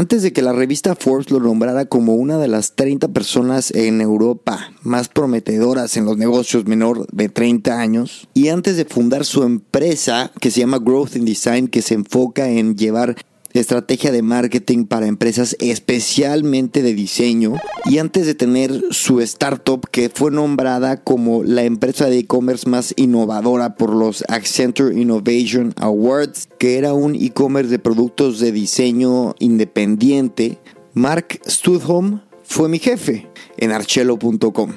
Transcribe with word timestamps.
Antes 0.00 0.22
de 0.22 0.32
que 0.32 0.40
la 0.40 0.54
revista 0.54 0.94
Forbes 0.94 1.30
lo 1.30 1.40
nombrara 1.40 1.84
como 1.84 2.14
una 2.14 2.38
de 2.38 2.48
las 2.48 2.74
30 2.74 3.08
personas 3.08 3.70
en 3.70 4.00
Europa 4.00 4.72
más 4.80 5.10
prometedoras 5.10 5.94
en 5.98 6.06
los 6.06 6.16
negocios 6.16 6.64
menor 6.64 7.06
de 7.12 7.28
30 7.28 7.78
años, 7.78 8.26
y 8.32 8.48
antes 8.48 8.78
de 8.78 8.86
fundar 8.86 9.26
su 9.26 9.42
empresa 9.42 10.32
que 10.40 10.50
se 10.50 10.60
llama 10.60 10.78
Growth 10.78 11.16
in 11.16 11.26
Design, 11.26 11.68
que 11.68 11.82
se 11.82 11.92
enfoca 11.92 12.48
en 12.48 12.78
llevar 12.78 13.14
estrategia 13.52 14.12
de 14.12 14.22
marketing 14.22 14.84
para 14.84 15.06
empresas 15.06 15.56
especialmente 15.58 16.82
de 16.82 16.94
diseño 16.94 17.54
y 17.84 17.98
antes 17.98 18.26
de 18.26 18.34
tener 18.34 18.80
su 18.90 19.20
startup 19.20 19.88
que 19.90 20.08
fue 20.08 20.30
nombrada 20.30 21.02
como 21.02 21.42
la 21.42 21.64
empresa 21.64 22.06
de 22.06 22.18
e-commerce 22.18 22.68
más 22.68 22.94
innovadora 22.96 23.74
por 23.74 23.94
los 23.94 24.24
Accenture 24.28 24.98
Innovation 25.00 25.74
Awards, 25.76 26.48
que 26.58 26.78
era 26.78 26.94
un 26.94 27.16
e-commerce 27.16 27.70
de 27.70 27.78
productos 27.78 28.38
de 28.38 28.52
diseño 28.52 29.34
independiente, 29.40 30.58
Mark 30.94 31.40
Studholm 31.46 32.20
fue 32.44 32.68
mi 32.68 32.78
jefe 32.78 33.28
en 33.56 33.72
archelo.com. 33.72 34.72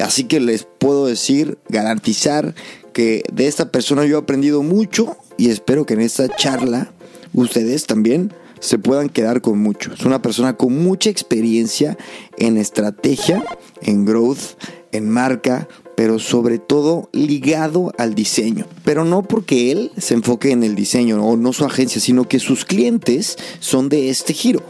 Así 0.00 0.24
que 0.24 0.40
les 0.40 0.64
puedo 0.64 1.06
decir, 1.06 1.58
garantizar 1.68 2.54
que 2.92 3.22
de 3.32 3.46
esta 3.46 3.70
persona 3.70 4.04
yo 4.04 4.16
he 4.16 4.20
aprendido 4.20 4.62
mucho 4.62 5.16
y 5.36 5.50
espero 5.50 5.84
que 5.86 5.94
en 5.94 6.00
esta 6.00 6.34
charla 6.34 6.92
ustedes 7.34 7.86
también 7.86 8.32
se 8.60 8.78
puedan 8.78 9.10
quedar 9.10 9.42
con 9.42 9.58
mucho. 9.58 9.92
Es 9.92 10.04
una 10.06 10.22
persona 10.22 10.56
con 10.56 10.82
mucha 10.82 11.10
experiencia 11.10 11.98
en 12.38 12.56
estrategia, 12.56 13.44
en 13.82 14.06
growth, 14.06 14.58
en 14.92 15.10
marca, 15.10 15.68
pero 15.96 16.18
sobre 16.18 16.58
todo 16.58 17.08
ligado 17.12 17.92
al 17.98 18.14
diseño. 18.14 18.66
Pero 18.84 19.04
no 19.04 19.22
porque 19.22 19.70
él 19.70 19.92
se 19.98 20.14
enfoque 20.14 20.50
en 20.50 20.62
el 20.64 20.74
diseño 20.74 21.24
o 21.24 21.36
no 21.36 21.52
su 21.52 21.64
agencia, 21.64 22.00
sino 22.00 22.26
que 22.26 22.38
sus 22.38 22.64
clientes 22.64 23.36
son 23.60 23.88
de 23.88 24.08
este 24.08 24.32
giro. 24.32 24.62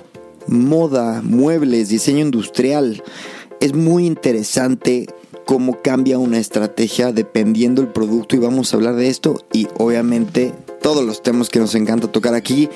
Moda, 0.47 1.23
muebles, 1.23 1.89
diseño 1.89 2.21
industrial. 2.21 3.03
Es 3.61 3.75
muy 3.75 4.07
interesante 4.07 5.07
cómo 5.47 5.83
cambia 5.83 6.19
una 6.19 6.39
estrategia 6.39 7.13
dependiendo 7.13 7.83
del 7.83 7.93
producto 7.93 8.35
y 8.37 8.41
vamos 8.41 8.73
a 8.73 8.77
hablar 8.77 8.97
de 8.97 9.09
esto 9.09 9.45
y 9.53 9.69
obviamente 9.79 10.53
todos 10.85 11.03
los 11.03 11.23
temas 11.23 11.49
que 11.49 11.61
nos 11.61 11.75
encanta 11.75 12.13
tocar 12.13 12.35
aquí. 12.35 12.69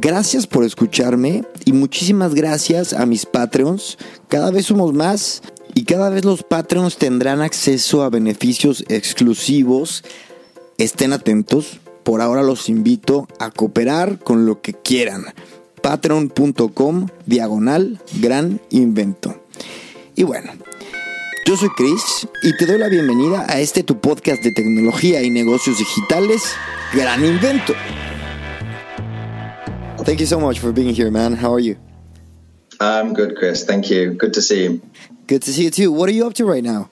Gracias 0.00 0.46
por 0.46 0.64
escucharme 0.64 1.44
y 1.66 1.74
muchísimas 1.74 2.34
gracias 2.34 2.94
a 2.94 3.04
mis 3.04 3.26
Patreons. 3.26 3.98
Cada 4.28 4.50
vez 4.50 4.64
somos 4.64 4.94
más 4.94 5.42
y 5.74 5.84
cada 5.84 6.08
vez 6.08 6.24
los 6.24 6.42
Patreons 6.42 6.96
tendrán 6.96 7.42
acceso 7.42 8.02
a 8.02 8.08
beneficios 8.08 8.82
exclusivos. 8.88 10.04
Estén 10.78 11.12
atentos. 11.12 11.80
Por 12.02 12.22
ahora 12.22 12.42
los 12.42 12.70
invito 12.70 13.28
a 13.38 13.50
cooperar 13.50 14.18
con 14.20 14.46
lo 14.46 14.62
que 14.62 14.72
quieran. 14.72 15.26
Patreon.com 15.82 17.08
diagonal 17.26 18.00
gran 18.22 18.58
invento. 18.70 19.38
Y 20.16 20.22
bueno, 20.22 20.52
yo 21.48 21.56
soy 21.56 21.70
Chris 21.70 22.28
y 22.42 22.54
te 22.58 22.66
doy 22.66 22.76
la 22.76 22.88
bienvenida 22.88 23.46
a 23.48 23.58
este 23.58 23.82
tu 23.82 23.98
podcast 23.98 24.42
de 24.42 24.52
tecnología 24.52 25.22
y 25.22 25.30
negocios 25.30 25.78
digitales, 25.78 26.42
Gran 26.92 27.24
Invento. 27.24 27.72
Thank 30.04 30.18
you 30.18 30.26
so 30.26 30.38
much 30.38 30.58
for 30.58 30.74
being 30.74 30.94
here, 30.94 31.10
man. 31.10 31.34
How 31.34 31.54
are 31.54 31.62
you? 31.62 31.76
I'm 32.80 33.14
good, 33.14 33.34
Chris. 33.34 33.64
Thank 33.64 33.88
you. 33.88 34.12
Good 34.12 34.34
to 34.34 34.42
see 34.42 34.64
you. 34.64 34.82
Good 35.26 35.40
to 35.44 35.52
see 35.54 35.64
you 35.64 35.70
too. 35.70 35.90
What 35.90 36.10
are 36.10 36.12
you 36.12 36.26
up 36.26 36.34
to 36.34 36.44
right 36.44 36.62
now? 36.62 36.90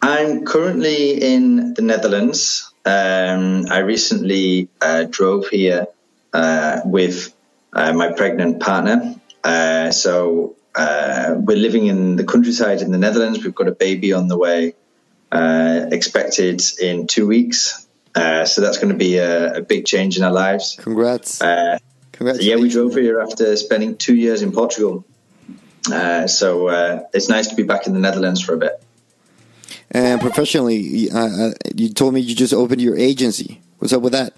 I'm 0.00 0.44
currently 0.44 1.20
in 1.20 1.74
the 1.74 1.82
Netherlands. 1.82 2.72
Um, 2.84 3.66
I 3.72 3.78
recently 3.78 4.68
uh, 4.80 5.06
drove 5.10 5.48
here 5.48 5.88
uh, 6.32 6.82
with 6.84 7.34
uh, 7.72 7.92
my 7.92 8.12
pregnant 8.12 8.60
partner. 8.60 9.16
Uh, 9.42 9.90
so 9.90 10.54
uh, 10.78 11.34
we're 11.36 11.56
living 11.56 11.86
in 11.86 12.14
the 12.14 12.22
countryside 12.22 12.82
in 12.82 12.92
the 12.92 12.98
Netherlands. 12.98 13.42
We've 13.42 13.54
got 13.54 13.66
a 13.66 13.72
baby 13.72 14.12
on 14.12 14.28
the 14.28 14.38
way, 14.38 14.74
uh, 15.32 15.86
expected 15.90 16.62
in 16.80 17.08
two 17.08 17.26
weeks. 17.26 17.84
Uh, 18.14 18.44
so 18.44 18.60
that's 18.60 18.78
going 18.78 18.92
to 18.92 18.98
be 18.98 19.18
a, 19.18 19.54
a, 19.54 19.60
big 19.60 19.86
change 19.86 20.16
in 20.16 20.22
our 20.22 20.32
lives. 20.32 20.76
Congrats. 20.80 21.42
Uh, 21.42 21.78
Congrats. 22.12 22.42
Yeah, 22.42 22.56
we 22.56 22.68
drove 22.68 22.94
here 22.94 23.20
after 23.20 23.56
spending 23.56 23.96
two 23.96 24.14
years 24.14 24.40
in 24.40 24.52
Portugal. 24.52 25.04
Uh, 25.92 26.28
so 26.28 26.68
uh, 26.68 27.02
it's 27.12 27.28
nice 27.28 27.48
to 27.48 27.56
be 27.56 27.64
back 27.64 27.88
in 27.88 27.92
the 27.92 28.00
Netherlands 28.00 28.40
for 28.40 28.54
a 28.54 28.58
bit. 28.58 28.80
And 29.90 30.20
professionally, 30.20 30.76
you 30.76 31.88
told 31.92 32.14
me 32.14 32.20
you 32.20 32.36
just 32.36 32.54
opened 32.54 32.80
your 32.80 32.96
agency. 32.96 33.60
What's 33.78 33.92
up 33.92 34.02
with 34.02 34.12
that? 34.12 34.32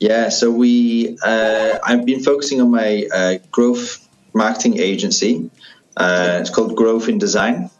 Yeah, 0.00 0.30
so 0.30 0.50
we 0.50 1.18
I've 1.22 2.04
been 2.04 2.22
focusing 2.22 2.60
on 2.60 2.70
my 2.70 3.40
growth 3.52 4.01
marketing 4.32 4.78
agency. 4.78 5.50
Uh, 5.96 6.38
it's 6.40 6.50
called 6.50 6.74
Growth 6.74 7.08
in 7.08 7.18
Design, 7.18 7.70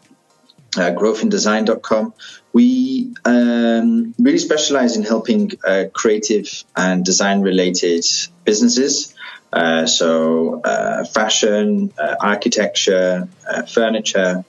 uh, 0.77 0.91
growthindesign.com. 0.91 2.13
We 2.51 3.15
um, 3.25 4.13
really 4.19 4.37
specialize 4.37 4.95
in 4.95 5.03
helping 5.03 5.51
uh, 5.65 5.85
creative 5.93 6.63
and 6.75 7.03
design 7.03 7.41
related 7.41 8.05
businesses. 8.43 9.15
Uh, 9.51 9.85
so, 9.85 10.61
uh, 10.61 11.05
fashion, 11.05 11.93
uh, 11.97 12.15
architecture, 12.19 13.27
furniture, 13.67 14.43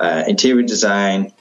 interior 0.00 0.66
design. 0.66 1.32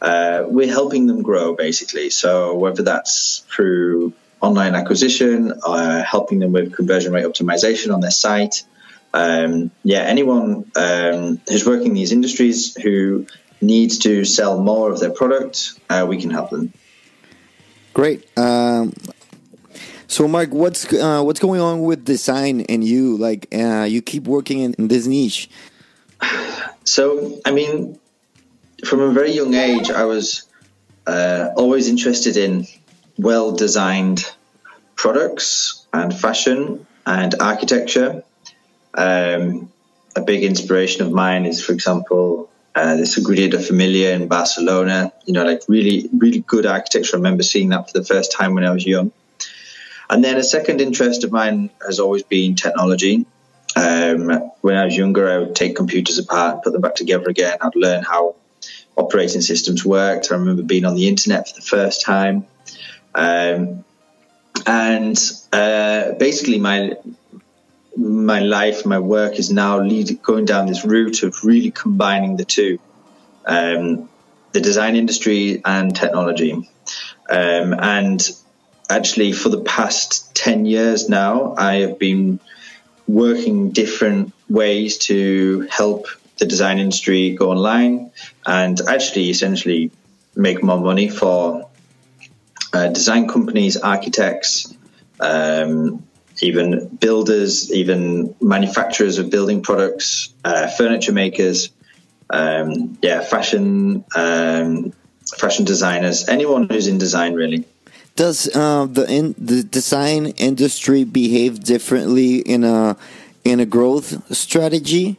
we're 0.00 0.72
helping 0.72 1.06
them 1.06 1.22
grow 1.22 1.54
basically. 1.54 2.10
So, 2.10 2.54
whether 2.56 2.82
that's 2.82 3.44
through 3.48 4.12
online 4.40 4.74
acquisition, 4.74 5.52
helping 6.04 6.40
them 6.40 6.52
with 6.52 6.74
conversion 6.74 7.12
rate 7.12 7.24
optimization 7.24 7.92
on 7.94 8.00
their 8.00 8.12
site, 8.12 8.64
um, 9.14 9.70
yeah, 9.82 10.00
anyone 10.00 10.70
um, 10.76 11.40
who's 11.48 11.66
working 11.66 11.88
in 11.88 11.94
these 11.94 12.12
industries 12.12 12.74
who 12.74 13.26
needs 13.60 13.98
to 14.00 14.24
sell 14.24 14.60
more 14.60 14.90
of 14.90 15.00
their 15.00 15.10
product, 15.10 15.78
uh, 15.88 16.06
we 16.08 16.20
can 16.20 16.30
help 16.30 16.50
them. 16.50 16.72
Great. 17.94 18.26
Um, 18.38 18.92
so, 20.06 20.28
Mark, 20.28 20.50
what's 20.50 20.90
uh, 20.92 21.22
what's 21.22 21.40
going 21.40 21.60
on 21.60 21.82
with 21.82 22.04
design 22.04 22.62
and 22.62 22.82
you? 22.84 23.16
Like, 23.16 23.48
uh, 23.54 23.86
you 23.88 24.02
keep 24.02 24.24
working 24.24 24.60
in 24.60 24.88
this 24.88 25.06
niche. 25.06 25.48
So, 26.84 27.38
I 27.44 27.50
mean, 27.50 27.98
from 28.82 29.00
a 29.00 29.12
very 29.12 29.32
young 29.32 29.52
age, 29.52 29.90
I 29.90 30.04
was 30.06 30.44
uh, 31.06 31.50
always 31.54 31.86
interested 31.86 32.38
in 32.38 32.66
well 33.18 33.52
designed 33.52 34.24
products 34.96 35.86
and 35.92 36.18
fashion 36.18 36.86
and 37.04 37.34
architecture. 37.40 38.24
Um, 38.98 39.72
a 40.16 40.20
big 40.20 40.42
inspiration 40.42 41.06
of 41.06 41.12
mine 41.12 41.46
is, 41.46 41.64
for 41.64 41.72
example, 41.72 42.50
uh, 42.74 42.96
the 42.96 43.04
Sagrada 43.04 43.64
Familia 43.64 44.14
in 44.14 44.26
Barcelona. 44.26 45.12
You 45.24 45.34
know, 45.34 45.44
like 45.44 45.62
really, 45.68 46.08
really 46.12 46.40
good 46.40 46.66
architecture. 46.66 47.16
I 47.16 47.18
remember 47.18 47.44
seeing 47.44 47.68
that 47.68 47.90
for 47.90 47.98
the 47.98 48.04
first 48.04 48.32
time 48.32 48.54
when 48.54 48.64
I 48.64 48.72
was 48.72 48.84
young. 48.84 49.12
And 50.10 50.24
then 50.24 50.36
a 50.36 50.42
second 50.42 50.80
interest 50.80 51.22
of 51.22 51.30
mine 51.30 51.70
has 51.86 52.00
always 52.00 52.24
been 52.24 52.56
technology. 52.56 53.26
Um, 53.76 54.50
when 54.62 54.76
I 54.76 54.84
was 54.84 54.96
younger, 54.96 55.30
I 55.30 55.38
would 55.38 55.54
take 55.54 55.76
computers 55.76 56.18
apart 56.18 56.54
and 56.54 56.62
put 56.62 56.72
them 56.72 56.82
back 56.82 56.96
together 56.96 57.28
again. 57.28 57.58
I'd 57.60 57.76
learn 57.76 58.02
how 58.02 58.34
operating 58.96 59.42
systems 59.42 59.84
worked. 59.84 60.32
I 60.32 60.34
remember 60.34 60.62
being 60.62 60.84
on 60.84 60.96
the 60.96 61.06
internet 61.06 61.48
for 61.48 61.54
the 61.54 61.66
first 61.66 62.02
time. 62.02 62.46
Um, 63.14 63.84
and 64.66 65.18
uh, 65.52 66.12
basically, 66.12 66.58
my 66.58 66.96
my 67.98 68.40
life, 68.40 68.86
my 68.86 69.00
work 69.00 69.38
is 69.38 69.50
now 69.50 69.80
lead, 69.80 70.22
going 70.22 70.44
down 70.44 70.66
this 70.66 70.84
route 70.84 71.24
of 71.24 71.44
really 71.44 71.72
combining 71.72 72.36
the 72.36 72.44
two, 72.44 72.78
um, 73.44 74.08
the 74.52 74.60
design 74.60 74.94
industry 74.94 75.60
and 75.64 75.94
technology. 75.94 76.52
Um, 77.28 77.74
and 77.74 78.30
actually, 78.88 79.32
for 79.32 79.48
the 79.48 79.62
past 79.62 80.34
10 80.36 80.64
years 80.64 81.08
now, 81.08 81.54
I 81.58 81.76
have 81.80 81.98
been 81.98 82.38
working 83.08 83.72
different 83.72 84.32
ways 84.48 84.98
to 84.98 85.66
help 85.70 86.06
the 86.38 86.46
design 86.46 86.78
industry 86.78 87.34
go 87.34 87.50
online 87.50 88.12
and 88.46 88.80
actually 88.88 89.30
essentially 89.30 89.90
make 90.36 90.62
more 90.62 90.78
money 90.78 91.08
for 91.08 91.68
uh, 92.72 92.88
design 92.88 93.26
companies, 93.26 93.76
architects, 93.76 94.72
um, 95.18 96.04
even 96.40 96.88
builders, 96.88 97.72
even 97.72 98.34
manufacturers 98.40 99.18
of 99.18 99.30
building 99.30 99.62
products, 99.62 100.32
uh, 100.44 100.68
furniture 100.68 101.12
makers, 101.12 101.70
um, 102.30 102.98
yeah, 103.02 103.20
fashion, 103.20 104.04
um, 104.14 104.92
fashion 105.36 105.64
designers, 105.64 106.28
anyone 106.28 106.68
who's 106.68 106.86
in 106.86 106.98
design 106.98 107.34
really. 107.34 107.64
Does 108.16 108.48
uh, 108.54 108.86
the 108.90 109.06
in, 109.08 109.34
the 109.38 109.62
design 109.62 110.26
industry 110.26 111.04
behave 111.04 111.60
differently 111.62 112.38
in 112.38 112.64
a 112.64 112.96
in 113.44 113.60
a 113.60 113.66
growth 113.66 114.34
strategy? 114.34 115.16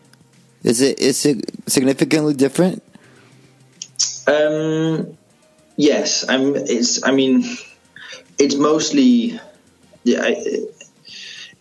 Is 0.63 0.81
it 0.81 0.99
is 0.99 1.25
it 1.25 1.49
significantly 1.67 2.33
different? 2.33 2.83
Um, 4.27 5.17
yes, 5.77 6.27
I'm. 6.27 6.55
It's. 6.55 7.03
I 7.03 7.11
mean, 7.11 7.43
it's 8.37 8.55
mostly. 8.55 9.39
Yeah, 10.03 10.33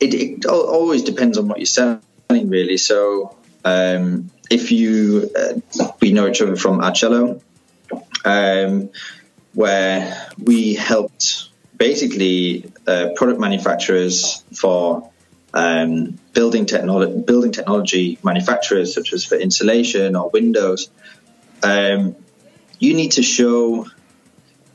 it, 0.00 0.14
it, 0.14 0.46
always 0.46 1.02
depends 1.02 1.38
on 1.38 1.48
what 1.48 1.58
you're 1.58 1.66
selling, 1.66 2.00
really. 2.30 2.76
So, 2.76 3.36
um, 3.64 4.30
if 4.50 4.72
you 4.72 5.30
uh, 5.36 5.84
we 6.00 6.12
know 6.12 6.28
each 6.28 6.40
other 6.40 6.56
from 6.56 6.80
Archello, 6.80 7.40
um, 8.24 8.90
where 9.54 10.28
we 10.42 10.74
helped 10.74 11.48
basically 11.76 12.70
uh, 12.86 13.10
product 13.16 13.40
manufacturers 13.40 14.42
for 14.54 15.10
um, 15.54 16.18
building 16.32 16.66
technology, 16.66 17.20
building 17.20 17.52
technology 17.52 18.18
manufacturers, 18.22 18.94
such 18.94 19.12
as 19.12 19.24
for 19.24 19.36
insulation 19.36 20.16
or 20.16 20.30
windows. 20.30 20.90
Um, 21.62 22.16
you 22.78 22.94
need 22.94 23.12
to 23.12 23.22
show, 23.22 23.86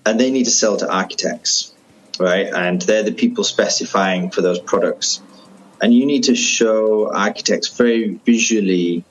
and 0.05 0.19
they 0.19 0.31
need 0.31 0.45
to 0.45 0.51
sell 0.51 0.77
to 0.77 0.91
architects, 0.91 1.72
right? 2.19 2.47
And 2.47 2.81
they're 2.81 3.03
the 3.03 3.11
people 3.11 3.43
specifying 3.43 4.29
for 4.29 4.41
those 4.41 4.59
products. 4.59 5.21
And 5.81 5.93
you 5.93 6.05
need 6.05 6.25
to 6.25 6.35
show 6.35 7.11
architects 7.13 7.69
very 7.69 8.19
visually 8.25 9.03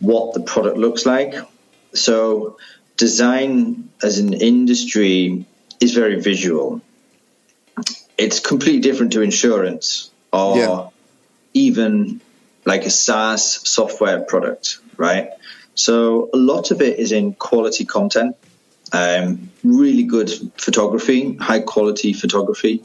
what 0.00 0.34
the 0.34 0.40
product 0.40 0.76
looks 0.76 1.04
like. 1.04 1.34
So, 1.94 2.58
design 2.96 3.90
as 4.02 4.18
an 4.18 4.32
industry 4.32 5.46
is 5.80 5.94
very 5.94 6.20
visual. 6.20 6.80
It's 8.16 8.40
completely 8.40 8.80
different 8.80 9.12
to 9.12 9.20
insurance 9.20 10.10
or 10.32 10.56
yeah. 10.56 10.88
even 11.52 12.20
like 12.64 12.84
a 12.84 12.90
SaaS 12.90 13.68
software 13.68 14.20
product, 14.20 14.78
right? 14.96 15.30
So 15.74 16.30
a 16.32 16.36
lot 16.36 16.70
of 16.70 16.80
it 16.80 16.98
is 16.98 17.12
in 17.12 17.34
quality 17.34 17.84
content, 17.84 18.36
um, 18.92 19.50
really 19.64 20.04
good 20.04 20.30
photography, 20.56 21.34
high 21.34 21.60
quality 21.60 22.12
photography. 22.12 22.84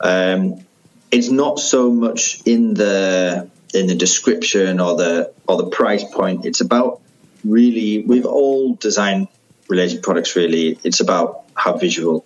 Um, 0.00 0.64
it's 1.10 1.28
not 1.28 1.58
so 1.58 1.90
much 1.90 2.42
in 2.44 2.74
the 2.74 3.48
in 3.72 3.86
the 3.86 3.94
description 3.94 4.80
or 4.80 4.96
the 4.96 5.32
or 5.48 5.56
the 5.56 5.66
price 5.68 6.04
point. 6.04 6.44
It's 6.44 6.60
about 6.60 7.00
really 7.44 8.02
with 8.02 8.24
all 8.24 8.74
design 8.74 9.28
related 9.68 10.02
products. 10.02 10.36
Really, 10.36 10.78
it's 10.84 11.00
about 11.00 11.44
how 11.54 11.76
visual 11.76 12.24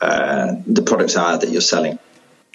uh, 0.00 0.54
the 0.66 0.82
products 0.82 1.16
are 1.16 1.38
that 1.38 1.50
you're 1.50 1.60
selling. 1.60 1.98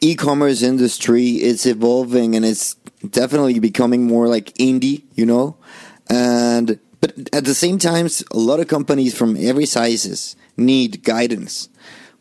E-commerce 0.02 0.62
industry 0.62 1.42
is 1.42 1.66
evolving 1.66 2.36
and 2.36 2.44
it's 2.44 2.76
definitely 3.10 3.60
becoming 3.60 4.06
more 4.06 4.28
like 4.28 4.54
indie. 4.56 5.04
You 5.16 5.26
know, 5.26 5.58
and 6.10 6.80
but 7.04 7.18
at 7.34 7.44
the 7.44 7.54
same 7.54 7.80
time, 7.80 8.08
a 8.32 8.38
lot 8.38 8.62
of 8.62 8.70
companies 8.70 9.14
from 9.14 9.36
every 9.36 9.66
sizes 9.66 10.38
need 10.56 11.04
guidance. 11.04 11.68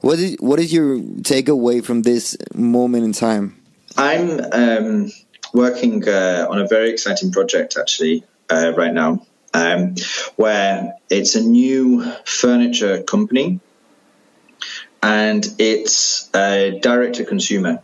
What 0.00 0.18
is 0.18 0.36
what 0.40 0.58
is 0.58 0.72
your 0.72 0.98
takeaway 0.98 1.84
from 1.84 2.02
this 2.02 2.36
moment 2.52 3.04
in 3.04 3.12
time? 3.12 3.62
I'm 3.96 4.40
um, 4.50 5.12
working 5.54 6.08
uh, 6.08 6.48
on 6.50 6.58
a 6.58 6.66
very 6.66 6.90
exciting 6.90 7.30
project 7.30 7.76
actually 7.78 8.24
uh, 8.50 8.72
right 8.76 8.92
now, 8.92 9.24
um, 9.54 9.94
where 10.34 10.94
it's 11.08 11.36
a 11.36 11.42
new 11.42 12.02
furniture 12.24 13.04
company, 13.04 13.60
and 15.00 15.46
it's 15.60 16.28
a 16.34 16.80
direct 16.82 17.14
to 17.18 17.24
consumer. 17.24 17.80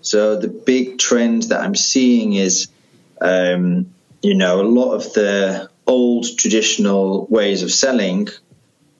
So 0.00 0.34
the 0.34 0.48
big 0.48 0.98
trend 0.98 1.44
that 1.50 1.60
I'm 1.60 1.76
seeing 1.76 2.32
is 2.32 2.66
um, 3.20 3.94
you 4.22 4.34
know, 4.34 4.60
a 4.60 4.62
lot 4.62 4.94
of 4.94 5.12
the 5.12 5.70
old 5.88 6.26
traditional 6.36 7.26
ways 7.26 7.62
of 7.62 7.72
selling, 7.72 8.28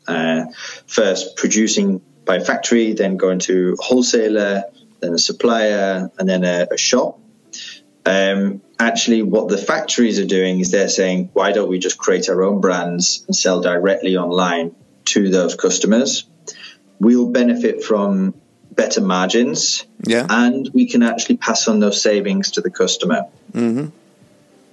uh, 0.08 0.46
first 0.86 1.36
producing 1.36 2.00
by 2.24 2.40
factory, 2.40 2.94
then 2.94 3.16
going 3.16 3.38
to 3.40 3.76
a 3.78 3.82
wholesaler, 3.82 4.64
then 5.00 5.12
a 5.12 5.18
supplier, 5.18 6.10
and 6.18 6.28
then 6.28 6.44
a, 6.44 6.66
a 6.72 6.78
shop. 6.78 7.20
Um, 8.04 8.62
actually, 8.78 9.22
what 9.22 9.48
the 9.48 9.58
factories 9.58 10.18
are 10.18 10.26
doing 10.26 10.60
is 10.60 10.70
they're 10.70 10.88
saying, 10.88 11.30
why 11.34 11.52
don't 11.52 11.68
we 11.68 11.78
just 11.78 11.98
create 11.98 12.28
our 12.30 12.42
own 12.42 12.60
brands 12.60 13.22
and 13.26 13.36
sell 13.36 13.60
directly 13.60 14.16
online 14.16 14.74
to 15.06 15.28
those 15.28 15.54
customers? 15.54 16.24
We'll 16.98 17.30
benefit 17.30 17.84
from 17.84 18.34
better 18.70 19.02
margins, 19.02 19.84
yeah. 20.06 20.26
and 20.28 20.70
we 20.72 20.86
can 20.86 21.02
actually 21.02 21.36
pass 21.36 21.68
on 21.68 21.80
those 21.80 22.00
savings 22.00 22.52
to 22.52 22.60
the 22.60 22.70
customer. 22.70 23.26
Mm-hmm. 23.52 23.88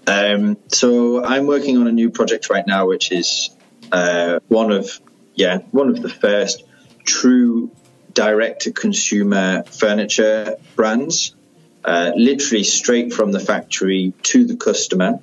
Um, 0.07 0.57
so 0.68 1.24
I'm 1.24 1.48
working 1.48 1.78
on 1.78 1.88
a 1.88 1.92
new 1.92 2.10
project 2.12 2.50
right 2.50 2.66
now, 2.66 2.88
which 2.88 3.12
is 3.12 3.50
uh, 3.92 4.40
one 4.48 4.72
of 4.72 5.00
yeah 5.34 5.60
one 5.72 5.90
of 5.90 6.02
the 6.02 6.10
first 6.10 6.63
true 7.04 7.72
direct 8.13 8.63
to 8.63 8.72
consumer 8.72 9.63
furniture 9.63 10.57
brands, 10.75 11.36
uh, 11.84 12.12
literally 12.16 12.63
straight 12.63 13.13
from 13.13 13.31
the 13.31 13.40
factory 13.40 14.13
to 14.24 14.46
the 14.46 14.56
customer. 14.56 15.19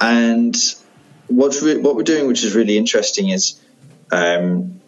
And 0.00 0.56
re- 1.28 1.78
what 1.78 1.96
we're 1.96 2.02
doing, 2.04 2.26
which 2.28 2.44
is 2.44 2.54
really 2.54 2.78
interesting, 2.78 3.28
is 3.30 3.60
um, 4.12 4.80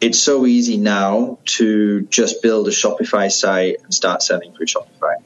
it's 0.00 0.18
so 0.18 0.46
easy 0.46 0.78
now 0.78 1.38
to 1.44 2.02
just 2.02 2.42
build 2.42 2.66
a 2.68 2.70
Shopify 2.70 3.30
site 3.30 3.76
and 3.84 3.92
start 3.92 4.22
selling 4.22 4.52
through 4.54 4.66
Shopify. 4.66 5.16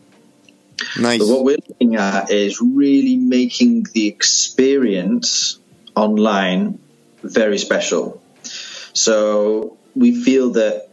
Nice. 0.98 1.18
But 1.20 1.28
what 1.28 1.44
we're 1.44 1.58
looking 1.68 1.96
at 1.96 2.30
is 2.30 2.60
really 2.60 3.16
making 3.16 3.86
the 3.92 4.06
experience 4.06 5.58
online 5.94 6.78
very 7.22 7.58
special. 7.58 8.22
So 8.92 9.76
we 9.94 10.22
feel 10.22 10.50
that 10.52 10.88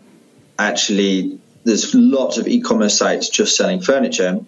actually 0.57 1.39
there's 1.63 1.93
lots 1.93 2.37
of 2.37 2.47
e-commerce 2.47 2.97
sites 2.97 3.29
just 3.29 3.55
selling 3.55 3.81
furniture, 3.81 4.39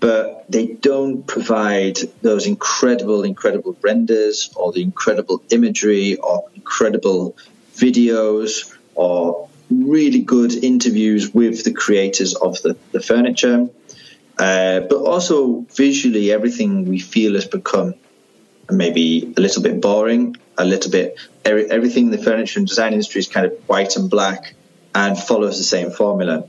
but 0.00 0.44
they 0.50 0.66
don't 0.66 1.26
provide 1.26 1.98
those 2.22 2.46
incredible, 2.46 3.22
incredible 3.22 3.76
renders 3.80 4.50
or 4.56 4.72
the 4.72 4.82
incredible 4.82 5.42
imagery 5.50 6.16
or 6.16 6.44
incredible 6.54 7.36
videos 7.76 8.72
or 8.94 9.48
really 9.70 10.20
good 10.20 10.52
interviews 10.52 11.32
with 11.32 11.64
the 11.64 11.72
creators 11.72 12.34
of 12.34 12.60
the, 12.62 12.76
the 12.92 13.00
furniture. 13.00 13.68
Uh, 14.38 14.80
but 14.80 14.98
also 14.98 15.60
visually, 15.74 16.32
everything 16.32 16.86
we 16.86 16.98
feel 16.98 17.34
has 17.34 17.46
become 17.46 17.94
maybe 18.70 19.32
a 19.36 19.40
little 19.40 19.62
bit 19.62 19.80
boring, 19.80 20.36
a 20.58 20.64
little 20.64 20.90
bit 20.90 21.16
everything 21.44 22.06
in 22.06 22.10
the 22.10 22.18
furniture 22.18 22.58
and 22.58 22.68
design 22.68 22.92
industry 22.92 23.18
is 23.18 23.28
kind 23.28 23.46
of 23.46 23.52
white 23.66 23.96
and 23.96 24.08
black 24.08 24.54
and 24.94 25.18
follows 25.18 25.58
the 25.58 25.64
same 25.64 25.90
formula. 25.90 26.44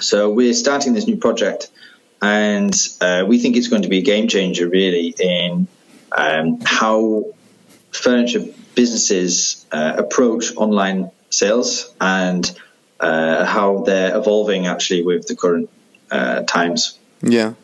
So 0.00 0.30
we're 0.30 0.54
starting 0.54 0.92
this 0.92 1.06
new 1.06 1.16
project, 1.16 1.70
and 2.20 2.74
uh, 3.00 3.24
we 3.26 3.38
think 3.38 3.56
it's 3.56 3.68
going 3.68 3.82
to 3.82 3.88
be 3.88 3.98
a 3.98 4.02
game 4.02 4.28
changer, 4.28 4.68
really, 4.68 5.14
in 5.18 5.68
um, 6.12 6.60
how 6.64 7.24
furniture 7.92 8.44
businesses 8.74 9.64
uh, 9.70 9.94
approach 9.98 10.54
online 10.56 11.10
sales 11.30 11.94
and 12.00 12.58
uh, 12.98 13.44
how 13.44 13.82
they're 13.82 14.16
evolving 14.16 14.66
actually 14.66 15.02
with 15.04 15.26
the 15.26 15.36
current 15.36 15.70
uh, 16.14 16.42
times. 16.42 16.98
Yeah. 17.22 17.54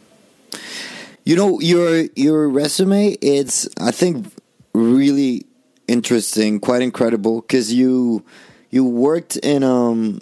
You 1.25 1.37
know 1.37 1.61
your 1.61 2.07
your 2.17 2.49
resume. 2.49 3.17
It's 3.21 3.69
I 3.81 3.93
think 3.93 4.27
really 4.75 5.47
interesting, 5.87 6.61
quite 6.61 6.83
incredible 6.83 7.43
because 7.43 7.73
you 7.73 8.25
you 8.71 8.85
worked 8.85 9.37
in 9.37 9.63
um 9.63 10.21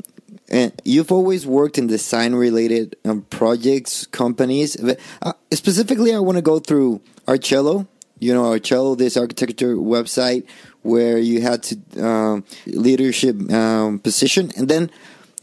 and 0.51 0.73
you've 0.85 1.13
always 1.13 1.47
worked 1.47 1.79
in 1.79 1.87
design 1.87 2.35
related 2.35 2.97
um, 3.05 3.23
projects 3.29 4.07
companies. 4.07 4.77
Uh, 5.23 5.33
specifically, 5.53 6.15
I 6.15 6.21
want 6.21 6.37
to 6.37 6.43
go 6.43 6.59
through 6.59 7.01
Archello. 7.27 7.87
You 8.19 8.35
know, 8.35 8.45
Archello, 8.45 8.97
this 8.97 9.17
architecture 9.17 9.77
website 9.77 10.47
where 10.83 11.19
you 11.19 11.43
had 11.43 11.63
to 11.65 11.77
um, 12.03 12.45
leadership 12.67 13.37
um, 13.53 13.99
position, 13.99 14.51
and 14.57 14.69
then 14.69 14.91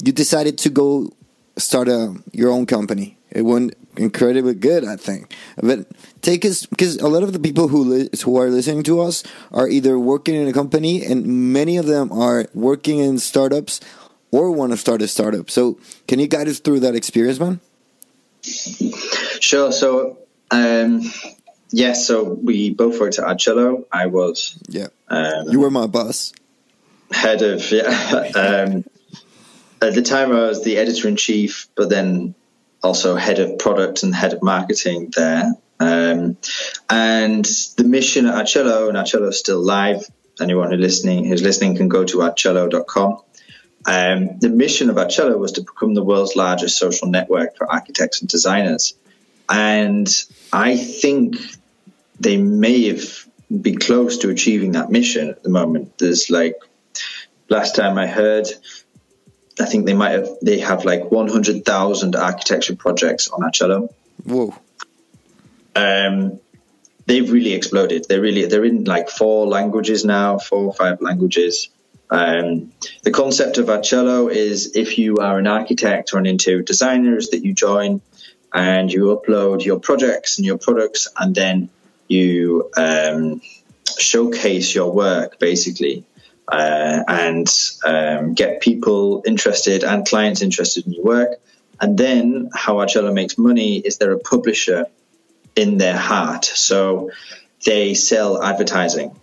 you 0.03 0.11
decided 0.11 0.57
to 0.59 0.69
go 0.69 1.11
start 1.57 1.87
a 1.87 2.15
your 2.31 2.51
own 2.51 2.65
company. 2.65 3.17
It 3.31 3.41
went 3.43 3.75
incredibly 3.97 4.53
good, 4.53 4.85
I 4.85 4.95
think. 4.95 5.33
But 5.61 5.87
take 6.21 6.45
us 6.45 6.65
because 6.65 6.97
a 6.97 7.07
lot 7.07 7.23
of 7.23 7.33
the 7.33 7.39
people 7.39 7.67
who 7.67 7.83
li- 7.83 8.09
who 8.23 8.37
are 8.39 8.49
listening 8.49 8.83
to 8.83 9.01
us 9.01 9.23
are 9.51 9.67
either 9.67 9.99
working 9.99 10.35
in 10.35 10.47
a 10.47 10.53
company, 10.53 11.03
and 11.03 11.25
many 11.53 11.77
of 11.77 11.85
them 11.85 12.11
are 12.11 12.45
working 12.53 12.99
in 12.99 13.19
startups 13.19 13.81
or 14.31 14.51
want 14.51 14.71
to 14.71 14.77
start 14.77 15.01
a 15.01 15.07
startup. 15.07 15.49
So, 15.49 15.77
can 16.07 16.19
you 16.19 16.27
guide 16.27 16.47
us 16.47 16.59
through 16.59 16.81
that 16.81 16.95
experience, 16.95 17.39
man? 17.39 17.59
Sure. 19.39 19.71
So, 19.71 20.17
um, 20.51 21.01
yes. 21.71 22.07
So 22.07 22.23
we 22.23 22.69
both 22.71 22.99
worked 22.99 23.19
at 23.19 23.25
Archello. 23.25 23.85
I 23.91 24.05
was 24.07 24.57
Yeah, 24.69 24.87
um, 25.09 25.49
you 25.49 25.59
were 25.59 25.71
my 25.71 25.87
boss. 25.87 26.33
head 27.11 27.41
of 27.41 27.71
yeah. 27.71 27.87
um, 28.67 28.83
at 29.81 29.93
the 29.93 30.01
time, 30.01 30.31
I 30.31 30.47
was 30.47 30.63
the 30.63 30.77
editor 30.77 31.07
in 31.07 31.15
chief, 31.15 31.67
but 31.75 31.89
then 31.89 32.35
also 32.83 33.15
head 33.15 33.39
of 33.39 33.57
product 33.57 34.03
and 34.03 34.13
head 34.13 34.33
of 34.33 34.43
marketing 34.43 35.11
there. 35.15 35.53
Um, 35.79 36.37
and 36.89 37.45
the 37.77 37.83
mission 37.83 38.25
at 38.27 38.35
Archello, 38.35 38.87
and 38.89 38.97
Archello 38.97 39.29
is 39.29 39.39
still 39.39 39.59
live. 39.59 40.05
Anyone 40.39 40.71
who 40.71 40.77
listening 40.77 41.25
who's 41.25 41.41
listening 41.41 41.77
can 41.77 41.87
go 41.87 42.03
to 42.03 42.17
archello.com. 42.17 43.21
Um, 43.87 44.39
the 44.39 44.49
mission 44.49 44.89
of 44.89 44.95
Archello 44.95 45.37
was 45.37 45.53
to 45.53 45.61
become 45.61 45.93
the 45.93 46.03
world's 46.03 46.35
largest 46.35 46.77
social 46.77 47.07
network 47.07 47.55
for 47.55 47.71
architects 47.71 48.21
and 48.21 48.29
designers. 48.29 48.95
And 49.47 50.07
I 50.51 50.75
think 50.75 51.37
they 52.19 52.37
may 52.37 52.87
have 52.89 53.25
be 53.61 53.75
close 53.75 54.19
to 54.19 54.29
achieving 54.29 54.71
that 54.71 54.89
mission 54.89 55.29
at 55.29 55.43
the 55.43 55.49
moment. 55.49 55.97
There's 55.97 56.29
like 56.29 56.55
last 57.47 57.75
time 57.75 57.97
I 57.97 58.07
heard, 58.07 58.47
I 59.59 59.65
think 59.65 59.85
they 59.85 59.93
might 59.93 60.11
have 60.11 60.29
they 60.41 60.59
have 60.59 60.85
like 60.85 61.11
100,000 61.11 62.15
architecture 62.15 62.75
projects 62.75 63.29
on 63.29 63.41
Archello. 63.41 63.93
Whoa. 64.23 64.53
Um, 65.75 66.39
they've 67.05 67.31
really 67.31 67.53
exploded. 67.53 68.05
They're 68.07 68.21
really 68.21 68.45
they're 68.45 68.65
in 68.65 68.83
like 68.83 69.09
four 69.09 69.47
languages 69.47 70.03
now, 70.03 70.39
four 70.39 70.65
or 70.65 70.73
five 70.73 71.01
languages. 71.01 71.69
Um, 72.09 72.71
the 73.03 73.11
concept 73.11 73.57
of 73.57 73.67
Archello 73.67 74.31
is 74.31 74.75
if 74.75 74.97
you 74.97 75.17
are 75.17 75.39
an 75.39 75.47
architect 75.47 76.13
or 76.13 76.19
an 76.19 76.25
interior 76.25 76.61
designer, 76.61 77.17
is 77.17 77.29
that 77.29 77.43
you 77.43 77.53
join 77.53 78.01
and 78.53 78.91
you 78.91 79.05
upload 79.17 79.65
your 79.65 79.79
projects 79.79 80.37
and 80.37 80.45
your 80.45 80.57
products, 80.57 81.07
and 81.17 81.33
then 81.33 81.69
you 82.07 82.69
um, 82.77 83.41
showcase 83.97 84.73
your 84.75 84.91
work 84.91 85.39
basically. 85.39 86.05
Uh, 86.47 87.03
and 87.07 87.47
um, 87.85 88.35
get 88.35 88.61
people 88.61 89.23
interested 89.25 89.83
and 89.83 90.05
clients 90.05 90.41
interested 90.41 90.85
in 90.85 90.93
your 90.93 91.03
work. 91.03 91.39
And 91.81 91.97
then 91.97 92.49
how 92.53 92.75
Archello 92.75 93.13
makes 93.13 93.37
money 93.37 93.77
is 93.77 93.97
they're 93.97 94.11
a 94.11 94.19
publisher 94.19 94.85
in 95.55 95.77
their 95.77 95.97
heart. 95.97 96.45
So 96.45 97.11
they 97.65 97.95
sell 97.95 98.41
advertising. 98.43 99.15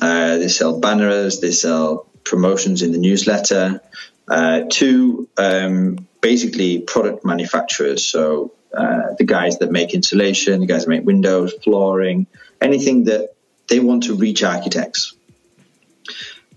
Uh, 0.00 0.38
they 0.38 0.48
sell 0.48 0.80
banners. 0.80 1.40
They 1.40 1.50
sell 1.50 2.06
promotions 2.24 2.82
in 2.82 2.92
the 2.92 2.98
newsletter 2.98 3.80
uh, 4.28 4.62
to 4.70 5.28
um, 5.36 6.06
basically 6.20 6.80
product 6.80 7.24
manufacturers. 7.24 8.04
So 8.04 8.52
uh, 8.72 9.14
the 9.18 9.24
guys 9.24 9.58
that 9.58 9.70
make 9.70 9.94
insulation, 9.94 10.60
the 10.60 10.66
guys 10.66 10.84
that 10.84 10.90
make 10.90 11.04
windows, 11.04 11.52
flooring, 11.64 12.26
anything 12.60 13.04
that 13.04 13.34
they 13.68 13.80
want 13.80 14.04
to 14.04 14.14
reach 14.14 14.42
architects. 14.42 15.14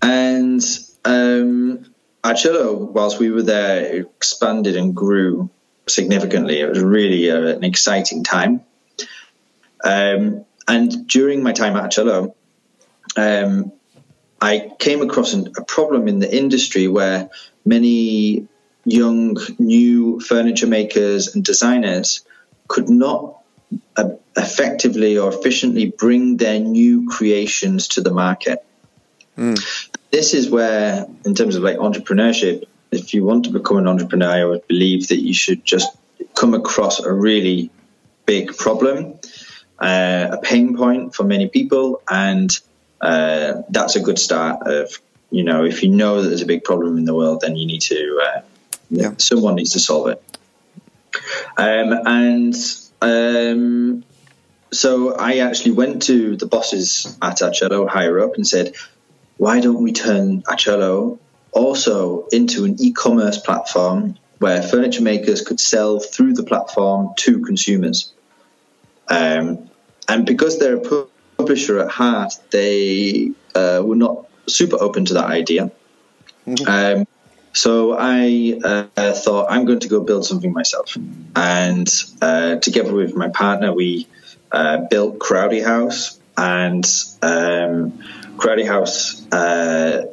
And 0.04 0.62
um, 1.06 1.86
whilst 2.22 3.18
we 3.18 3.30
were 3.30 3.42
there, 3.42 3.96
expanded 3.96 4.76
and 4.76 4.94
grew 4.94 5.48
significantly. 5.86 6.60
It 6.60 6.68
was 6.68 6.80
really 6.80 7.30
uh, 7.30 7.56
an 7.56 7.64
exciting 7.64 8.22
time. 8.22 8.60
Um, 9.82 10.44
and 10.68 11.06
during 11.06 11.42
my 11.42 11.52
time 11.52 11.76
at 11.76 11.84
Archello, 11.84 12.34
um, 13.16 13.72
I 14.40 14.72
came 14.78 15.00
across 15.00 15.32
an, 15.32 15.52
a 15.56 15.64
problem 15.64 16.06
in 16.06 16.18
the 16.18 16.36
industry 16.36 16.86
where 16.86 17.30
many 17.64 18.46
young, 18.84 19.38
new 19.58 20.20
furniture 20.20 20.66
makers 20.66 21.34
and 21.34 21.42
designers 21.42 22.26
could 22.68 22.90
not 22.90 23.38
uh, 23.96 24.10
effectively 24.36 25.16
or 25.16 25.32
efficiently 25.32 25.90
bring 25.90 26.36
their 26.36 26.60
new 26.60 27.08
creations 27.08 27.88
to 27.88 28.02
the 28.02 28.12
market. 28.12 28.64
This 30.10 30.34
is 30.34 30.48
where, 30.48 31.06
in 31.24 31.34
terms 31.34 31.56
of 31.56 31.62
like 31.62 31.76
entrepreneurship, 31.76 32.64
if 32.92 33.14
you 33.14 33.24
want 33.24 33.46
to 33.46 33.50
become 33.50 33.78
an 33.78 33.88
entrepreneur, 33.88 34.28
I 34.30 34.44
would 34.44 34.66
believe 34.68 35.08
that 35.08 35.20
you 35.20 35.34
should 35.34 35.64
just 35.64 35.88
come 36.34 36.54
across 36.54 37.00
a 37.00 37.12
really 37.12 37.70
big 38.26 38.56
problem, 38.56 39.18
uh, 39.78 40.28
a 40.32 40.38
pain 40.38 40.76
point 40.76 41.14
for 41.14 41.24
many 41.24 41.48
people, 41.48 42.00
and 42.08 42.50
uh, 43.00 43.62
that's 43.68 43.96
a 43.96 44.00
good 44.00 44.18
start. 44.18 44.66
Of 44.66 45.00
you 45.30 45.42
know, 45.42 45.64
if 45.64 45.82
you 45.82 45.90
know 45.90 46.22
that 46.22 46.28
there's 46.28 46.42
a 46.42 46.46
big 46.46 46.62
problem 46.62 46.96
in 46.96 47.04
the 47.04 47.14
world, 47.14 47.40
then 47.40 47.56
you 47.56 47.66
need 47.66 47.82
to 47.82 48.20
uh, 48.24 48.40
Yeah. 48.90 49.14
someone 49.18 49.56
needs 49.56 49.72
to 49.72 49.80
solve 49.80 50.08
it. 50.08 50.22
Um, 51.56 51.92
and 52.06 52.54
um, 53.02 54.04
so 54.72 55.14
I 55.14 55.38
actually 55.38 55.72
went 55.72 56.02
to 56.04 56.36
the 56.36 56.46
bosses 56.46 57.16
at 57.20 57.38
Archello 57.38 57.88
higher 57.88 58.20
up 58.20 58.34
and 58.36 58.46
said, 58.46 58.74
why 59.36 59.60
don't 59.60 59.82
we 59.82 59.92
turn 59.92 60.42
Archello 60.42 61.18
also 61.52 62.26
into 62.28 62.64
an 62.64 62.76
e-commerce 62.80 63.38
platform 63.38 64.16
where 64.38 64.62
furniture 64.62 65.02
makers 65.02 65.42
could 65.42 65.60
sell 65.60 66.00
through 66.00 66.34
the 66.34 66.42
platform 66.42 67.14
to 67.16 67.40
consumers? 67.44 68.12
Um, 69.08 69.70
and 70.08 70.26
because 70.26 70.58
they're 70.58 70.76
a 70.76 71.06
publisher 71.36 71.78
at 71.80 71.90
heart, 71.90 72.34
they 72.50 73.32
uh, 73.54 73.82
were 73.84 73.96
not 73.96 74.26
super 74.46 74.76
open 74.80 75.04
to 75.06 75.14
that 75.14 75.26
idea. 75.26 75.70
Um, 76.66 77.06
so 77.52 77.96
I 77.98 78.60
uh, 78.96 79.12
thought 79.12 79.46
I'm 79.50 79.64
going 79.64 79.80
to 79.80 79.88
go 79.88 80.00
build 80.00 80.26
something 80.26 80.52
myself, 80.52 80.96
and 81.36 81.88
uh, 82.20 82.56
together 82.56 82.92
with 82.92 83.14
my 83.14 83.28
partner, 83.28 83.72
we 83.72 84.08
uh, 84.52 84.78
built 84.90 85.18
Crowdy 85.18 85.64
House. 85.64 86.18
And 86.36 86.84
um, 87.22 88.02
Crowdy 88.36 88.66
House, 88.66 89.26
uh, 89.32 90.06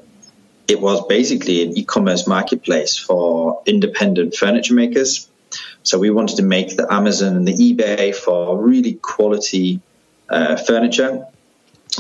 it 0.68 0.80
was 0.80 1.06
basically 1.08 1.64
an 1.64 1.78
e-commerce 1.78 2.28
marketplace 2.28 2.98
for 2.98 3.62
independent 3.66 4.36
furniture 4.36 4.74
makers. 4.74 5.30
So 5.84 6.00
we 6.00 6.10
wanted 6.10 6.38
to 6.38 6.44
make 6.44 6.78
the 6.78 6.92
Amazon 6.92 7.36
and 7.36 7.48
the 7.48 7.54
eBay 7.54 8.16
for 8.16 8.62
really 8.62 8.94
quality 8.94 9.82
uh, 10.30 10.56
furniture. 10.56 11.28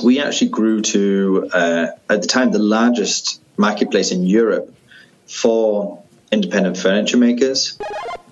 We 0.03 0.21
actually 0.21 0.49
grew 0.49 0.81
to 0.81 1.49
uh, 1.53 1.87
at 2.09 2.21
the 2.21 2.27
time 2.27 2.51
the 2.51 2.59
largest 2.59 3.41
marketplace 3.57 4.11
in 4.11 4.23
Europe 4.23 4.73
for 5.27 6.01
independent 6.31 6.77
furniture 6.77 7.17
makers. 7.17 7.77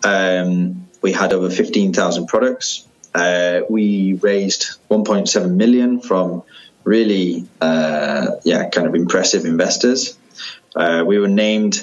Um, 0.03 0.88
we 1.01 1.12
had 1.12 1.34
over 1.34 1.50
15,000 1.50 2.27
products. 2.27 2.88
Uh, 3.13 3.62
we 3.69 4.13
raised 4.13 4.77
1.7 4.89 5.55
million 5.55 6.00
from 6.00 6.43
really, 6.89 7.48
uh, 7.62 8.31
yeah, 8.43 8.67
kind 8.69 8.88
of 8.88 8.96
impressive 8.96 9.46
investors. 9.46 10.17
Uh, 10.75 11.03
we 11.05 11.19
were 11.19 11.27
named 11.27 11.75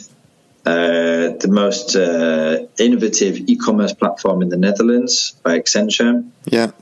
uh, 0.66 1.30
the 1.44 1.48
most 1.48 1.94
uh, 1.94 2.66
innovative 2.76 3.36
e-commerce 3.46 3.92
platform 3.92 4.42
in 4.42 4.48
the 4.48 4.56
Netherlands 4.56 5.36
by 5.44 5.60
Accenture. 5.60 6.28
Yeah. 6.44 6.72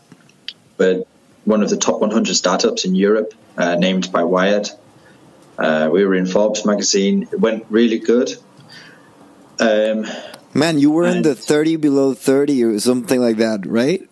But 0.78 1.06
one 1.44 1.62
of 1.62 1.68
the 1.68 1.76
top 1.76 2.00
100 2.00 2.34
startups 2.34 2.86
in 2.86 2.94
Europe, 2.94 3.34
uh, 3.58 3.74
named 3.76 4.10
by 4.10 4.24
Wired. 4.24 4.70
Uh, 5.58 5.90
we 5.92 6.04
were 6.06 6.14
in 6.14 6.26
Forbes 6.26 6.64
magazine. 6.64 7.28
It 7.30 7.38
went 7.38 7.66
really 7.68 7.98
good. 7.98 8.30
Um, 9.60 10.06
Man, 10.54 10.78
you 10.78 10.90
were 10.90 11.06
in 11.06 11.22
the 11.22 11.34
30 11.34 11.76
below 11.76 12.14
30 12.14 12.64
or 12.64 12.78
something 12.80 13.20
like 13.20 13.36
that, 13.36 13.66
right? 13.66 14.02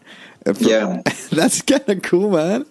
Yeah. 0.58 1.02
That's 1.30 1.62
kind 1.62 1.88
of 1.88 2.02
cool, 2.02 2.30
man. 2.30 2.66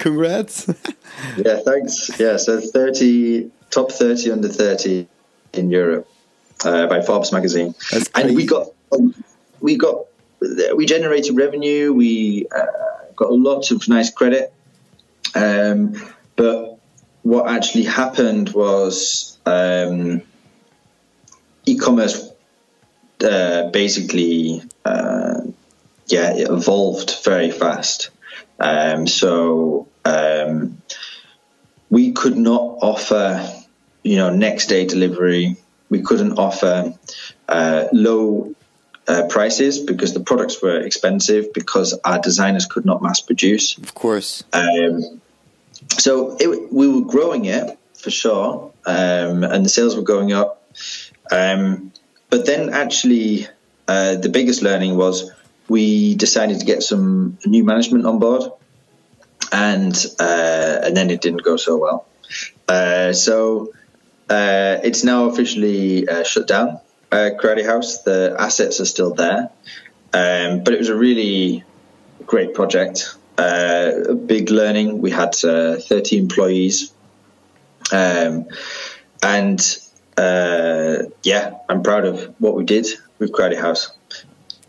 Congrats. 0.00 0.66
yeah, 1.36 1.60
thanks. 1.64 2.18
Yeah, 2.18 2.38
so 2.38 2.58
30 2.58 3.50
top 3.70 3.92
30 3.92 4.32
under 4.32 4.48
30 4.48 5.06
in 5.52 5.70
Europe 5.70 6.08
uh, 6.64 6.86
by 6.86 7.02
Forbes 7.02 7.32
magazine. 7.32 7.74
And 8.14 8.34
we 8.34 8.46
got 8.46 8.68
we 9.60 9.76
got 9.76 10.06
we 10.74 10.86
generated 10.86 11.36
revenue. 11.36 11.92
We 11.92 12.46
uh, 12.50 12.66
got 13.14 13.30
lots 13.32 13.70
of 13.72 13.86
nice 13.88 14.10
credit. 14.10 14.52
Um, 15.34 16.02
but 16.34 16.78
what 17.22 17.48
actually 17.48 17.84
happened 17.84 18.48
was 18.54 19.38
um, 19.44 20.22
e-commerce 21.66 22.26
uh, 23.22 23.68
basically 23.68 24.62
uh, 24.86 25.42
yeah 26.06 26.32
it 26.36 26.48
evolved 26.50 27.22
very 27.22 27.50
fast. 27.50 28.08
Um, 28.60 29.06
so 29.06 29.88
um, 30.04 30.80
we 31.88 32.12
could 32.12 32.36
not 32.36 32.60
offer 32.82 33.48
you 34.02 34.16
know 34.16 34.30
next 34.30 34.66
day 34.66 34.86
delivery. 34.86 35.56
We 35.88 36.02
couldn't 36.02 36.38
offer 36.38 36.94
uh, 37.48 37.84
low 37.92 38.54
uh, 39.08 39.24
prices 39.28 39.80
because 39.80 40.14
the 40.14 40.20
products 40.20 40.62
were 40.62 40.78
expensive 40.78 41.52
because 41.52 41.98
our 42.04 42.20
designers 42.20 42.66
could 42.66 42.84
not 42.84 43.02
mass 43.02 43.20
produce. 43.20 43.76
of 43.78 43.94
course. 43.94 44.44
Um, 44.52 45.20
so 45.98 46.36
it, 46.38 46.72
we 46.72 46.86
were 46.86 47.06
growing 47.06 47.46
it 47.46 47.76
for 47.94 48.10
sure, 48.10 48.72
um, 48.86 49.42
and 49.42 49.64
the 49.64 49.68
sales 49.68 49.96
were 49.96 50.02
going 50.02 50.32
up. 50.32 50.62
Um, 51.30 51.92
but 52.28 52.46
then 52.46 52.70
actually, 52.70 53.48
uh, 53.88 54.14
the 54.16 54.28
biggest 54.28 54.62
learning 54.62 54.96
was 54.96 55.30
we 55.70 56.16
decided 56.16 56.58
to 56.58 56.66
get 56.66 56.82
some 56.82 57.38
new 57.46 57.62
management 57.62 58.04
on 58.04 58.18
board, 58.18 58.42
and 59.52 59.94
uh, 60.18 60.80
and 60.82 60.96
then 60.96 61.10
it 61.10 61.20
didn't 61.20 61.44
go 61.44 61.56
so 61.56 61.78
well. 61.78 62.06
Uh, 62.68 63.12
so 63.12 63.72
uh, 64.28 64.78
it's 64.82 65.04
now 65.04 65.26
officially 65.26 66.08
uh, 66.08 66.24
shut 66.24 66.48
down. 66.48 66.80
Uh, 67.12 67.30
Crowdy 67.40 67.64
House. 67.64 68.02
The 68.02 68.34
assets 68.36 68.80
are 68.80 68.84
still 68.84 69.14
there, 69.14 69.50
um, 70.12 70.64
but 70.64 70.74
it 70.74 70.78
was 70.78 70.88
a 70.88 70.96
really 70.96 71.62
great 72.26 72.52
project. 72.52 73.14
a 73.38 74.14
big 74.14 74.50
learning. 74.50 75.00
We 75.00 75.12
had 75.12 75.34
30 75.34 76.18
employees, 76.18 76.92
um, 77.92 78.48
and 79.22 79.60
yeah, 81.22 81.44
I'm 81.68 81.82
proud 81.84 82.06
of 82.06 82.34
what 82.40 82.56
we 82.56 82.64
did 82.64 82.86
with 83.20 83.30
Crowdy 83.30 83.56
House. 83.56 83.99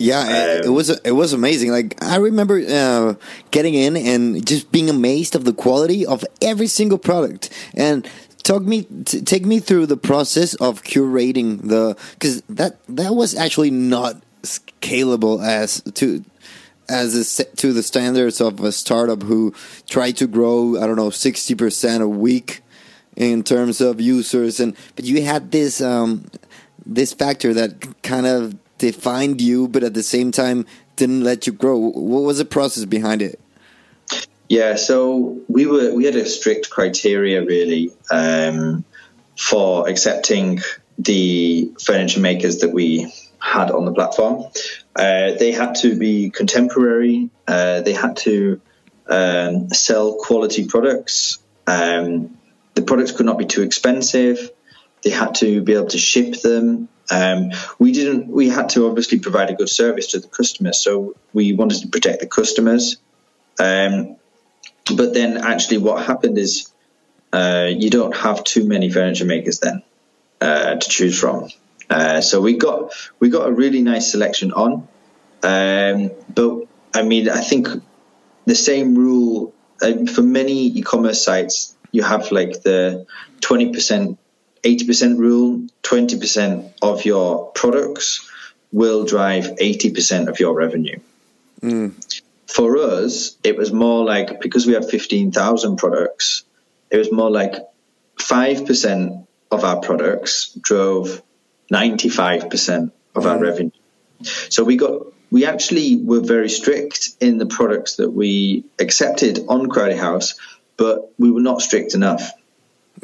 Yeah, 0.02 0.22
um, 0.22 0.66
it 0.66 0.74
was 0.74 0.90
it 0.90 1.12
was 1.12 1.34
amazing. 1.34 1.72
Like 1.72 2.04
I 2.04 2.18
remember 2.18 2.60
uh, 2.68 3.14
getting 3.52 3.76
in 3.76 3.96
and 3.96 4.46
just 4.46 4.72
being 4.72 4.90
amazed 4.90 5.36
of 5.36 5.46
the 5.46 5.54
quality 5.54 6.06
of 6.06 6.26
every 6.42 6.68
single 6.68 6.98
product. 6.98 7.50
And 7.76 8.10
talk 8.44 8.64
me 8.64 8.84
t- 9.06 9.22
take 9.22 9.46
me 9.46 9.60
through 9.60 9.86
the 9.86 9.98
process 9.98 10.56
of 10.56 10.84
curating 10.84 11.68
the 11.68 11.96
because 12.14 12.42
that 12.50 12.80
that 12.88 13.14
was 13.14 13.36
actually 13.36 13.72
not 13.72 14.22
scalable 14.42 15.44
as 15.46 15.82
to 15.94 16.24
as 16.90 17.40
a, 17.40 17.44
to 17.56 17.72
the 17.72 17.84
standards 17.84 18.42
of 18.42 18.60
a 18.62 18.72
startup 18.72 19.22
who 19.24 19.54
try 19.88 20.12
to 20.12 20.28
grow 20.28 20.82
I 20.82 20.88
don't 20.88 20.96
know 20.96 21.12
sixty 21.12 21.54
percent 21.54 22.02
a 22.02 22.08
week 22.08 22.62
in 23.16 23.44
terms 23.44 23.82
of 23.82 24.02
users 24.02 24.60
and 24.60 24.76
but 24.96 25.06
you 25.06 25.22
had 25.24 25.52
this 25.52 25.80
um, 25.80 26.26
this 26.86 27.14
factor 27.14 27.54
that 27.54 28.02
kind 28.02 28.26
of 28.26 28.56
defined 28.82 29.40
you, 29.42 29.68
but 29.68 29.84
at 29.84 29.94
the 29.94 30.04
same 30.04 30.32
time 30.32 30.66
didn't 30.96 31.24
let 31.24 31.48
you 31.48 31.54
grow. 31.54 31.78
What 31.78 32.24
was 32.24 32.40
the 32.40 32.46
process 32.46 32.84
behind 32.86 33.22
it? 33.22 33.40
Yeah, 34.50 34.76
so 34.76 35.40
we 35.48 35.66
were 35.66 35.94
we 35.94 36.04
had 36.04 36.16
a 36.16 36.26
strict 36.26 36.70
criteria 36.70 37.46
really 37.46 37.92
um, 38.12 38.84
for 39.38 39.88
accepting 39.88 40.60
the 40.98 41.72
furniture 41.80 42.20
makers 42.20 42.58
that 42.58 42.72
we 42.72 43.14
had 43.40 43.72
on 43.72 43.86
the 43.86 43.94
platform. 43.94 44.44
Uh, 44.96 45.32
they 45.40 45.52
had 45.52 45.76
to 45.76 45.96
be 45.98 46.32
contemporary. 46.32 47.30
Uh, 47.48 47.82
they 47.82 47.94
had 47.94 48.18
to 48.18 48.60
um, 49.08 49.70
sell 49.70 50.16
quality 50.16 50.68
products. 50.68 51.40
Um, 51.66 52.38
the 52.74 52.82
products 52.82 53.12
could 53.12 53.26
not 53.26 53.38
be 53.38 53.46
too 53.46 53.62
expensive. 53.62 54.52
They 55.04 55.12
had 55.12 55.36
to 55.36 55.62
be 55.62 55.74
able 55.74 55.88
to 55.88 55.98
ship 55.98 56.42
them. 56.42 56.90
Um, 57.12 57.52
we 57.78 57.92
didn't. 57.92 58.28
We 58.28 58.50
had 58.50 58.70
to 58.70 58.88
obviously 58.88 59.20
provide 59.20 59.50
a 59.50 59.54
good 59.54 59.70
service 59.70 60.08
to 60.08 60.20
the 60.20 60.28
customers, 60.28 60.80
so 60.80 61.16
we 61.34 61.54
wanted 61.54 61.82
to 61.82 61.90
protect 61.90 62.22
the 62.22 62.28
customers. 62.28 62.98
Um, 63.60 64.16
but 64.96 65.14
then, 65.14 65.38
actually, 65.38 65.80
what 65.80 66.06
happened 66.06 66.38
is 66.38 66.72
uh, 67.34 67.68
you 67.70 67.90
don't 67.90 68.16
have 68.16 68.44
too 68.44 68.66
many 68.66 68.90
furniture 68.90 69.26
makers 69.26 69.60
then 69.60 69.84
uh, 70.40 70.76
to 70.76 70.90
choose 70.90 71.20
from. 71.20 71.50
Uh, 71.90 72.22
so 72.22 72.40
we 72.40 72.56
got 72.56 72.94
we 73.20 73.30
got 73.30 73.48
a 73.48 73.52
really 73.52 73.82
nice 73.82 74.10
selection 74.10 74.54
on, 74.54 74.88
um, 75.44 76.12
but 76.34 76.66
I 76.94 77.04
mean, 77.04 77.28
I 77.28 77.42
think 77.42 77.68
the 78.46 78.56
same 78.56 78.96
rule 78.96 79.54
uh, 79.82 80.06
for 80.06 80.22
many 80.22 80.68
e-commerce 80.68 81.22
sites. 81.22 81.76
You 81.92 82.04
have 82.04 82.32
like 82.32 82.64
the 82.64 83.06
twenty 83.42 83.74
percent 83.74 84.18
80% 84.64 85.18
rule 85.18 85.68
20% 85.84 86.74
of 86.82 87.06
your 87.06 87.52
products 87.52 88.30
will 88.72 89.06
drive 89.06 89.46
80% 89.46 90.28
of 90.28 90.40
your 90.40 90.54
revenue. 90.54 91.00
Mm. 91.62 92.22
For 92.48 92.78
us, 92.78 93.36
it 93.44 93.58
was 93.58 93.72
more 93.72 94.04
like 94.06 94.42
because 94.42 94.66
we 94.66 94.74
had 94.74 94.86
15,000 94.86 95.78
products, 95.78 96.44
it 96.90 96.98
was 96.98 97.12
more 97.12 97.30
like 97.30 97.56
5% 98.20 99.28
of 99.52 99.64
our 99.64 99.80
products 99.82 100.54
drove 100.62 101.22
95% 101.72 102.92
of 103.16 103.24
mm. 103.24 103.26
our 103.26 103.40
revenue. 103.40 103.72
So 104.50 104.64
we 104.64 104.78
got 104.78 105.08
we 105.32 105.46
actually 105.46 105.96
were 105.96 106.20
very 106.20 106.50
strict 106.50 107.12
in 107.22 107.38
the 107.38 107.46
products 107.46 107.96
that 107.96 108.12
we 108.12 108.66
accepted 108.80 109.40
on 109.48 109.70
Crowdy 109.70 109.98
House, 109.98 110.36
but 110.76 111.14
we 111.18 111.32
were 111.32 111.42
not 111.42 111.62
strict 111.62 111.94
enough. 111.94 112.32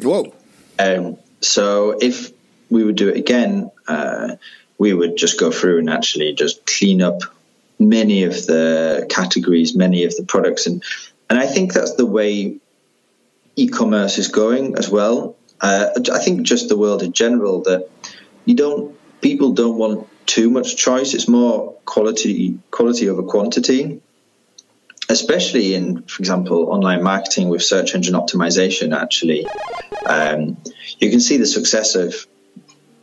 Whoa. 0.00 0.32
Um, 0.78 1.16
so 1.40 1.96
if 2.00 2.32
we 2.70 2.84
would 2.84 2.96
do 2.96 3.08
it 3.08 3.16
again, 3.16 3.70
uh, 3.86 4.36
we 4.78 4.92
would 4.92 5.16
just 5.16 5.38
go 5.38 5.50
through 5.50 5.78
and 5.78 5.90
actually 5.90 6.32
just 6.34 6.64
clean 6.66 7.02
up 7.02 7.22
many 7.78 8.24
of 8.24 8.34
the 8.46 9.06
categories, 9.08 9.74
many 9.74 10.04
of 10.04 10.16
the 10.16 10.24
products, 10.24 10.66
and 10.66 10.82
and 11.30 11.38
I 11.38 11.46
think 11.46 11.72
that's 11.72 11.94
the 11.94 12.06
way 12.06 12.56
e-commerce 13.56 14.18
is 14.18 14.28
going 14.28 14.76
as 14.76 14.88
well. 14.88 15.36
Uh, 15.60 15.90
I 16.12 16.18
think 16.20 16.42
just 16.42 16.68
the 16.68 16.76
world 16.76 17.02
in 17.02 17.12
general 17.12 17.62
that 17.62 17.88
you 18.44 18.54
don't 18.54 18.96
people 19.20 19.52
don't 19.52 19.76
want 19.76 20.06
too 20.26 20.50
much 20.50 20.76
choice. 20.76 21.14
It's 21.14 21.28
more 21.28 21.74
quality 21.84 22.58
quality 22.70 23.08
over 23.08 23.22
quantity 23.22 24.00
especially 25.08 25.74
in, 25.74 26.02
for 26.02 26.20
example, 26.20 26.70
online 26.70 27.02
marketing 27.02 27.48
with 27.48 27.62
search 27.62 27.94
engine 27.94 28.14
optimization, 28.14 28.96
actually, 28.96 29.46
um, 30.06 30.56
you 30.98 31.10
can 31.10 31.20
see 31.20 31.38
the 31.38 31.46
success 31.46 31.94
of 31.94 32.14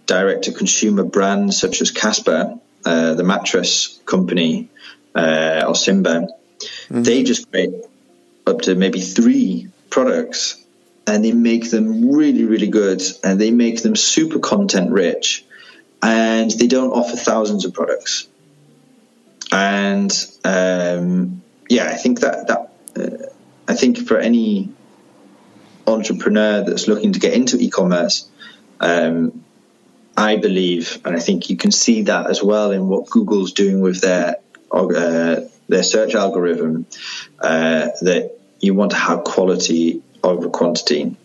direct 0.05 0.43
to 0.43 0.51
consumer 0.51 1.03
brands 1.03 1.59
such 1.59 1.81
as 1.81 1.91
Casper, 1.91 2.59
uh, 2.85 3.13
the 3.15 3.23
mattress 3.23 3.99
company, 4.05 4.69
uh, 5.15 5.63
or 5.67 5.75
Simba. 5.75 6.27
Mm-hmm. 6.59 7.03
They 7.03 7.23
just 7.23 7.49
create 7.49 7.73
up 8.45 8.61
to 8.61 8.75
maybe 8.75 9.01
three 9.01 9.69
products 9.89 10.63
and 11.07 11.23
they 11.23 11.31
make 11.31 11.71
them 11.71 12.11
really, 12.13 12.45
really 12.45 12.67
good 12.67 13.01
and 13.23 13.39
they 13.39 13.51
make 13.51 13.81
them 13.81 13.95
super 13.95 14.39
content 14.39 14.91
rich 14.91 15.45
and 16.03 16.51
they 16.51 16.67
don't 16.67 16.91
offer 16.91 17.15
thousands 17.15 17.65
of 17.65 17.73
products. 17.73 18.27
And 19.51 20.11
um, 20.43 21.41
yeah, 21.69 21.87
I 21.87 21.95
think 21.95 22.21
that 22.21 22.47
that 22.47 22.71
uh, 22.95 23.25
I 23.67 23.75
think 23.75 24.07
for 24.07 24.17
any 24.17 24.69
entrepreneur 25.87 26.63
that's 26.63 26.87
looking 26.87 27.13
to 27.13 27.19
get 27.19 27.33
into 27.33 27.57
e-commerce, 27.57 28.27
um, 28.79 29.43
I 30.17 30.37
believe, 30.37 30.99
and 31.05 31.15
I 31.15 31.19
think 31.19 31.49
you 31.49 31.57
can 31.57 31.71
see 31.71 32.03
that 32.03 32.29
as 32.29 32.41
well 32.41 32.71
in 32.71 32.87
what 32.87 33.09
Google's 33.09 33.53
doing 33.53 33.81
with 33.81 34.01
their 34.01 34.37
uh, 34.71 35.41
their 35.67 35.83
search 35.83 36.15
algorithm, 36.15 36.85
uh, 37.39 37.89
that 38.01 38.37
you 38.59 38.73
want 38.73 38.91
to 38.91 38.97
have 38.97 39.23
quality 39.23 40.01
over 40.23 40.49
quantity, 40.49 41.15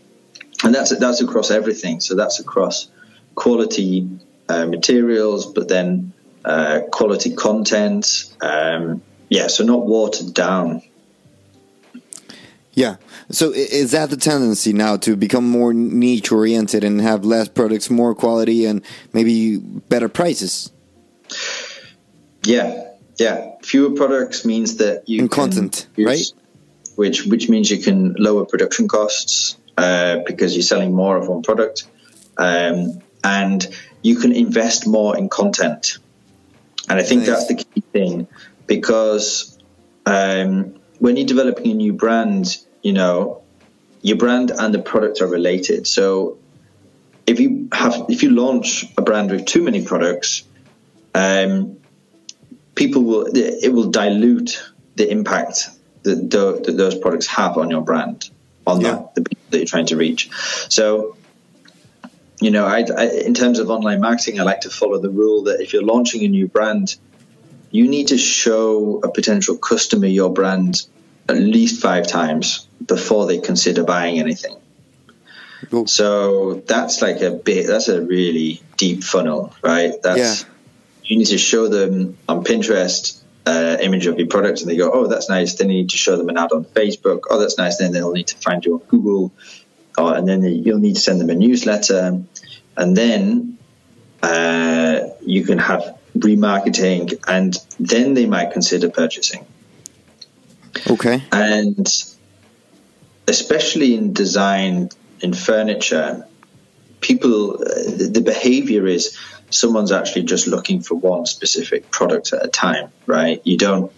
and 0.64 0.74
that's 0.74 0.96
that's 0.98 1.20
across 1.20 1.50
everything. 1.50 2.00
So 2.00 2.14
that's 2.14 2.40
across 2.40 2.88
quality 3.34 4.08
uh, 4.48 4.66
materials, 4.66 5.46
but 5.46 5.68
then 5.68 6.12
uh, 6.44 6.80
quality 6.90 7.34
content. 7.34 8.34
Um, 8.40 9.02
yeah, 9.30 9.46
so 9.46 9.64
not 9.64 9.86
watered 9.86 10.34
down. 10.34 10.82
Yeah. 12.72 12.96
So 13.30 13.52
is 13.52 13.92
that 13.92 14.10
the 14.10 14.16
tendency 14.16 14.72
now 14.72 14.96
to 14.98 15.16
become 15.16 15.48
more 15.48 15.72
niche 15.72 16.32
oriented 16.32 16.84
and 16.84 17.00
have 17.00 17.24
less 17.24 17.48
products, 17.48 17.88
more 17.90 18.14
quality, 18.14 18.66
and 18.66 18.82
maybe 19.12 19.56
better 19.56 20.08
prices? 20.08 20.72
Yeah, 22.44 22.90
yeah. 23.18 23.52
Fewer 23.62 23.94
products 23.94 24.44
means 24.44 24.76
that 24.76 25.08
you 25.08 25.20
and 25.20 25.30
content, 25.30 25.86
use, 25.96 26.06
right? 26.06 26.96
Which 26.96 27.24
which 27.26 27.48
means 27.48 27.70
you 27.70 27.78
can 27.78 28.14
lower 28.14 28.44
production 28.46 28.88
costs 28.88 29.56
uh, 29.76 30.18
because 30.26 30.56
you're 30.56 30.62
selling 30.62 30.92
more 30.92 31.16
of 31.16 31.28
one 31.28 31.42
product, 31.42 31.86
um, 32.36 33.00
and 33.22 33.66
you 34.02 34.16
can 34.16 34.32
invest 34.32 34.86
more 34.86 35.16
in 35.16 35.28
content. 35.28 35.98
And 36.88 36.98
I 36.98 37.02
think 37.04 37.20
nice. 37.20 37.28
that's 37.28 37.46
the 37.46 37.54
key 37.54 37.82
thing 37.92 38.26
because 38.70 39.58
um, 40.06 40.76
when 41.00 41.16
you're 41.16 41.26
developing 41.26 41.72
a 41.72 41.74
new 41.74 41.92
brand, 41.92 42.56
you 42.82 42.92
know, 42.92 43.42
your 44.00 44.16
brand 44.16 44.52
and 44.52 44.72
the 44.72 44.78
product 44.78 45.20
are 45.20 45.26
related. 45.26 45.88
So 45.88 46.38
if 47.26 47.40
you 47.40 47.68
have 47.72 48.06
if 48.08 48.22
you 48.22 48.30
launch 48.30 48.86
a 48.96 49.02
brand 49.02 49.32
with 49.32 49.44
too 49.44 49.64
many 49.64 49.84
products, 49.84 50.44
um, 51.16 51.78
people 52.76 53.02
will 53.02 53.26
it 53.34 53.72
will 53.72 53.90
dilute 53.90 54.62
the 54.94 55.10
impact 55.10 55.68
that, 56.04 56.30
the, 56.30 56.62
that 56.64 56.76
those 56.76 56.94
products 56.94 57.26
have 57.26 57.58
on 57.58 57.70
your 57.70 57.80
brand, 57.80 58.30
on 58.68 58.80
yeah. 58.80 59.02
the, 59.16 59.22
the 59.22 59.28
people 59.30 59.44
that 59.50 59.58
you're 59.58 59.66
trying 59.66 59.86
to 59.86 59.96
reach. 59.96 60.30
So 60.68 61.16
you 62.40 62.52
know, 62.52 62.66
I, 62.66 62.84
I, 62.96 63.06
in 63.26 63.34
terms 63.34 63.58
of 63.58 63.68
online 63.68 64.00
marketing, 64.00 64.38
I 64.38 64.44
like 64.44 64.60
to 64.60 64.70
follow 64.70 64.98
the 65.00 65.10
rule 65.10 65.42
that 65.44 65.60
if 65.60 65.72
you're 65.72 65.82
launching 65.82 66.24
a 66.24 66.28
new 66.28 66.46
brand, 66.46 66.96
you 67.70 67.88
need 67.88 68.08
to 68.08 68.18
show 68.18 69.00
a 69.02 69.10
potential 69.10 69.56
customer 69.56 70.06
your 70.06 70.32
brand 70.32 70.86
at 71.28 71.36
least 71.36 71.80
five 71.80 72.06
times 72.06 72.66
before 72.84 73.26
they 73.26 73.38
consider 73.38 73.84
buying 73.84 74.18
anything. 74.18 74.56
Cool. 75.70 75.86
So 75.86 76.54
that's 76.66 77.02
like 77.02 77.20
a 77.20 77.30
bit. 77.30 77.66
That's 77.66 77.88
a 77.88 78.02
really 78.02 78.62
deep 78.76 79.04
funnel, 79.04 79.54
right? 79.62 79.92
That's 80.02 80.42
Yeah. 80.42 80.48
you 81.04 81.18
need 81.18 81.26
to 81.26 81.38
show 81.38 81.68
them 81.68 82.16
on 82.28 82.44
Pinterest 82.44 83.16
uh, 83.46 83.76
image 83.80 84.06
of 84.06 84.18
your 84.18 84.26
product, 84.28 84.60
and 84.60 84.70
they 84.70 84.76
go, 84.76 84.90
"Oh, 84.92 85.06
that's 85.06 85.28
nice." 85.28 85.54
Then 85.54 85.70
you 85.70 85.78
need 85.78 85.90
to 85.90 85.96
show 85.96 86.16
them 86.16 86.28
an 86.28 86.36
ad 86.36 86.52
on 86.52 86.64
Facebook. 86.64 87.22
Oh, 87.30 87.38
that's 87.38 87.58
nice. 87.58 87.78
Then 87.78 87.92
they'll 87.92 88.12
need 88.12 88.28
to 88.28 88.36
find 88.36 88.64
you 88.64 88.74
on 88.74 88.80
Google, 88.88 89.32
or, 89.96 90.16
and 90.16 90.26
then 90.28 90.42
you'll 90.42 90.78
need 90.78 90.94
to 90.96 91.00
send 91.00 91.20
them 91.20 91.30
a 91.30 91.34
newsletter, 91.34 92.22
and 92.76 92.96
then 92.96 93.58
uh, 94.22 95.00
you 95.24 95.44
can 95.44 95.58
have 95.58 95.96
remarketing, 96.16 97.22
and 97.26 97.56
then 97.78 98.14
they 98.14 98.26
might 98.26 98.52
consider 98.52 98.90
purchasing. 98.90 99.46
Okay. 100.88 101.22
And 101.32 101.86
especially 103.26 103.94
in 103.94 104.12
design, 104.12 104.90
in 105.20 105.32
furniture, 105.34 106.26
people, 107.00 107.54
uh, 107.54 107.66
the, 107.96 108.10
the 108.12 108.20
behavior 108.20 108.86
is 108.86 109.16
someone's 109.50 109.92
actually 109.92 110.22
just 110.22 110.46
looking 110.46 110.80
for 110.80 110.94
one 110.94 111.26
specific 111.26 111.90
product 111.90 112.32
at 112.32 112.44
a 112.44 112.48
time, 112.48 112.92
right? 113.06 113.40
You 113.44 113.56
don't, 113.56 113.92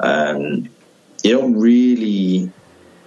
um, 0.00 0.68
you 1.22 1.38
don't 1.38 1.58
really 1.58 2.50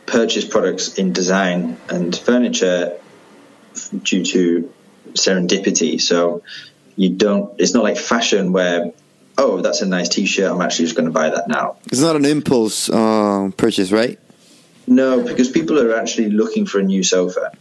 purchase 0.06 0.46
products 0.46 0.96
in 0.96 1.14
design 1.14 1.78
and 1.90 2.16
furniture 2.16 2.98
due 4.04 4.26
to 4.26 4.74
serendipity. 5.14 6.02
So 6.02 6.44
you 6.98 7.10
don't, 7.10 7.58
it's 7.58 7.74
not 7.74 7.84
like 7.84 7.96
fashion 7.96 8.52
where, 8.52 8.92
oh, 9.38 9.62
that's 9.62 9.82
a 9.82 9.86
nice 9.86 10.10
t-shirt. 10.10 10.52
I'm 10.52 10.62
actually 10.62 10.86
just 10.86 10.98
going 10.98 11.06
to 11.06 11.14
buy 11.14 11.30
that 11.30 11.48
now. 11.48 11.78
It's 11.86 12.02
not 12.02 12.18
an 12.18 12.26
impulse 12.26 12.90
uh, 12.90 13.52
purchase, 13.56 13.92
right? 13.94 14.20
No, 14.88 15.22
because 15.22 15.50
people 15.50 15.80
are 15.80 15.96
actually 15.96 16.32
looking 16.32 16.66
for 16.66 16.80
a 16.80 16.84
new 16.84 17.04
sofa, 17.04 17.52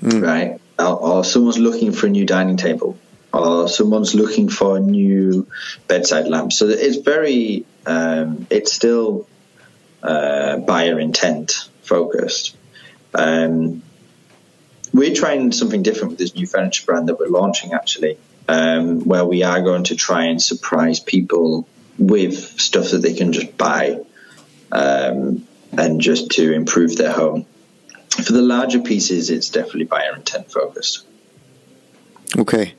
right? 0.00 0.58
Or, 0.78 0.96
or 0.98 1.24
someone's 1.24 1.58
looking 1.58 1.92
for 1.92 2.06
a 2.06 2.10
new 2.10 2.26
dining 2.26 2.56
table, 2.56 2.98
or 3.32 3.68
someone's 3.68 4.14
looking 4.14 4.48
for 4.48 4.78
a 4.78 4.80
new 4.80 5.46
bedside 5.86 6.26
lamp. 6.26 6.52
So 6.52 6.68
it's 6.68 6.96
very, 6.96 7.66
um, 7.86 8.46
it's 8.50 8.72
still 8.72 9.28
uh, 10.02 10.58
buyer 10.58 10.98
intent 10.98 11.68
focused. 11.82 12.56
Um, 13.12 13.83
we're 14.94 15.14
trying 15.14 15.50
something 15.50 15.82
different 15.82 16.10
with 16.10 16.18
this 16.18 16.34
new 16.36 16.46
furniture 16.46 16.86
brand 16.86 17.08
that 17.08 17.18
we're 17.18 17.28
launching, 17.28 17.72
actually, 17.72 18.16
um, 18.48 19.00
where 19.00 19.24
we 19.24 19.42
are 19.42 19.60
going 19.60 19.84
to 19.84 19.96
try 19.96 20.26
and 20.26 20.40
surprise 20.40 21.00
people 21.00 21.66
with 21.98 22.60
stuff 22.60 22.90
that 22.92 22.98
they 22.98 23.12
can 23.12 23.32
just 23.32 23.58
buy 23.58 24.00
um, 24.70 25.46
and 25.76 26.00
just 26.00 26.30
to 26.30 26.52
improve 26.52 26.96
their 26.96 27.12
home. 27.12 27.44
For 28.08 28.32
the 28.32 28.42
larger 28.42 28.80
pieces, 28.80 29.30
it's 29.30 29.50
definitely 29.50 29.86
buyer 29.86 30.14
intent 30.14 30.52
focused. 30.52 31.04
Okay. 32.38 32.74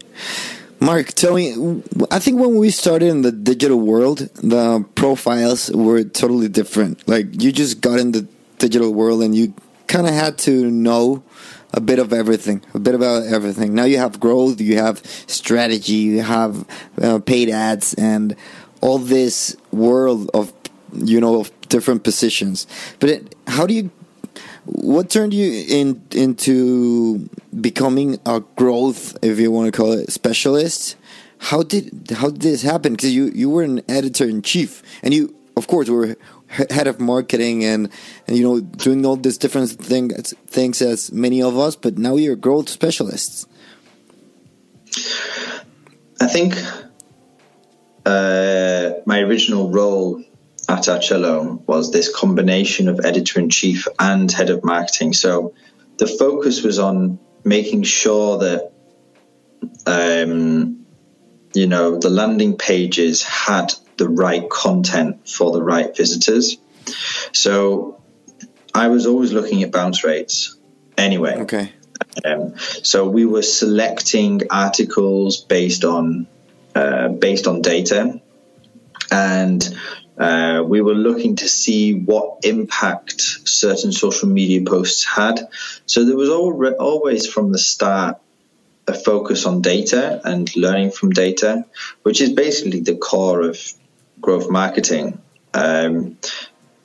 Mark, 0.80 1.08
tell 1.08 1.36
me, 1.36 1.82
I 2.12 2.20
think 2.20 2.40
when 2.40 2.56
we 2.56 2.70
started 2.70 3.10
in 3.10 3.24
the 3.24 3.32
digital 3.34 3.80
world, 3.80 4.20
the 4.36 4.86
profiles 4.96 5.70
were 5.72 6.04
totally 6.04 6.48
different. 6.48 7.06
Like, 7.08 7.42
you 7.42 7.52
just 7.52 7.82
got 7.82 8.00
in 8.00 8.14
the 8.14 8.26
digital 8.58 8.94
world 8.94 9.22
and 9.22 9.36
you 9.36 9.54
kind 9.88 10.08
of 10.08 10.14
had 10.14 10.38
to 10.38 10.72
know 10.72 11.24
a 11.76 11.82
bit 11.82 12.00
of 12.00 12.14
everything, 12.14 12.64
a 12.74 12.80
bit 12.80 12.96
about 12.96 13.24
everything. 13.24 13.76
Now 13.76 13.84
you 13.84 13.98
have 13.98 14.20
growth, 14.20 14.62
you 14.62 14.78
have 14.78 15.06
strategy, 15.28 15.94
you 15.94 16.22
have 16.22 16.66
uh, 17.02 17.20
paid 17.20 17.50
ads, 17.50 17.94
and 17.96 18.36
all 18.82 18.98
this 18.98 19.56
world 19.72 20.32
of, 20.34 20.54
you 20.94 21.20
know, 21.20 21.42
of 21.42 21.52
different 21.70 22.04
positions. 22.04 22.66
But 23.00 23.10
it, 23.10 23.36
how 23.48 23.68
do 23.68 23.74
you 23.74 23.92
what 24.66 25.10
turned 25.10 25.34
you 25.34 25.66
in 25.68 26.02
into 26.12 27.30
becoming 27.60 28.20
a 28.26 28.40
growth, 28.56 29.16
if 29.22 29.40
you 29.40 29.52
want 29.52 29.72
to 29.72 29.78
call 29.78 29.92
it, 29.92 30.12
specialist? 30.12 30.96
How 31.38 31.62
did 31.62 32.12
how 32.12 32.30
did 32.30 32.42
this 32.42 32.62
happen? 32.64 32.94
Because 32.94 33.14
you 33.14 33.32
you 33.36 33.50
were 33.50 33.64
an 33.64 33.82
editor 33.90 34.28
in 34.28 34.42
chief, 34.42 34.82
and 35.04 35.14
you 35.14 35.36
of 35.58 35.68
course 35.68 35.90
were 35.90 36.16
head 36.70 36.88
of 36.88 37.00
marketing 37.00 37.64
and, 37.64 37.90
and 38.28 38.38
you 38.38 38.44
know 38.44 38.60
doing 38.60 39.06
all 39.06 39.16
these 39.16 39.38
different 39.38 39.70
things 39.70 40.34
things 40.48 40.82
as 40.82 41.12
many 41.12 41.42
of 41.42 41.58
us. 41.58 41.76
But 41.76 41.98
now 41.98 42.16
you're 42.16 42.36
growth 42.36 42.70
specialists. 42.70 43.48
I 46.22 46.28
think 46.28 46.56
uh, 48.06 48.92
my 49.06 49.20
original 49.20 49.70
role 49.70 50.24
at 50.70 50.84
Archello 50.84 51.62
was 51.68 51.92
this 51.92 52.14
combination 52.14 52.88
of 52.88 53.00
editor 53.04 53.40
in 53.40 53.50
chief 53.50 53.88
and 54.00 54.32
head 54.32 54.50
of 54.50 54.64
marketing. 54.64 55.14
So 55.14 55.54
the 55.98 56.08
focus 56.08 56.64
was 56.64 56.80
on 56.80 57.20
making 57.44 57.84
sure 57.84 58.40
that, 58.40 58.72
um, 59.86 60.86
you 61.54 61.68
know, 61.68 62.00
the 62.00 62.10
landing 62.10 62.58
pages 62.58 63.24
had 63.24 63.74
the 63.98 64.10
right 64.10 64.50
content 64.50 65.28
for 65.30 65.52
the 65.52 65.64
right 65.64 65.96
visitors. 65.96 66.58
So 67.32 68.02
I 68.74 68.88
was 68.90 69.06
always 69.08 69.32
looking 69.32 69.64
at 69.64 69.72
bounce 69.72 70.04
rates 70.04 70.58
anyway. 70.98 71.36
Okay. 71.42 71.72
Um, 72.24 72.58
so 72.58 73.08
we 73.08 73.26
were 73.26 73.42
selecting 73.42 74.42
articles 74.50 75.42
based 75.42 75.86
on 75.86 76.28
uh, 76.74 77.08
based 77.08 77.48
on 77.48 77.62
data, 77.62 78.22
and 79.12 79.78
uh, 80.18 80.64
we 80.66 80.82
were 80.82 80.94
looking 80.94 81.38
to 81.38 81.48
see 81.48 81.94
what 81.94 82.40
impact 82.44 83.22
certain 83.22 83.92
social 83.92 84.28
media 84.28 84.62
posts 84.66 85.04
had. 85.06 85.48
So 85.86 86.06
there 86.06 86.18
was 86.18 86.30
al- 86.30 86.76
always 86.80 87.28
from 87.28 87.52
the 87.52 87.58
start 87.58 88.18
a 88.88 88.94
focus 88.94 89.46
on 89.46 89.62
data 89.62 90.22
and 90.24 90.54
learning 90.56 90.92
from 90.92 91.10
data, 91.10 91.66
which 92.04 92.22
is 92.22 92.32
basically 92.32 92.82
the 92.82 92.96
core 92.96 93.42
of 93.42 93.60
growth 94.26 94.50
marketing. 94.50 95.22
Um, 95.54 96.18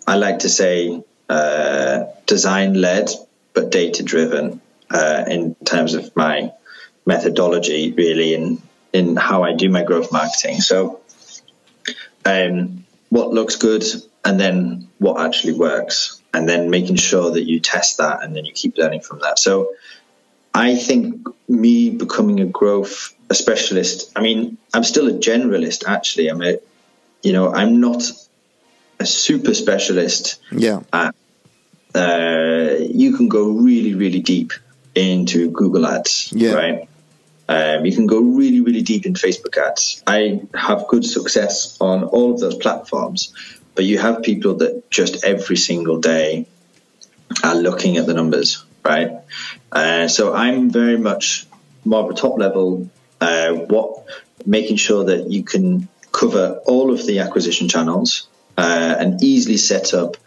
I 0.06 0.16
like 0.16 0.40
to 0.40 0.48
say 0.48 1.02
uh, 1.28 2.04
design 2.26 2.74
led, 2.74 3.10
but 3.54 3.70
data 3.70 4.02
driven 4.02 4.60
uh, 4.90 5.24
in 5.26 5.56
terms 5.64 5.94
of 5.94 6.14
my 6.14 6.52
methodology, 7.06 7.92
really, 7.92 8.34
in 8.34 8.62
in 8.92 9.16
how 9.16 9.44
I 9.44 9.54
do 9.54 9.68
my 9.68 9.82
growth 9.82 10.12
marketing. 10.12 10.60
So, 10.60 11.00
um, 12.24 12.84
what 13.08 13.30
looks 13.30 13.56
good, 13.56 13.84
and 14.24 14.38
then 14.38 14.88
what 14.98 15.20
actually 15.20 15.54
works, 15.54 16.20
and 16.34 16.48
then 16.48 16.70
making 16.70 16.96
sure 16.96 17.30
that 17.30 17.44
you 17.44 17.60
test 17.60 17.98
that, 17.98 18.22
and 18.22 18.36
then 18.36 18.44
you 18.44 18.52
keep 18.52 18.76
learning 18.76 19.00
from 19.00 19.20
that. 19.20 19.38
So, 19.38 19.72
I 20.52 20.76
think 20.76 21.26
me 21.48 21.90
becoming 21.90 22.40
a 22.40 22.46
growth 22.46 23.14
a 23.30 23.34
specialist. 23.34 24.12
I 24.16 24.20
mean, 24.20 24.58
I'm 24.74 24.84
still 24.84 25.08
a 25.08 25.12
generalist. 25.12 25.84
Actually, 25.86 26.28
I'm 26.28 26.42
a, 26.42 26.58
you 27.22 27.32
know, 27.32 27.52
I'm 27.52 27.80
not 27.80 28.02
a 28.98 29.06
super 29.06 29.54
specialist 29.54 30.40
Yeah. 30.52 30.80
at, 30.92 31.14
uh, 31.94 32.76
you 32.78 33.16
can 33.16 33.28
go 33.28 33.48
really, 33.50 33.94
really 33.94 34.20
deep 34.20 34.52
into 34.94 35.50
Google 35.50 35.86
Ads, 35.86 36.32
Yeah. 36.34 36.52
right? 36.54 36.88
Um, 37.48 37.84
you 37.84 37.92
can 37.92 38.06
go 38.06 38.20
really, 38.20 38.60
really 38.60 38.82
deep 38.82 39.06
in 39.06 39.14
Facebook 39.14 39.56
ads. 39.58 40.02
I 40.06 40.42
have 40.54 40.86
good 40.86 41.04
success 41.04 41.76
on 41.80 42.04
all 42.04 42.32
of 42.32 42.38
those 42.38 42.54
platforms, 42.54 43.32
but 43.74 43.84
you 43.84 43.98
have 43.98 44.22
people 44.22 44.54
that 44.58 44.88
just 44.88 45.24
every 45.24 45.56
single 45.56 45.98
day 45.98 46.46
are 47.42 47.56
looking 47.56 47.96
at 47.96 48.06
the 48.06 48.14
numbers, 48.14 48.64
right? 48.84 49.18
Uh, 49.72 50.06
so 50.06 50.32
I'm 50.32 50.70
very 50.70 50.96
much 50.96 51.46
more 51.84 52.04
of 52.04 52.10
a 52.10 52.14
top 52.14 52.38
level, 52.38 52.88
uh, 53.20 53.52
what 53.52 54.04
making 54.46 54.76
sure 54.76 55.04
that 55.04 55.30
you 55.30 55.42
can 55.42 55.88
cover 56.20 56.60
all 56.66 56.92
of 56.92 57.06
the 57.06 57.20
acquisition 57.20 57.68
channels 57.68 58.28
uh, 58.58 58.96
and 58.98 59.22
easily 59.24 59.56
set 59.56 59.94
up 59.94 60.18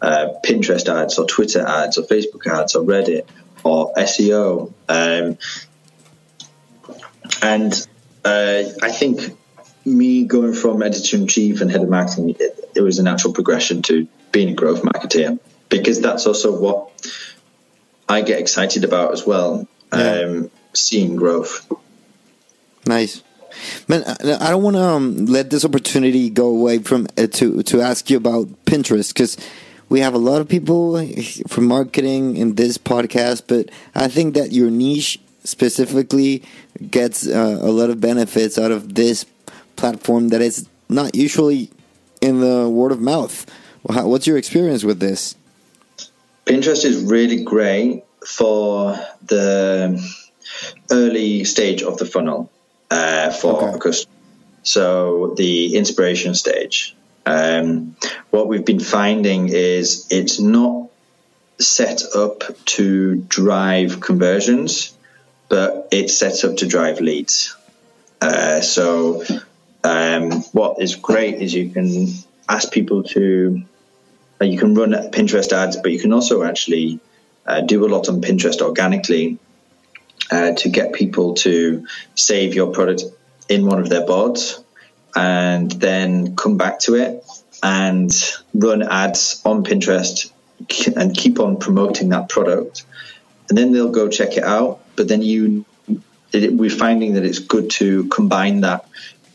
uh, 0.00 0.28
Pinterest 0.44 0.88
ads 0.88 1.18
or 1.18 1.26
Twitter 1.26 1.66
ads 1.66 1.98
or 1.98 2.02
Facebook 2.04 2.46
ads 2.46 2.76
or 2.76 2.84
Reddit 2.84 3.26
or 3.64 3.92
SEO. 3.94 4.72
Um, 4.88 5.38
and 7.42 7.88
uh, 8.24 8.62
I 8.82 8.92
think 8.92 9.36
me 9.84 10.24
going 10.24 10.54
from 10.54 10.82
editor 10.82 11.16
in 11.16 11.26
chief 11.26 11.60
and 11.60 11.70
head 11.70 11.82
of 11.82 11.88
marketing, 11.88 12.36
it, 12.38 12.70
it 12.76 12.80
was 12.80 12.98
a 12.98 13.02
natural 13.02 13.32
progression 13.32 13.82
to 13.82 14.06
being 14.30 14.50
a 14.50 14.54
growth 14.54 14.82
marketeer 14.82 15.38
because 15.68 16.00
that's 16.00 16.26
also 16.26 16.58
what 16.58 16.90
I 18.08 18.22
get 18.22 18.38
excited 18.38 18.84
about 18.84 19.12
as 19.12 19.26
well. 19.26 19.66
Yeah. 19.92 20.20
Um, 20.20 20.50
seeing 20.74 21.16
growth. 21.16 21.68
Nice. 22.86 23.24
Man, 23.88 24.04
I 24.04 24.50
don't 24.50 24.62
want 24.62 24.76
to 24.76 24.82
um, 24.82 25.26
let 25.26 25.50
this 25.50 25.64
opportunity 25.64 26.30
go 26.30 26.48
away 26.48 26.78
from 26.78 27.06
uh, 27.16 27.26
to 27.26 27.62
to 27.64 27.80
ask 27.80 28.10
you 28.10 28.16
about 28.16 28.48
Pinterest 28.64 29.12
because 29.12 29.36
we 29.88 30.00
have 30.00 30.14
a 30.14 30.18
lot 30.18 30.40
of 30.40 30.48
people 30.48 31.04
for 31.48 31.60
marketing 31.60 32.36
in 32.36 32.54
this 32.54 32.78
podcast, 32.78 33.42
but 33.48 33.70
I 33.94 34.08
think 34.08 34.34
that 34.34 34.52
your 34.52 34.70
niche 34.70 35.18
specifically 35.42 36.42
gets 36.90 37.26
uh, 37.26 37.58
a 37.60 37.70
lot 37.70 37.90
of 37.90 38.00
benefits 38.00 38.58
out 38.58 38.70
of 38.70 38.94
this 38.94 39.26
platform 39.76 40.28
that 40.28 40.40
is 40.40 40.68
not 40.88 41.14
usually 41.14 41.70
in 42.20 42.40
the 42.40 42.68
word 42.68 42.92
of 42.92 43.00
mouth. 43.00 43.50
What's 43.82 44.26
your 44.26 44.36
experience 44.36 44.84
with 44.84 45.00
this? 45.00 45.34
Pinterest 46.46 46.84
is 46.84 47.02
really 47.02 47.42
great 47.42 48.04
for 48.26 48.98
the 49.26 50.00
early 50.90 51.44
stage 51.44 51.82
of 51.82 51.96
the 51.98 52.04
funnel 52.04 52.50
uh, 52.90 53.30
for 53.30 53.62
Okay. 53.62 53.76
a 53.76 53.78
customer. 53.78 54.14
So 54.62 55.34
the 55.36 55.76
inspiration 55.76 56.34
stage. 56.34 56.94
Um, 57.26 57.96
what 58.30 58.48
we've 58.48 58.64
been 58.64 58.80
finding 58.80 59.48
is 59.48 60.06
it's 60.10 60.40
not 60.40 60.88
set 61.58 62.02
up 62.14 62.44
to 62.64 63.16
drive 63.16 64.00
conversions, 64.00 64.92
but 65.48 65.88
it's 65.90 66.16
set 66.16 66.44
up 66.44 66.56
to 66.56 66.66
drive 66.66 67.00
leads. 67.00 67.56
Uh, 68.20 68.60
so 68.60 69.24
um, 69.84 70.42
what 70.52 70.80
is 70.80 70.96
great 70.96 71.36
is 71.40 71.54
you 71.54 71.70
can 71.70 72.08
ask 72.48 72.72
people 72.72 73.02
to 73.04 73.62
uh, 74.40 74.44
you 74.44 74.58
can 74.58 74.74
run 74.74 74.92
Pinterest 75.10 75.52
ads, 75.52 75.76
but 75.76 75.92
you 75.92 75.98
can 75.98 76.12
also 76.12 76.42
actually 76.42 76.98
uh, 77.46 77.60
do 77.60 77.84
a 77.84 77.88
lot 77.88 78.08
on 78.08 78.20
Pinterest 78.22 78.60
organically 78.62 79.38
uh, 80.30 80.52
to 80.52 80.68
get 80.68 80.92
people 80.92 81.34
to 81.34 81.86
save 82.14 82.54
your 82.54 82.72
product 82.72 83.02
in 83.48 83.66
one 83.66 83.80
of 83.80 83.88
their 83.88 84.06
boards 84.06 84.62
and 85.14 85.70
then 85.72 86.36
come 86.36 86.56
back 86.56 86.78
to 86.80 86.94
it 86.94 87.24
and 87.62 88.12
run 88.54 88.82
ads 88.82 89.42
on 89.44 89.64
Pinterest 89.64 90.30
and 90.96 91.16
keep 91.16 91.40
on 91.40 91.56
promoting 91.58 92.10
that 92.10 92.28
product. 92.28 92.84
And 93.48 93.58
then 93.58 93.72
they'll 93.72 93.90
go 93.90 94.08
check 94.08 94.36
it 94.36 94.44
out. 94.44 94.80
But 94.94 95.08
then 95.08 95.22
you, 95.22 95.64
it, 96.32 96.52
we're 96.52 96.70
finding 96.70 97.14
that 97.14 97.24
it's 97.24 97.40
good 97.40 97.70
to 97.70 98.08
combine 98.08 98.60
that 98.60 98.86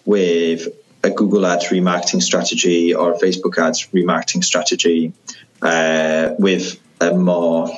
with 0.05 0.67
a 1.03 1.09
Google 1.09 1.45
Ads 1.45 1.65
remarketing 1.65 2.21
strategy 2.21 2.93
or 2.93 3.13
a 3.13 3.17
Facebook 3.17 3.57
Ads 3.57 3.87
remarketing 3.87 4.43
strategy 4.43 5.13
uh, 5.61 6.31
with 6.39 6.79
a 7.01 7.13
more 7.13 7.69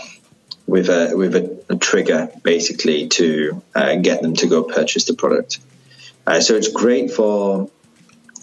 with 0.67 0.89
a 0.89 1.15
with 1.15 1.35
a, 1.35 1.63
a 1.69 1.75
trigger 1.77 2.29
basically 2.43 3.07
to 3.07 3.63
uh, 3.73 3.95
get 3.95 4.21
them 4.21 4.35
to 4.35 4.47
go 4.47 4.63
purchase 4.63 5.05
the 5.05 5.13
product. 5.15 5.59
Uh, 6.27 6.41
so 6.41 6.55
it's 6.55 6.67
great 6.67 7.09
for 7.11 7.69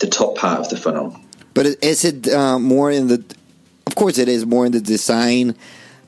the 0.01 0.07
top 0.07 0.37
part 0.37 0.59
of 0.61 0.71
the 0.71 0.77
funnel. 0.77 1.17
But 1.53 1.67
is 1.83 2.05
it 2.05 2.27
uh, 2.29 2.59
more 2.59 2.91
in 2.91 3.09
the? 3.09 3.23
Of 3.87 3.95
course, 3.95 4.19
it 4.19 4.29
is 4.29 4.45
more 4.47 4.67
in 4.67 4.73
the 4.73 4.81
design 4.81 5.55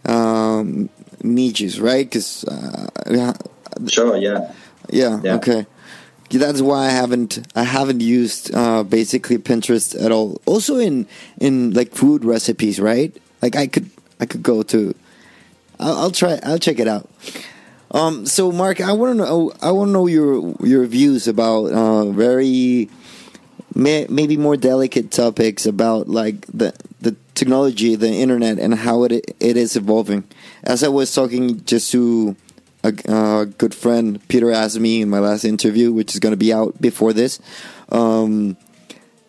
um, 0.06 0.88
niches, 1.22 1.78
right? 1.80 2.04
Because 2.06 2.44
uh, 2.44 2.88
yeah, 3.10 3.34
Sure, 3.86 4.16
yeah. 4.16 4.52
yeah, 4.90 5.20
Yeah. 5.22 5.34
okay. 5.36 5.66
That's 6.30 6.60
why 6.60 6.86
I 6.86 6.90
haven't 6.90 7.46
I 7.54 7.62
haven't 7.62 8.00
used 8.00 8.52
uh, 8.52 8.82
basically 8.82 9.38
Pinterest 9.38 9.94
at 10.02 10.10
all. 10.10 10.40
Also 10.46 10.76
in 10.76 11.06
in 11.38 11.72
like 11.72 11.94
food 11.94 12.24
recipes, 12.24 12.80
right? 12.80 13.14
Like 13.42 13.54
I 13.54 13.68
could 13.68 13.90
I 14.18 14.26
could 14.26 14.42
go 14.42 14.62
to. 14.64 14.94
I'll, 15.78 15.96
I'll 15.98 16.10
try. 16.10 16.38
I'll 16.42 16.58
check 16.58 16.78
it 16.78 16.88
out. 16.88 17.08
Um, 17.90 18.26
so 18.26 18.50
Mark, 18.52 18.80
I 18.80 18.92
want 18.92 19.18
to 19.18 19.24
know. 19.24 19.52
I 19.62 19.70
want 19.70 19.88
to 19.88 19.92
know 19.92 20.06
your 20.06 20.54
your 20.60 20.86
views 20.86 21.28
about 21.28 21.72
uh, 21.72 22.10
very 22.10 22.88
may, 23.74 24.06
maybe 24.08 24.36
more 24.36 24.56
delicate 24.56 25.10
topics 25.10 25.66
about 25.66 26.08
like 26.08 26.46
the 26.46 26.74
the 27.00 27.16
technology, 27.34 27.94
the 27.94 28.10
internet, 28.10 28.58
and 28.58 28.74
how 28.74 29.04
it 29.04 29.12
it 29.40 29.56
is 29.56 29.76
evolving. 29.76 30.24
As 30.64 30.82
I 30.82 30.88
was 30.88 31.14
talking 31.14 31.64
just 31.64 31.92
to 31.92 32.36
a, 32.82 33.46
good 33.46 33.74
friend, 33.74 34.26
Peter 34.28 34.50
asked 34.52 34.78
me 34.78 35.02
in 35.02 35.10
my 35.10 35.18
last 35.18 35.44
interview, 35.44 35.92
which 35.92 36.14
is 36.14 36.20
going 36.20 36.32
to 36.32 36.36
be 36.36 36.52
out 36.52 36.80
before 36.80 37.12
this. 37.12 37.40
Um, 37.90 38.56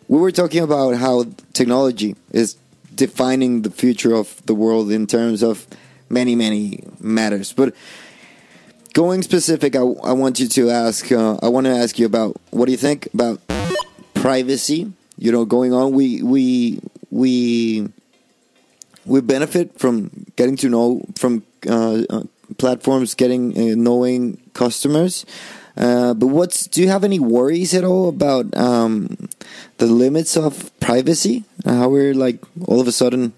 we 0.06 0.18
were 0.18 0.32
talking 0.32 0.62
about 0.62 0.96
how 0.96 1.24
technology 1.52 2.16
is 2.30 2.56
defining 2.94 3.62
the 3.62 3.70
future 3.70 4.14
of 4.14 4.44
the 4.46 4.54
world 4.54 4.90
in 4.90 5.06
terms 5.06 5.42
of 5.42 5.66
many 6.10 6.34
many 6.34 6.84
matters, 7.00 7.52
but 7.52 7.74
going 8.98 9.22
specific, 9.22 9.76
I, 9.76 9.80
I 9.80 10.12
want 10.12 10.40
you 10.40 10.48
to 10.48 10.70
ask. 10.70 11.12
Uh, 11.12 11.38
I 11.42 11.48
want 11.48 11.66
to 11.66 11.72
ask 11.72 11.98
you 11.98 12.06
about 12.06 12.36
what 12.50 12.66
do 12.66 12.72
you 12.72 12.78
think 12.78 13.08
about 13.14 13.40
privacy? 14.14 14.92
You 15.16 15.30
know, 15.32 15.44
going 15.44 15.72
on. 15.72 15.92
We 15.92 16.22
we 16.22 16.80
we 17.10 17.88
we 19.06 19.20
benefit 19.20 19.78
from 19.78 20.10
getting 20.36 20.56
to 20.56 20.68
know 20.68 21.02
from 21.16 21.44
uh, 21.68 22.02
uh, 22.10 22.22
platforms, 22.58 23.14
getting 23.14 23.56
uh, 23.56 23.74
knowing 23.76 24.38
customers. 24.54 25.24
Uh, 25.76 26.12
but 26.12 26.26
what's 26.26 26.66
do 26.66 26.82
you 26.82 26.88
have 26.88 27.04
any 27.04 27.20
worries 27.20 27.72
at 27.74 27.84
all 27.84 28.08
about 28.08 28.50
um, 28.56 29.28
the 29.78 29.86
limits 29.86 30.36
of 30.36 30.72
privacy? 30.80 31.44
How 31.64 31.88
we're 31.88 32.14
like 32.14 32.42
all 32.66 32.80
of 32.80 32.88
a 32.88 32.92
sudden 32.92 33.32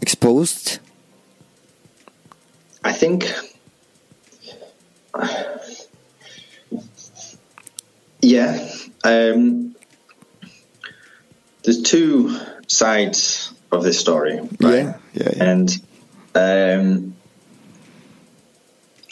exposed? 0.00 0.78
I 2.84 2.92
think. 2.92 3.32
Yeah. 8.20 8.70
Um, 9.02 9.74
there's 11.62 11.82
two 11.82 12.38
sides 12.68 13.52
of 13.72 13.82
this 13.82 13.98
story, 13.98 14.38
right? 14.60 14.60
Yeah, 14.60 14.98
yeah, 15.14 15.28
yeah. 15.36 15.44
And 15.44 15.80
um, 16.34 17.16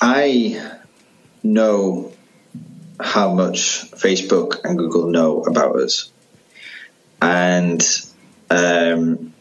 I 0.01 0.77
know 1.43 2.13
how 3.01 3.35
much 3.35 3.91
Facebook 3.93 4.65
and 4.65 4.79
Google 4.79 5.09
know 5.09 5.43
about 5.43 5.77
us, 5.77 6.11
and 7.21 7.83
um, 8.51 9.33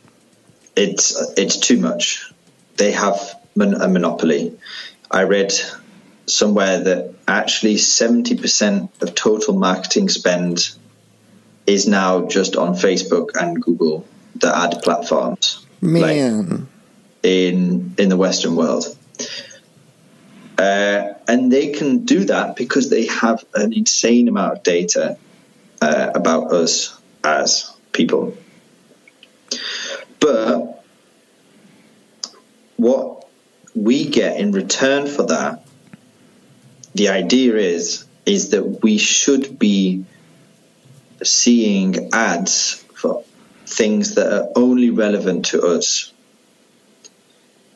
it's 0.76 1.16
it's 1.38 1.58
too 1.58 1.78
much. 1.78 2.32
They 2.78 2.92
have 2.92 3.41
mon- 3.56 3.82
a 3.82 3.88
monopoly. 3.88 4.58
I 5.10 5.24
read 5.24 5.54
somewhere 6.26 6.84
that 6.84 7.14
actually 7.28 7.78
seventy 7.78 8.38
percent 8.38 8.92
of 9.02 9.16
total 9.16 9.56
marketing 9.56 10.10
spend 10.10 10.70
is 11.68 11.88
now 11.88 12.28
just 12.28 12.56
on 12.56 12.74
Facebook 12.74 13.30
and 13.40 13.62
Google, 13.62 14.06
the 14.36 14.56
ad 14.56 14.82
platforms. 14.84 15.66
Like, 15.82 16.18
Man, 16.18 16.68
in 17.24 17.96
in 17.98 18.10
the 18.10 18.18
Western 18.18 18.56
world. 18.56 18.86
Uh, 20.58 21.14
and 21.28 21.52
they 21.52 21.72
can 21.72 22.06
do 22.06 22.26
that 22.26 22.56
because 22.56 22.90
they 22.90 23.08
have 23.08 23.44
an 23.56 23.74
insane 23.74 24.28
amount 24.28 24.58
of 24.58 24.64
data 24.64 25.18
uh, 25.82 26.12
about 26.14 26.52
us 26.54 26.96
as 27.24 27.72
people. 27.92 28.38
But 30.20 30.84
what 32.78 33.21
we 33.76 34.06
get 34.10 34.38
in 34.38 34.52
return 34.52 35.08
for 35.08 35.24
that, 35.28 35.66
the 36.94 37.10
idea 37.10 37.56
is 37.56 38.06
is 38.26 38.50
that 38.50 38.84
we 38.84 38.98
should 38.98 39.58
be 39.58 40.06
seeing 41.24 42.14
ads 42.14 42.76
for 42.96 43.24
things 43.66 44.16
that 44.16 44.32
are 44.32 44.50
only 44.56 44.90
relevant 44.90 45.46
to 45.46 45.62
us 45.62 46.12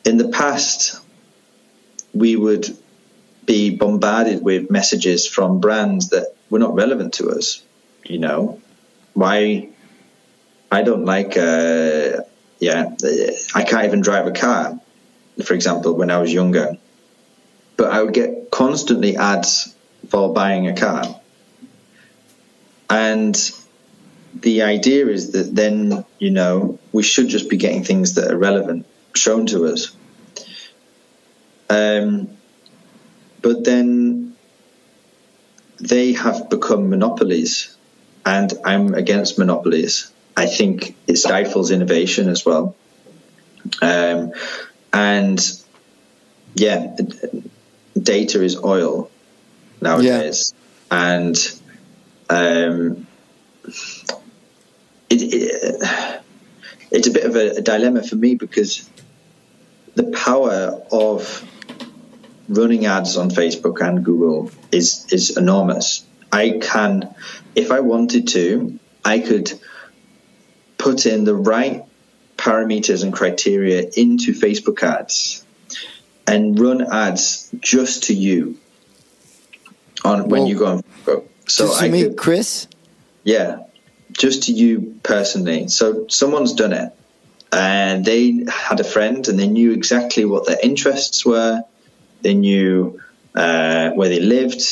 in 0.06 0.16
the 0.18 0.28
past, 0.28 1.00
we 2.14 2.36
would 2.36 2.66
be 3.44 3.76
bombarded 3.76 4.42
with 4.42 4.70
messages 4.70 5.26
from 5.26 5.60
brands 5.60 6.10
that 6.10 6.34
were 6.48 6.60
not 6.60 6.74
relevant 6.74 7.14
to 7.14 7.30
us. 7.30 7.62
You 8.04 8.20
know, 8.20 8.60
why? 9.14 9.68
I 10.70 10.82
don't 10.82 11.04
like. 11.04 11.36
Uh, 11.36 12.22
yeah, 12.60 12.94
I 13.54 13.64
can't 13.64 13.84
even 13.84 14.00
drive 14.00 14.26
a 14.26 14.32
car. 14.32 14.80
For 15.44 15.54
example, 15.54 15.94
when 15.94 16.10
I 16.10 16.18
was 16.18 16.32
younger, 16.32 16.78
but 17.76 17.90
I 17.92 18.02
would 18.02 18.14
get 18.14 18.50
constantly 18.50 19.16
ads 19.16 19.74
for 20.08 20.32
buying 20.32 20.66
a 20.66 20.74
car, 20.74 21.04
and 22.88 23.52
the 24.34 24.62
idea 24.62 25.06
is 25.06 25.32
that 25.32 25.54
then 25.54 26.04
you 26.18 26.30
know 26.30 26.78
we 26.92 27.02
should 27.02 27.28
just 27.28 27.50
be 27.50 27.56
getting 27.56 27.84
things 27.84 28.14
that 28.14 28.30
are 28.30 28.38
relevant 28.38 28.86
shown 29.14 29.46
to 29.46 29.66
us. 29.66 29.94
Um, 31.68 32.36
but 33.42 33.64
then 33.64 34.36
they 35.80 36.12
have 36.12 36.48
become 36.48 36.90
monopolies, 36.90 37.76
and 38.24 38.52
I'm 38.64 38.94
against 38.94 39.38
monopolies. 39.38 40.10
I 40.36 40.46
think 40.46 40.96
it 41.06 41.16
stifles 41.16 41.70
innovation 41.70 42.28
as 42.28 42.44
well. 42.44 42.76
Um, 43.80 44.32
and 44.96 45.62
yeah, 46.54 46.96
data 48.00 48.42
is 48.42 48.56
oil 48.56 49.10
nowadays, 49.82 50.54
and 50.90 51.36
um, 52.30 53.06
it, 55.10 55.20
it, 55.22 56.22
it's 56.90 57.06
a 57.06 57.10
bit 57.10 57.24
of 57.24 57.36
a, 57.36 57.56
a 57.56 57.60
dilemma 57.60 58.02
for 58.02 58.16
me 58.16 58.36
because 58.36 58.88
the 59.96 60.04
power 60.12 60.82
of 60.90 61.44
running 62.48 62.86
ads 62.86 63.18
on 63.18 63.28
Facebook 63.28 63.86
and 63.86 64.02
Google 64.02 64.50
is 64.72 65.06
is 65.12 65.36
enormous. 65.36 66.06
I 66.32 66.58
can, 66.62 67.14
if 67.54 67.70
I 67.70 67.80
wanted 67.80 68.28
to, 68.28 68.78
I 69.04 69.18
could 69.18 69.52
put 70.78 71.04
in 71.04 71.24
the 71.24 71.34
right 71.34 71.84
parameters 72.46 73.02
and 73.02 73.12
criteria 73.12 73.82
into 73.96 74.32
Facebook 74.32 74.80
ads 74.80 75.44
and 76.28 76.58
run 76.58 76.80
ads 76.92 77.50
just 77.58 78.04
to 78.04 78.14
you 78.14 78.56
on 80.04 80.28
when 80.28 80.46
you 80.46 80.56
go 80.56 80.66
on 80.66 80.82
Facebook. 80.82 81.24
So 81.48 81.74
I 81.74 81.88
me, 81.88 82.04
could, 82.04 82.16
Chris. 82.16 82.68
yeah, 83.24 83.64
just 84.12 84.44
to 84.44 84.52
you 84.52 84.98
personally. 85.02 85.66
So 85.68 86.06
someone's 86.08 86.54
done 86.54 86.72
it, 86.72 86.92
and 87.52 88.04
they 88.04 88.44
had 88.48 88.78
a 88.78 88.84
friend, 88.84 89.26
and 89.26 89.38
they 89.38 89.48
knew 89.48 89.72
exactly 89.72 90.24
what 90.24 90.46
their 90.46 90.58
interests 90.62 91.26
were. 91.26 91.64
They 92.22 92.34
knew 92.34 93.00
uh, 93.34 93.90
where 93.90 94.08
they 94.08 94.20
lived. 94.20 94.62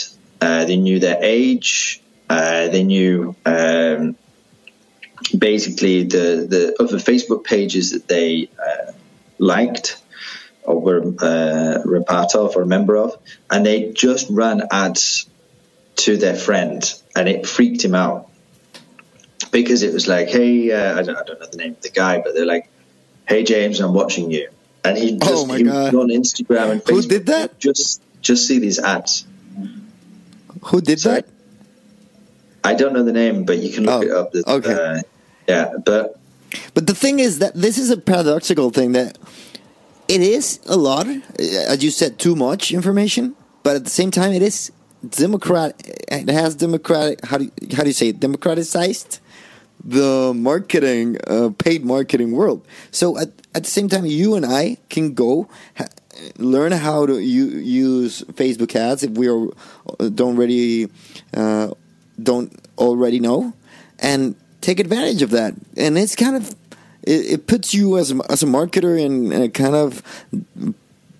Uh, 0.40 0.64
they 0.64 0.76
knew 0.76 1.00
their 1.00 1.18
age. 1.20 2.00
Uh, 2.30 2.68
they 2.68 2.84
knew 2.84 3.34
um, 3.44 4.16
basically 5.36 6.04
the 6.04 6.46
the 6.48 6.76
of 6.82 6.90
the 6.90 6.98
Facebook 6.98 7.44
pages 7.44 7.92
that 7.92 8.08
they 8.08 8.48
uh, 8.58 8.92
liked 9.38 10.00
or 10.62 10.80
were, 10.80 11.00
uh, 11.20 11.82
were 11.84 11.96
a 11.96 12.04
part 12.04 12.34
of 12.34 12.56
or 12.56 12.62
a 12.62 12.66
member 12.66 12.96
of, 12.96 13.16
and 13.50 13.66
they 13.66 13.92
just 13.92 14.28
ran 14.30 14.62
ads 14.70 15.28
to 15.96 16.16
their 16.16 16.34
friend, 16.34 16.82
and 17.14 17.28
it 17.28 17.46
freaked 17.46 17.84
him 17.84 17.94
out 17.94 18.30
because 19.50 19.82
it 19.82 19.92
was 19.92 20.08
like, 20.08 20.28
hey, 20.28 20.72
uh, 20.72 20.98
I, 20.98 21.02
don't, 21.02 21.16
I 21.16 21.22
don't 21.22 21.38
know 21.38 21.46
the 21.46 21.58
name 21.58 21.72
of 21.72 21.82
the 21.82 21.90
guy, 21.90 22.20
but 22.20 22.34
they're 22.34 22.46
like, 22.46 22.68
hey 23.28 23.44
James, 23.44 23.80
I'm 23.80 23.94
watching 23.94 24.30
you, 24.30 24.48
and 24.84 24.96
he 24.96 25.18
just 25.18 25.48
Oh 25.48 25.52
he 25.54 25.68
on 25.68 26.08
Instagram 26.08 26.70
and 26.72 26.82
Facebook, 26.82 27.02
Who 27.02 27.02
did 27.02 27.26
that? 27.26 27.58
Just 27.58 28.02
just 28.20 28.48
see 28.48 28.58
these 28.58 28.78
ads. 28.78 29.26
Who 30.62 30.80
did 30.80 31.00
Sorry? 31.00 31.20
that? 31.20 31.28
I 32.64 32.72
don't 32.74 32.94
know 32.94 33.02
the 33.02 33.12
name, 33.12 33.44
but 33.44 33.58
you 33.58 33.70
can 33.70 33.84
look 33.84 34.02
Oh, 34.02 34.06
it 34.06 34.10
up. 34.10 34.34
Okay. 34.34 34.72
Uh, 34.72 35.02
yeah, 35.46 35.72
but 35.84 36.18
But 36.74 36.86
the 36.86 36.94
thing 36.94 37.18
is 37.18 37.38
that 37.38 37.54
this 37.54 37.78
is 37.78 37.90
a 37.90 37.96
paradoxical 37.96 38.70
thing 38.70 38.92
that 38.92 39.18
it 40.08 40.20
is 40.20 40.60
a 40.66 40.76
lot, 40.76 41.06
uh, 41.06 41.22
as 41.38 41.82
you 41.82 41.90
said, 41.90 42.18
too 42.18 42.36
much 42.36 42.72
information, 42.72 43.34
but 43.62 43.76
at 43.76 43.84
the 43.84 43.90
same 43.90 44.10
time, 44.10 44.32
it 44.32 44.42
is 44.42 44.70
democrat. 45.08 45.74
It 46.08 46.28
has 46.28 46.54
democratic. 46.54 47.24
How 47.24 47.38
do 47.38 47.44
you, 47.44 47.52
how 47.76 47.82
do 47.82 47.88
you 47.88 47.94
say 47.94 48.08
it? 48.08 48.20
democratized 48.20 49.20
the 49.82 50.32
marketing, 50.34 51.18
uh, 51.26 51.50
paid 51.58 51.84
marketing 51.84 52.32
world. 52.32 52.66
So 52.90 53.18
at 53.18 53.28
at 53.54 53.64
the 53.64 53.70
same 53.70 53.88
time, 53.88 54.06
you 54.06 54.34
and 54.34 54.44
I 54.46 54.78
can 54.88 55.14
go. 55.14 55.48
Learn 56.38 56.70
how 56.70 57.06
to 57.06 57.18
use 57.18 58.22
Facebook 58.34 58.74
ads 58.76 59.02
if 59.02 59.10
we 59.10 59.28
are 59.28 59.48
don't 60.10 60.36
already 60.36 60.88
uh, 61.36 61.74
don't 62.22 62.52
already 62.78 63.18
know, 63.18 63.52
and 63.98 64.36
take 64.64 64.80
advantage 64.80 65.22
of 65.22 65.30
that. 65.30 65.54
And 65.76 65.98
it's 65.98 66.16
kind 66.16 66.36
of 66.36 66.54
it, 67.02 67.26
it 67.32 67.46
puts 67.46 67.74
you 67.74 67.98
as 67.98 68.10
a, 68.10 68.20
as 68.30 68.42
a 68.42 68.46
marketer 68.46 68.98
in, 68.98 69.32
in 69.32 69.42
a 69.42 69.48
kind 69.48 69.74
of 69.74 70.02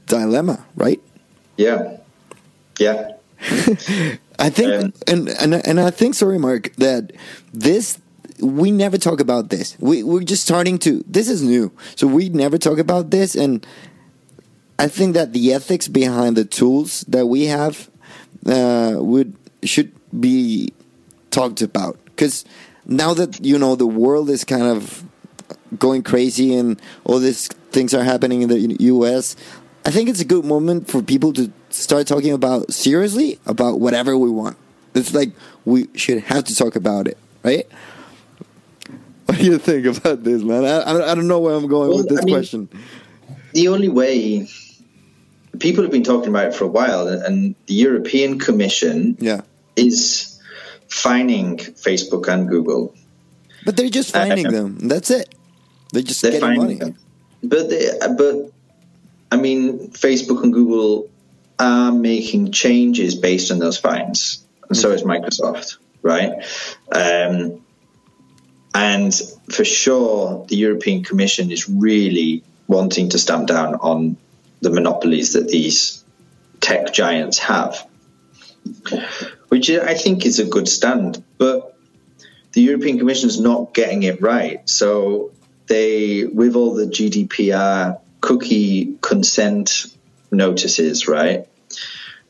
dilemma, 0.07 0.65
right? 0.77 1.01
yeah, 1.57 1.99
yeah, 2.81 3.13
I 4.39 4.51
think, 4.51 4.73
Um, 4.73 4.93
and, 5.07 5.29
and 5.29 5.55
and 5.55 5.81
I 5.81 5.91
think, 5.91 6.15
sorry, 6.15 6.39
Mark, 6.39 6.75
that 6.77 7.13
this 7.53 7.99
we 8.41 8.73
never 8.73 8.99
talk 8.99 9.21
about 9.21 9.51
this. 9.51 9.77
We 9.79 10.03
we're 10.03 10.25
just 10.25 10.43
starting 10.43 10.79
to. 10.81 11.05
This 11.07 11.29
is 11.29 11.43
new, 11.43 11.71
so 11.95 12.07
we 12.09 12.29
never 12.29 12.59
talk 12.59 12.79
about 12.79 13.11
this, 13.11 13.37
and 13.37 13.65
I 14.79 14.89
think 14.89 15.15
that 15.15 15.33
the 15.33 15.53
ethics 15.53 15.87
behind 15.87 16.37
the 16.37 16.45
tools 16.45 17.05
that 17.07 17.27
we 17.27 17.47
have 17.47 17.89
uh, 18.47 18.97
would 18.99 19.37
should 19.63 19.93
be 20.19 20.73
talked 21.31 21.63
about 21.63 21.99
because 22.07 22.45
now 22.87 23.15
that 23.15 23.45
you 23.45 23.59
know 23.59 23.75
the 23.77 23.87
world 23.87 24.31
is 24.31 24.45
kind 24.45 24.63
of 24.65 25.05
going 25.79 26.03
crazy 26.03 26.55
and 26.55 26.81
all 27.05 27.19
these 27.19 27.49
things 27.73 27.93
are 27.95 28.05
happening 28.05 28.43
in 28.43 28.49
the 28.49 28.77
U.S. 28.85 29.37
I 29.85 29.91
think 29.91 30.09
it's 30.09 30.21
a 30.21 30.25
good 30.25 30.45
moment 30.45 30.89
for 30.89 31.03
people 31.03 31.33
to 31.35 31.53
start 31.71 32.07
talking 32.07 32.33
about 32.33 32.73
seriously 32.73 33.39
about 33.47 33.81
whatever 33.81 34.17
we 34.17 34.31
want. 34.31 34.57
It's 34.95 35.13
like 35.13 35.33
we 35.65 35.89
should 35.95 36.23
have 36.25 36.45
to 36.45 36.55
talk 36.55 36.77
about 36.77 37.09
it, 37.09 37.19
right? 37.43 37.67
What 39.27 39.39
do 39.39 39.45
you 39.45 39.59
think 39.59 39.87
about 39.87 40.23
this, 40.23 40.43
man? 40.43 40.65
I, 40.67 40.81
I 40.83 41.13
I 41.13 41.15
don't 41.15 41.27
know 41.29 41.41
where 41.41 41.55
I'm 41.55 41.67
going 41.67 41.89
Well, 41.89 41.99
with 41.99 42.09
this 42.11 42.21
I 42.21 42.25
mean- 42.25 42.35
question. 42.35 42.69
the 43.55 43.69
only 43.69 43.89
way 43.89 44.47
people 45.59 45.83
have 45.83 45.91
been 45.93 46.03
talking 46.05 46.29
about 46.29 46.47
it 46.49 46.55
for 46.55 46.65
a 46.65 46.69
while, 46.69 47.09
and 47.09 47.55
the 47.67 47.75
European 47.75 48.39
Commission 48.39 49.17
Yeah, 49.21 49.41
is 49.77 50.34
fining 50.95 51.57
Facebook 51.59 52.29
and 52.29 52.49
Google. 52.49 52.95
but 53.65 53.77
they're 53.77 53.89
just 53.91 54.15
Uh, 54.15 54.21
finding 54.27 54.47
uh, 54.47 54.51
them. 54.51 54.89
That's 54.89 55.11
it. 55.11 55.35
They're 55.93 56.03
just 56.03 56.23
They're 56.23 56.33
getting 56.39 56.57
money. 56.57 56.75
them, 56.75 56.95
but 57.43 57.69
they, 57.71 57.91
but 58.17 58.51
I 59.33 59.37
mean, 59.37 59.91
Facebook 59.91 60.43
and 60.45 60.53
Google 60.53 61.09
are 61.59 61.91
making 61.93 62.53
changes 62.53 63.15
based 63.15 63.51
on 63.51 63.59
those 63.59 63.79
fines, 63.79 64.45
and 64.69 64.77
so 64.77 64.91
is 64.93 65.03
Microsoft, 65.03 65.77
right? 66.03 66.33
Um, 66.93 67.61
and 68.75 69.13
for 69.51 69.65
sure, 69.65 70.45
the 70.49 70.57
European 70.57 71.03
Commission 71.05 71.51
is 71.51 71.69
really 71.69 72.43
wanting 72.67 73.11
to 73.11 73.19
stamp 73.19 73.47
down 73.49 73.75
on 73.77 74.17
the 74.63 74.71
monopolies 74.71 75.33
that 75.35 75.49
these 75.49 76.03
tech 76.61 76.93
giants 76.93 77.39
have, 77.39 77.87
which 79.55 79.71
I 79.71 79.95
think 79.95 80.27
is 80.27 80.41
a 80.41 80.45
good 80.45 80.67
stand. 80.67 81.23
But 81.39 81.79
the 82.55 82.61
European 82.61 82.99
Commission 82.99 83.29
is 83.29 83.39
not 83.39 83.73
getting 83.73 84.03
it 84.03 84.21
right. 84.21 84.69
So 84.69 85.31
they, 85.69 86.25
with 86.25 86.57
all 86.57 86.75
the 86.75 86.87
GDPR 86.87 88.01
cookie 88.21 88.99
consent 89.01 89.87
notices, 90.33 91.07
right? 91.07 91.47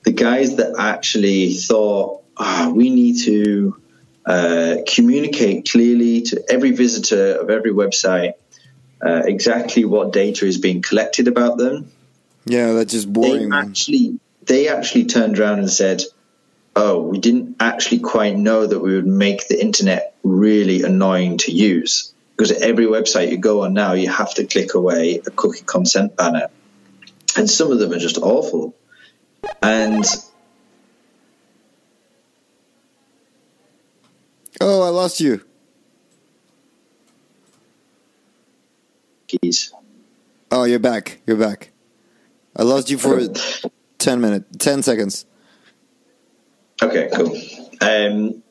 The 0.02 0.12
guys 0.12 0.56
that 0.56 0.74
actually 0.78 1.54
thought, 1.54 2.22
ah, 2.36 2.70
we 2.74 2.90
need 2.90 3.22
to 3.22 3.80
uh, 4.26 4.76
communicate 4.86 5.70
clearly 5.70 6.20
to 6.28 6.44
every 6.50 6.72
visitor 6.72 7.36
of 7.40 7.48
every 7.48 7.72
website 7.72 8.34
uh, 9.02 9.22
exactly 9.24 9.86
what 9.86 10.12
data 10.12 10.44
is 10.44 10.58
being 10.58 10.82
collected 10.82 11.26
about 11.26 11.56
them. 11.56 11.90
Yeah, 12.44 12.74
that's 12.74 12.92
just 12.92 13.10
boring. 13.10 13.48
man. 13.48 13.70
actually, 13.70 14.20
they 14.42 14.68
actually 14.68 15.06
turned 15.06 15.38
around 15.38 15.60
and 15.60 15.70
said, 15.70 16.02
"Oh, 16.76 17.02
we 17.02 17.18
didn't 17.18 17.56
actually 17.60 18.00
quite 18.00 18.36
know 18.36 18.66
that 18.66 18.80
we 18.80 18.94
would 18.94 19.06
make 19.06 19.48
the 19.48 19.60
internet 19.60 20.14
really 20.22 20.82
annoying 20.82 21.38
to 21.38 21.52
use." 21.52 22.12
Because 22.36 22.50
every 22.50 22.86
website 22.86 23.30
you 23.30 23.36
go 23.38 23.62
on 23.62 23.74
now, 23.74 23.92
you 23.92 24.08
have 24.08 24.34
to 24.34 24.44
click 24.44 24.74
away 24.74 25.22
a 25.24 25.30
cookie 25.30 25.62
consent 25.64 26.16
banner, 26.16 26.48
and 27.36 27.48
some 27.48 27.70
of 27.70 27.78
them 27.78 27.92
are 27.92 27.98
just 27.98 28.18
awful. 28.18 28.74
And 29.62 30.04
Oh, 34.60 34.82
I 34.82 34.88
lost 34.88 35.20
you. 35.20 35.42
keys. 39.26 39.72
Oh, 40.50 40.64
you're 40.64 40.78
back. 40.78 41.20
You're 41.26 41.36
back. 41.36 41.70
I 42.56 42.62
lost 42.62 42.90
you 42.90 42.98
for 42.98 43.20
ten 43.98 44.20
minutes, 44.20 44.46
ten 44.58 44.82
seconds. 44.82 45.26
Okay, 46.82 47.08
cool. 47.14 47.36
Um, 47.80 48.42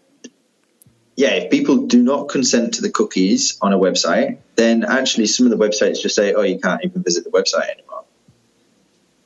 yeah, 1.15 1.31
if 1.35 1.51
people 1.51 1.85
do 1.87 2.01
not 2.01 2.29
consent 2.29 2.75
to 2.75 2.81
the 2.81 2.89
cookies 2.89 3.57
on 3.61 3.73
a 3.73 3.77
website, 3.77 4.37
then 4.55 4.83
actually 4.83 5.27
some 5.27 5.45
of 5.45 5.57
the 5.57 5.63
websites 5.63 6.01
just 6.01 6.15
say, 6.15 6.33
"Oh, 6.33 6.41
you 6.41 6.59
can't 6.59 6.83
even 6.83 7.03
visit 7.03 7.23
the 7.23 7.29
website 7.29 7.69
anymore." 7.69 8.03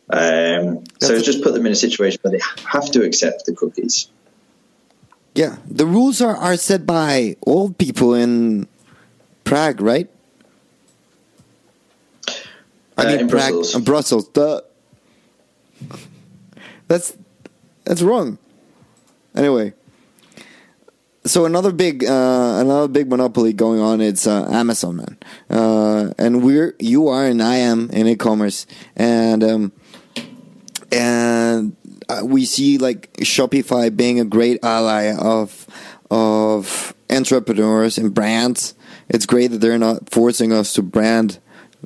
Um, 0.09 0.83
so 0.99 1.13
it's 1.13 1.25
just 1.25 1.43
put 1.43 1.53
them 1.53 1.65
in 1.65 1.71
a 1.71 1.75
situation 1.75 2.19
where 2.21 2.31
they 2.31 2.41
have 2.65 2.89
to 2.91 3.03
accept 3.03 3.45
the 3.45 3.53
cookies. 3.53 4.07
Yeah, 5.35 5.57
the 5.69 5.85
rules 5.85 6.21
are, 6.21 6.35
are 6.35 6.57
set 6.57 6.85
by 6.85 7.35
old 7.45 7.77
people 7.77 8.13
in 8.15 8.67
Prague, 9.43 9.79
right? 9.81 10.09
I 12.97 13.03
Uh, 13.03 13.05
mean, 13.11 13.19
in 13.21 13.27
Prague, 13.29 13.53
Brussels. 13.53 13.83
Brussels. 13.85 14.27
Duh. 14.29 14.61
That's 16.87 17.15
that's 17.83 18.01
wrong. 18.01 18.37
Anyway, 19.37 19.71
so 21.23 21.45
another 21.45 21.71
big 21.71 22.03
uh, 22.03 22.57
another 22.59 22.87
big 22.87 23.07
monopoly 23.07 23.53
going 23.53 23.79
on. 23.79 24.01
It's 24.01 24.25
uh, 24.25 24.49
Amazon, 24.49 24.95
man, 24.95 25.17
uh, 25.51 26.11
and 26.17 26.43
we're 26.43 26.75
you 26.79 27.09
are 27.09 27.23
and 27.23 27.41
I 27.43 27.57
am 27.57 27.91
in 27.91 28.07
e-commerce, 28.07 28.65
and 28.95 29.43
um, 29.43 29.71
and 30.91 31.75
uh, 32.09 32.21
we 32.23 32.45
see 32.45 32.79
like 32.79 33.13
Shopify 33.17 33.95
being 33.95 34.19
a 34.19 34.25
great 34.25 34.63
ally 34.63 35.13
of 35.13 35.67
of 36.09 36.95
entrepreneurs 37.11 37.99
and 37.99 38.15
brands. 38.15 38.73
It's 39.07 39.27
great 39.27 39.51
that 39.51 39.59
they're 39.59 39.77
not 39.77 40.09
forcing 40.09 40.51
us 40.51 40.73
to 40.73 40.81
brand, 40.81 41.37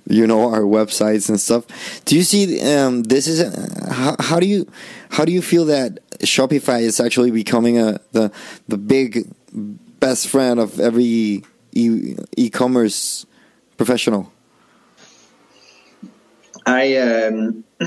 you 0.07 0.25
know, 0.25 0.53
our 0.53 0.61
websites 0.61 1.27
and 1.27 1.37
stuff. 1.37 1.65
Do 2.05 2.15
you 2.15 2.23
see 2.23 2.61
um, 2.61 3.03
this 3.03 3.27
is 3.27 3.41
how, 3.91 4.15
how 4.21 4.39
do 4.39 4.47
you 4.47 4.71
how 5.09 5.25
do 5.25 5.33
you 5.33 5.41
feel 5.41 5.65
that 5.65 5.99
Shopify 6.21 6.81
is 6.81 6.99
actually 6.99 7.31
becoming 7.31 7.77
a 7.79 7.99
the 8.11 8.31
the 8.67 8.77
big 8.77 9.27
best 9.99 10.27
friend 10.27 10.59
of 10.59 10.79
every 10.79 11.43
e- 11.73 12.15
e-commerce 12.37 13.25
professional? 13.77 14.31
I 16.65 16.97
um, 16.97 17.63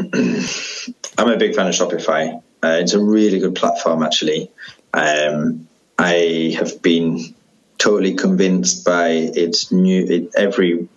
I'm 1.18 1.28
a 1.30 1.36
big 1.36 1.54
fan 1.54 1.68
of 1.68 1.74
Shopify. 1.74 2.42
Uh, 2.62 2.78
it's 2.80 2.94
a 2.94 3.00
really 3.00 3.38
good 3.38 3.54
platform, 3.54 4.02
actually. 4.02 4.50
Um, 4.92 5.68
I 5.98 6.56
have 6.58 6.82
been 6.82 7.34
totally 7.78 8.14
convinced 8.14 8.84
by 8.84 9.08
its 9.10 9.70
new 9.70 10.04
it, 10.04 10.34
every 10.34 10.88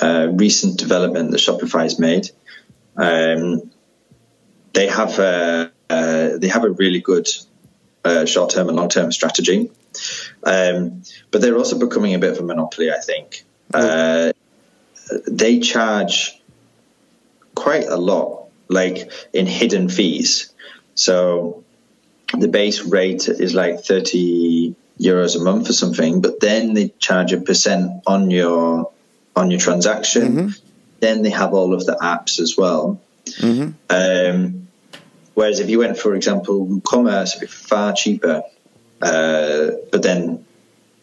uh, 0.00 0.28
recent 0.32 0.78
development 0.78 1.30
that 1.30 1.38
Shopify 1.38 1.84
has 1.84 1.98
made. 1.98 2.30
Um, 2.96 3.70
they 4.74 4.88
have 4.88 5.18
a 5.18 5.72
uh, 5.88 6.36
they 6.36 6.48
have 6.48 6.64
a 6.64 6.70
really 6.70 7.00
good 7.00 7.28
uh, 8.04 8.24
short 8.24 8.50
term 8.50 8.68
and 8.68 8.76
long 8.76 8.88
term 8.88 9.12
strategy, 9.12 9.70
um, 10.42 11.02
but 11.30 11.40
they're 11.40 11.56
also 11.56 11.78
becoming 11.78 12.14
a 12.14 12.18
bit 12.18 12.32
of 12.32 12.38
a 12.38 12.42
monopoly. 12.42 12.90
I 12.90 12.98
think 12.98 13.44
uh, 13.74 14.32
they 15.26 15.60
charge 15.60 16.40
quite 17.54 17.86
a 17.86 17.96
lot, 17.96 18.48
like 18.68 19.10
in 19.32 19.46
hidden 19.46 19.88
fees. 19.88 20.52
So 20.94 21.64
the 22.36 22.48
base 22.48 22.82
rate 22.82 23.28
is 23.28 23.54
like 23.54 23.84
thirty 23.84 24.74
euros 24.98 25.36
a 25.36 25.42
month 25.42 25.68
or 25.68 25.72
something, 25.72 26.20
but 26.20 26.40
then 26.40 26.74
they 26.74 26.88
charge 26.98 27.32
a 27.32 27.40
percent 27.40 28.02
on 28.06 28.30
your 28.30 28.90
on 29.34 29.50
your 29.50 29.60
transaction. 29.60 30.22
Mm-hmm. 30.22 30.48
Then 31.00 31.22
they 31.22 31.30
have 31.30 31.52
all 31.52 31.74
of 31.74 31.84
the 31.84 31.96
apps 32.00 32.40
as 32.40 32.56
well. 32.56 33.00
Mm-hmm. 33.26 33.70
Um, 33.90 34.65
whereas 35.36 35.60
if 35.60 35.68
you 35.68 35.78
went, 35.78 35.98
for 35.98 36.14
example, 36.14 36.66
WooCommerce, 36.66 37.36
it'd 37.36 37.42
be 37.42 37.46
far 37.46 37.92
cheaper. 37.92 38.42
Uh, 39.00 39.70
but 39.92 40.02
then 40.02 40.44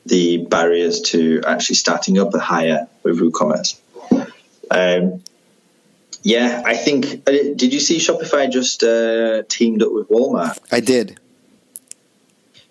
the 0.08 0.38
barriers 0.38 1.02
to 1.02 1.42
actually 1.46 1.76
starting 1.76 2.18
up 2.18 2.34
are 2.34 2.40
higher 2.40 2.88
with 3.04 3.20
WooCommerce. 3.20 3.80
Um, 4.72 5.24
yeah, 6.24 6.64
I 6.66 6.76
think. 6.76 7.06
Uh, 7.28 7.54
did 7.56 7.74
you 7.74 7.80
see 7.80 7.98
Shopify 7.98 8.52
just 8.52 8.84
uh, 8.84 9.44
teamed 9.48 9.84
up 9.84 9.92
with 9.92 10.10
Walmart? 10.10 10.58
I 10.72 10.80
did. 10.80 11.20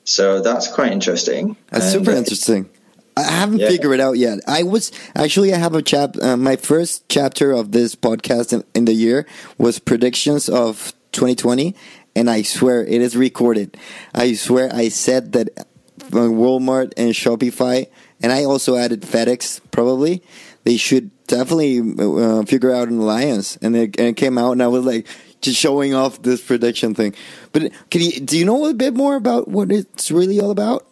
So 0.04 0.40
that's 0.40 0.66
quite 0.66 0.90
interesting. 0.90 1.56
That's 1.70 1.94
and, 1.94 2.04
super 2.04 2.16
uh, 2.16 2.18
interesting. 2.18 2.68
I 3.16 3.22
haven't 3.22 3.60
yeah. 3.60 3.68
figured 3.68 3.94
it 3.94 4.00
out 4.00 4.18
yet. 4.18 4.40
I 4.48 4.64
was 4.64 4.90
actually 5.14 5.54
I 5.54 5.58
have 5.58 5.74
a 5.76 5.82
chap. 5.82 6.16
Uh, 6.20 6.36
my 6.36 6.56
first 6.56 7.08
chapter 7.08 7.52
of 7.52 7.70
this 7.70 7.94
podcast 7.94 8.52
in, 8.52 8.64
in, 8.74 8.86
the 8.86 8.94
year 8.94 9.26
was 9.58 9.78
predictions 9.78 10.48
of 10.48 10.94
2020, 11.12 11.74
and 12.16 12.28
I 12.28 12.42
swear 12.42 12.84
it 12.84 13.00
is 13.00 13.16
recorded. 13.16 13.76
I 14.14 14.34
swear 14.34 14.70
I 14.74 14.88
said 14.88 15.32
that 15.32 15.48
uh, 15.58 15.64
Walmart 16.10 16.92
and 16.96 17.12
Shopify, 17.12 17.86
and 18.22 18.32
I 18.32 18.44
also 18.44 18.76
added 18.76 19.02
FedEx. 19.02 19.60
Probably 19.70 20.22
they 20.64 20.76
should 20.76 21.10
definitely 21.26 21.80
uh, 21.80 22.44
figure 22.44 22.72
out 22.72 22.88
an 22.88 22.98
alliance, 22.98 23.56
and 23.62 23.76
it, 23.76 23.98
and 23.98 24.08
it 24.08 24.16
came 24.16 24.38
out, 24.38 24.52
and 24.52 24.62
I 24.62 24.68
was 24.68 24.84
like 24.84 25.06
just 25.40 25.58
showing 25.58 25.94
off 25.94 26.22
this 26.22 26.40
prediction 26.40 26.94
thing. 26.94 27.14
But 27.52 27.72
can 27.90 28.00
you 28.00 28.20
do 28.20 28.38
you 28.38 28.44
know 28.44 28.66
a 28.66 28.74
bit 28.74 28.94
more 28.94 29.16
about 29.16 29.48
what 29.48 29.72
it's 29.72 30.10
really 30.10 30.40
all 30.40 30.50
about? 30.50 30.86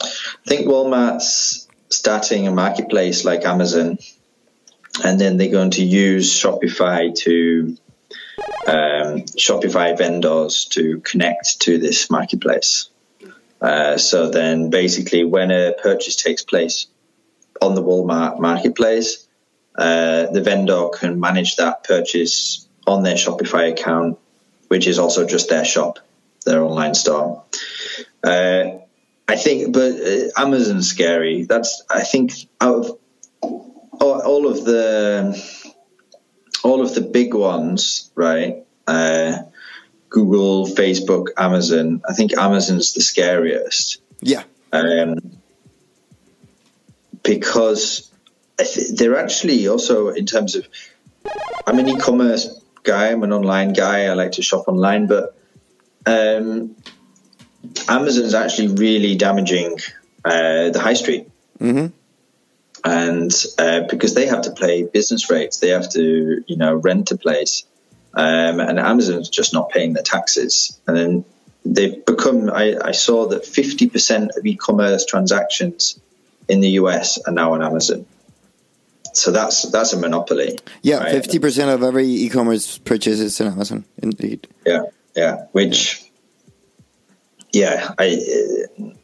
I 0.00 0.08
think 0.46 0.66
Walmart's 0.66 1.68
starting 1.88 2.46
a 2.46 2.52
marketplace 2.52 3.24
like 3.24 3.44
Amazon, 3.44 3.98
and 5.04 5.20
then 5.20 5.36
they're 5.36 5.50
going 5.50 5.70
to 5.72 5.84
use 5.84 6.30
Shopify 6.30 7.14
to 7.20 7.76
um, 8.66 9.22
Shopify 9.38 9.96
vendors 9.96 10.66
to 10.72 11.00
connect 11.00 11.60
to 11.60 11.78
this 11.78 12.10
marketplace. 12.10 12.88
Uh, 13.60 13.96
so 13.96 14.30
then, 14.30 14.70
basically, 14.70 15.24
when 15.24 15.50
a 15.50 15.72
purchase 15.82 16.16
takes 16.16 16.42
place 16.42 16.86
on 17.62 17.74
the 17.74 17.82
Walmart 17.82 18.38
marketplace, 18.38 19.26
uh, 19.76 20.26
the 20.26 20.42
vendor 20.42 20.88
can 20.88 21.20
manage 21.20 21.56
that 21.56 21.84
purchase 21.84 22.66
on 22.86 23.02
their 23.02 23.16
Shopify 23.16 23.72
account, 23.72 24.18
which 24.68 24.86
is 24.86 24.98
also 24.98 25.26
just 25.26 25.48
their 25.48 25.64
shop, 25.64 25.98
their 26.44 26.62
online 26.62 26.94
store. 26.94 27.44
Uh, 28.22 28.78
I 29.28 29.36
think, 29.36 29.72
but 29.72 29.92
uh, 30.00 30.28
Amazon's 30.36 30.88
scary. 30.88 31.44
That's 31.44 31.82
I 31.90 32.02
think 32.02 32.32
out 32.60 32.76
of 32.76 32.98
all, 33.42 34.22
all, 34.22 34.46
of 34.46 34.64
the 34.64 35.34
all 36.66 36.82
of 36.82 36.94
the 36.94 37.00
big 37.00 37.32
ones, 37.32 38.10
right? 38.16 38.66
Uh, 38.88 39.38
Google, 40.08 40.66
Facebook, 40.66 41.28
Amazon. 41.36 42.02
I 42.08 42.12
think 42.12 42.36
Amazon's 42.36 42.92
the 42.94 43.00
scariest. 43.00 44.00
Yeah. 44.20 44.42
Um, 44.72 45.38
because 47.22 48.10
th- 48.58 48.88
they're 48.96 49.16
actually 49.16 49.68
also 49.68 50.08
in 50.08 50.26
terms 50.26 50.56
of. 50.56 50.66
I'm 51.66 51.78
an 51.78 51.88
e-commerce 51.88 52.60
guy. 52.82 53.12
I'm 53.12 53.22
an 53.22 53.32
online 53.32 53.72
guy. 53.72 54.06
I 54.06 54.14
like 54.14 54.32
to 54.32 54.42
shop 54.42 54.66
online, 54.66 55.06
but 55.06 55.36
um, 56.04 56.76
Amazon's 57.88 58.34
actually 58.34 58.68
really 58.68 59.16
damaging 59.16 59.78
uh, 60.24 60.70
the 60.70 60.80
high 60.80 60.94
street. 60.94 61.28
Mm-hmm. 61.60 61.86
And 62.86 63.32
uh, 63.58 63.80
because 63.90 64.14
they 64.14 64.26
have 64.26 64.42
to 64.42 64.52
pay 64.52 64.84
business 64.84 65.28
rates, 65.28 65.58
they 65.58 65.70
have 65.70 65.88
to, 65.90 66.44
you 66.46 66.56
know, 66.56 66.76
rent 66.76 67.10
a 67.10 67.18
place. 67.18 67.64
Um, 68.14 68.60
and 68.60 68.78
Amazon's 68.78 69.28
just 69.28 69.52
not 69.52 69.70
paying 69.70 69.92
their 69.92 70.04
taxes. 70.04 70.80
And 70.86 70.96
then 70.96 71.24
they've 71.64 72.06
become, 72.06 72.48
I, 72.48 72.76
I 72.80 72.92
saw 72.92 73.26
that 73.26 73.42
50% 73.42 74.36
of 74.36 74.46
e 74.46 74.54
commerce 74.54 75.04
transactions 75.04 75.98
in 76.48 76.60
the 76.60 76.68
US 76.80 77.18
are 77.26 77.32
now 77.32 77.54
on 77.54 77.62
Amazon. 77.62 78.06
So 79.14 79.32
that's 79.32 79.62
that's 79.70 79.94
a 79.94 79.98
monopoly. 79.98 80.58
Yeah, 80.82 81.02
fifty 81.10 81.38
percent 81.38 81.70
of 81.70 81.82
every 81.82 82.06
e-commerce 82.06 82.76
purchase 82.76 83.18
is 83.18 83.40
on 83.40 83.46
Amazon. 83.46 83.86
Indeed. 83.96 84.46
Yeah, 84.66 84.82
yeah. 85.16 85.46
Which 85.52 86.04
yeah, 87.50 87.94
I 87.98 88.20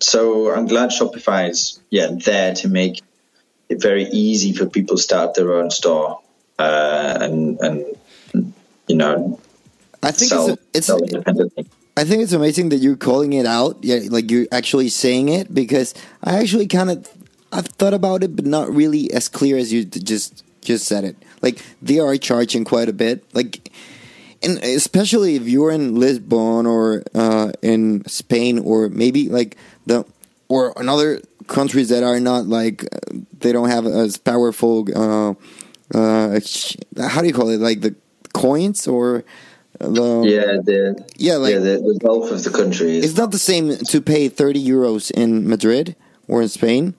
so 0.01 0.53
I'm 0.53 0.66
glad 0.66 0.91
Shopify 0.91 1.49
is 1.49 1.80
yeah 1.89 2.11
there 2.11 2.53
to 2.57 2.68
make 2.68 3.01
very 3.80 4.04
easy 4.04 4.52
for 4.52 4.66
people 4.66 4.96
to 4.96 5.02
start 5.02 5.34
their 5.34 5.54
own 5.54 5.70
store 5.70 6.20
uh, 6.58 7.18
and 7.20 7.58
and 7.60 7.84
you 8.86 8.96
know 8.96 9.40
I 10.02 10.10
think 10.10 10.30
sell, 10.30 10.48
it's, 10.48 10.88
it's 10.88 10.90
independently. 10.90 11.66
I 11.96 12.04
think 12.04 12.22
it's 12.22 12.32
amazing 12.32 12.70
that 12.70 12.78
you're 12.78 12.96
calling 12.96 13.34
it 13.34 13.46
out, 13.46 13.78
yeah, 13.82 14.00
like 14.08 14.30
you're 14.30 14.46
actually 14.50 14.88
saying 14.88 15.28
it 15.28 15.52
because 15.52 15.94
I 16.24 16.38
actually 16.40 16.66
kind 16.66 16.90
of 16.90 17.08
I've 17.52 17.66
thought 17.66 17.94
about 17.94 18.22
it, 18.22 18.34
but 18.34 18.46
not 18.46 18.70
really 18.70 19.12
as 19.12 19.28
clear 19.28 19.56
as 19.56 19.72
you 19.72 19.84
just 19.84 20.44
just 20.62 20.86
said 20.86 21.04
it. 21.04 21.16
Like 21.42 21.62
they 21.82 21.98
are 21.98 22.16
charging 22.16 22.64
quite 22.64 22.88
a 22.88 22.92
bit, 22.92 23.24
like 23.34 23.70
and 24.42 24.58
especially 24.58 25.36
if 25.36 25.46
you're 25.46 25.70
in 25.70 25.96
Lisbon 25.96 26.66
or 26.66 27.04
uh, 27.14 27.52
in 27.62 28.04
Spain 28.06 28.58
or 28.58 28.88
maybe 28.88 29.28
like 29.28 29.56
the 29.86 30.04
or 30.53 30.72
in 30.76 30.88
other 30.88 31.20
countries 31.46 31.88
that 31.88 32.03
are 32.03 32.20
not 32.20 32.46
like 32.46 32.84
they 33.40 33.53
don't 33.53 33.70
have 33.70 33.86
as 33.86 34.16
powerful 34.16 34.86
uh, 34.94 35.30
uh, 35.94 36.40
how 37.11 37.20
do 37.20 37.26
you 37.26 37.34
call 37.34 37.48
it 37.48 37.61
like 37.61 37.80
the 37.80 37.94
coins 38.32 38.86
or 38.86 39.24
the 39.78 40.09
yeah 40.36 40.61
the 40.70 40.78
yeah 41.16 41.36
like 41.36 41.55
yeah, 41.55 41.59
the, 41.59 41.74
the 41.78 41.98
wealth 42.03 42.30
of 42.30 42.44
the 42.44 42.50
country 42.50 42.98
it's 42.98 43.16
not 43.16 43.30
the 43.30 43.38
same 43.38 43.76
to 43.76 44.00
pay 44.00 44.28
30 44.28 44.62
euros 44.64 45.11
in 45.11 45.48
Madrid 45.48 45.96
or 46.28 46.42
in 46.42 46.48
Spain 46.48 46.94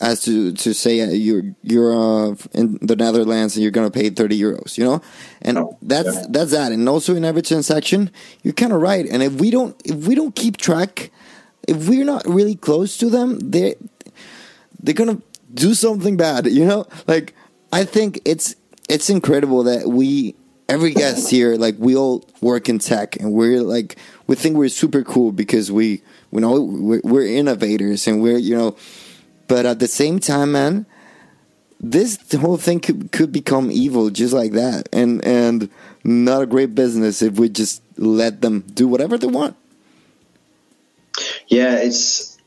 as 0.00 0.22
to 0.22 0.52
to 0.52 0.72
say 0.72 1.00
uh, 1.00 1.10
you're 1.10 1.42
you're 1.62 1.92
uh, 1.92 2.34
in 2.52 2.78
the 2.80 2.96
Netherlands 2.96 3.56
and 3.56 3.62
you're 3.62 3.70
gonna 3.70 3.90
pay 3.90 4.08
thirty 4.08 4.40
euros, 4.40 4.78
you 4.78 4.84
know, 4.84 5.02
and 5.42 5.58
oh, 5.58 5.76
that's 5.82 6.14
yeah. 6.14 6.24
that's 6.30 6.52
that. 6.52 6.72
And 6.72 6.88
also 6.88 7.14
in 7.14 7.24
every 7.24 7.42
transaction, 7.42 8.10
you're 8.42 8.54
kind 8.54 8.72
of 8.72 8.80
right. 8.80 9.04
And 9.06 9.22
if 9.22 9.34
we 9.34 9.50
don't 9.50 9.76
if 9.84 10.06
we 10.06 10.14
don't 10.14 10.34
keep 10.34 10.56
track, 10.56 11.10
if 11.66 11.88
we're 11.88 12.04
not 12.04 12.26
really 12.26 12.54
close 12.54 12.96
to 12.98 13.10
them, 13.10 13.38
they 13.38 13.76
they're 14.82 14.94
gonna 14.94 15.20
do 15.52 15.74
something 15.74 16.16
bad, 16.16 16.46
you 16.46 16.64
know. 16.64 16.86
Like 17.06 17.34
I 17.72 17.84
think 17.84 18.20
it's 18.24 18.56
it's 18.88 19.10
incredible 19.10 19.64
that 19.64 19.88
we 19.88 20.34
every 20.68 20.92
guest 20.92 21.30
here 21.36 21.56
like 21.56 21.74
we 21.78 21.96
all 21.96 22.24
work 22.40 22.68
in 22.68 22.78
tech 22.78 23.16
and 23.16 23.32
we're 23.32 23.60
like 23.60 23.96
we 24.28 24.36
think 24.36 24.56
we're 24.56 24.68
super 24.68 25.02
cool 25.02 25.32
because 25.32 25.70
we 25.72 26.00
we 26.30 26.40
know 26.40 26.60
we're, 26.60 27.00
we're 27.02 27.26
innovators 27.26 28.06
and 28.06 28.22
we're 28.22 28.38
you 28.38 28.56
know 28.56 28.76
but 29.50 29.66
at 29.66 29.80
the 29.80 29.88
same 29.88 30.20
time, 30.20 30.52
man, 30.52 30.86
this 31.80 32.16
whole 32.34 32.56
thing 32.56 32.78
could 32.78 33.10
could 33.10 33.32
become 33.32 33.72
evil 33.72 34.08
just 34.08 34.32
like 34.32 34.52
that, 34.52 34.88
and 34.92 35.24
and 35.24 35.68
not 36.04 36.42
a 36.42 36.46
great 36.46 36.76
business 36.76 37.20
if 37.20 37.36
we 37.36 37.48
just 37.48 37.82
let 37.96 38.42
them 38.42 38.60
do 38.72 38.86
whatever 38.86 39.18
they 39.18 39.26
want. 39.26 39.56
Yeah, 41.50 41.76
it's. 41.76 42.38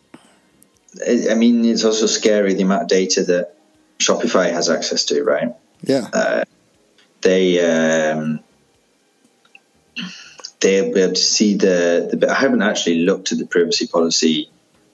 I 1.30 1.36
mean, 1.36 1.66
it's 1.66 1.84
also 1.84 2.06
scary 2.08 2.54
the 2.54 2.64
amount 2.64 2.84
of 2.84 2.88
data 2.88 3.24
that 3.24 3.56
Shopify 4.00 4.52
has 4.52 4.70
access 4.70 5.06
to, 5.06 5.24
right? 5.24 5.54
Yeah. 5.82 6.08
Uh, 6.12 6.44
they 7.22 7.60
um, 7.60 8.40
they'll 10.60 10.94
be 10.94 11.02
able 11.02 11.14
to 11.14 11.22
see 11.22 11.56
the, 11.56 12.10
the. 12.12 12.32
I 12.32 12.36
haven't 12.36 12.64
actually 12.64 13.00
looked 13.00 13.32
at 13.32 13.38
the 13.38 13.46
privacy 13.46 13.88
policy 13.88 14.50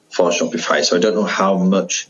for 0.10 0.32
Shopify. 0.32 0.84
So 0.84 0.98
I 0.98 1.00
don't 1.00 1.16
know 1.16 1.24
how 1.24 1.58
much 1.58 2.08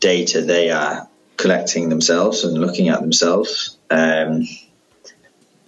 data 0.00 0.40
they 0.40 0.70
are 0.70 1.08
collecting 1.36 1.88
themselves 1.88 2.44
and 2.44 2.58
looking 2.58 2.88
at 2.88 3.00
themselves. 3.00 3.78
Um, 3.90 4.46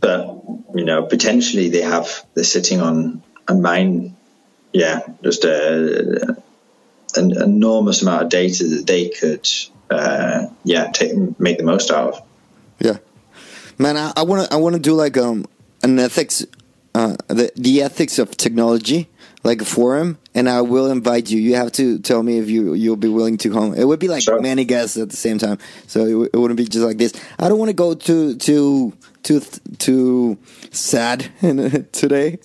but 0.00 0.42
you 0.74 0.84
know, 0.84 1.04
potentially 1.04 1.68
they 1.68 1.82
have 1.82 2.26
they're 2.34 2.44
sitting 2.44 2.80
on 2.80 3.22
a 3.48 3.54
mine, 3.54 4.16
yeah, 4.72 5.00
just 5.22 5.44
a, 5.44 6.36
an 7.14 7.42
enormous 7.42 8.02
amount 8.02 8.22
of 8.22 8.28
data 8.28 8.64
that 8.64 8.86
they 8.86 9.08
could, 9.08 9.48
uh, 9.90 10.46
yeah, 10.64 10.90
take 10.92 11.12
make 11.38 11.58
the 11.58 11.64
most 11.64 11.90
out 11.90 12.14
of. 12.14 12.22
Yeah, 12.78 12.98
man, 13.78 13.96
I 13.96 14.22
want 14.22 14.48
to 14.48 14.54
I 14.54 14.56
want 14.56 14.74
to 14.74 14.80
do 14.80 14.94
like 14.94 15.16
um 15.16 15.46
an 15.82 15.98
ethics, 15.98 16.46
uh, 16.94 17.16
the 17.28 17.52
the 17.56 17.82
ethics 17.82 18.18
of 18.18 18.36
technology, 18.36 19.08
like 19.44 19.60
a 19.60 19.64
forum, 19.64 20.18
and 20.34 20.48
I 20.48 20.60
will 20.60 20.90
invite 20.90 21.30
you. 21.30 21.40
You 21.40 21.56
have 21.56 21.72
to 21.72 21.98
tell 21.98 22.22
me 22.22 22.38
if 22.38 22.48
you 22.48 22.74
you'll 22.74 22.96
be 22.96 23.08
willing 23.08 23.38
to 23.38 23.50
come. 23.50 23.74
It 23.74 23.84
would 23.84 23.98
be 24.00 24.08
like 24.08 24.22
Sure. 24.22 24.40
many 24.40 24.64
guests 24.64 24.96
at 24.96 25.10
the 25.10 25.16
same 25.16 25.38
time, 25.38 25.58
so 25.86 26.00
it, 26.00 26.10
w- 26.10 26.30
it 26.32 26.36
wouldn't 26.36 26.58
be 26.58 26.64
just 26.64 26.84
like 26.84 26.98
this. 26.98 27.12
I 27.38 27.48
don't 27.48 27.58
want 27.58 27.68
to 27.70 27.74
go 27.74 27.94
too 27.94 28.36
too 28.36 28.92
too 29.22 29.40
too 29.78 30.38
sad 30.70 31.26
today 31.92 32.38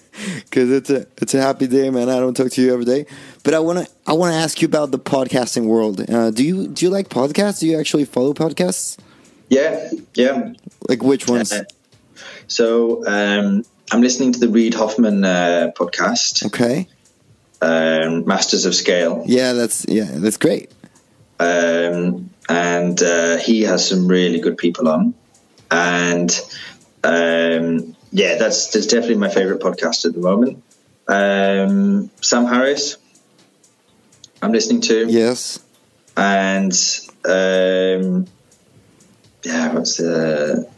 because 0.45 0.71
it's 0.71 0.89
a 0.89 1.05
it's 1.21 1.33
a 1.33 1.41
happy 1.41 1.67
day, 1.67 1.89
man. 1.89 2.09
I 2.09 2.19
don't 2.19 2.35
talk 2.35 2.51
to 2.51 2.61
you 2.61 2.73
every 2.73 2.85
day, 2.85 3.05
but 3.43 3.53
I 3.53 3.59
want 3.59 3.79
to 3.79 3.87
I 4.07 4.13
want 4.13 4.33
to 4.33 4.37
ask 4.37 4.61
you 4.61 4.67
about 4.67 4.91
the 4.91 4.99
podcasting 4.99 5.65
world. 5.65 6.01
Uh, 6.09 6.31
do 6.31 6.43
you 6.43 6.67
do 6.67 6.85
you 6.85 6.91
like 6.91 7.09
podcasts? 7.09 7.59
Do 7.59 7.67
you 7.67 7.79
actually 7.79 8.05
follow 8.05 8.33
podcasts? 8.33 8.97
Yeah, 9.49 9.89
yeah. 10.15 10.53
Like 10.89 11.01
which 11.03 11.27
ones? 11.27 11.51
Uh, 11.53 11.63
so 12.47 13.05
um, 13.07 13.63
I'm 13.91 14.01
listening 14.01 14.33
to 14.33 14.39
the 14.39 14.49
Reid 14.49 14.73
Hoffman 14.73 15.23
uh, 15.23 15.71
podcast, 15.75 16.45
Okay. 16.47 16.87
um, 17.61 18.25
Masters 18.25 18.65
of 18.65 18.75
Scale. 18.75 19.23
Yeah, 19.25 19.53
that's 19.53 19.85
yeah, 19.87 20.09
that's 20.11 20.37
great. 20.37 20.71
um, 21.39 22.29
and 22.49 23.01
uh, 23.01 23.37
he 23.37 23.61
has 23.63 23.87
some 23.87 24.07
really 24.07 24.39
good 24.39 24.57
people 24.57 24.87
on. 24.89 25.13
And 25.71 26.29
um, 27.03 27.95
yeah, 28.11 28.35
that's 28.37 28.71
that's 28.71 28.87
definitely 28.87 29.17
my 29.17 29.29
favorite 29.29 29.61
podcast 29.61 30.05
at 30.05 30.13
the 30.13 30.19
moment. 30.19 30.63
Um, 31.07 32.09
Sam 32.21 32.45
Harris, 32.45 32.97
I'm 34.41 34.51
listening 34.51 34.81
to, 34.81 35.07
Yes. 35.07 35.59
and 36.17 36.71
um, 37.25 38.27
yeah, 39.43 39.73
what's 39.73 39.97
the? 39.97 40.69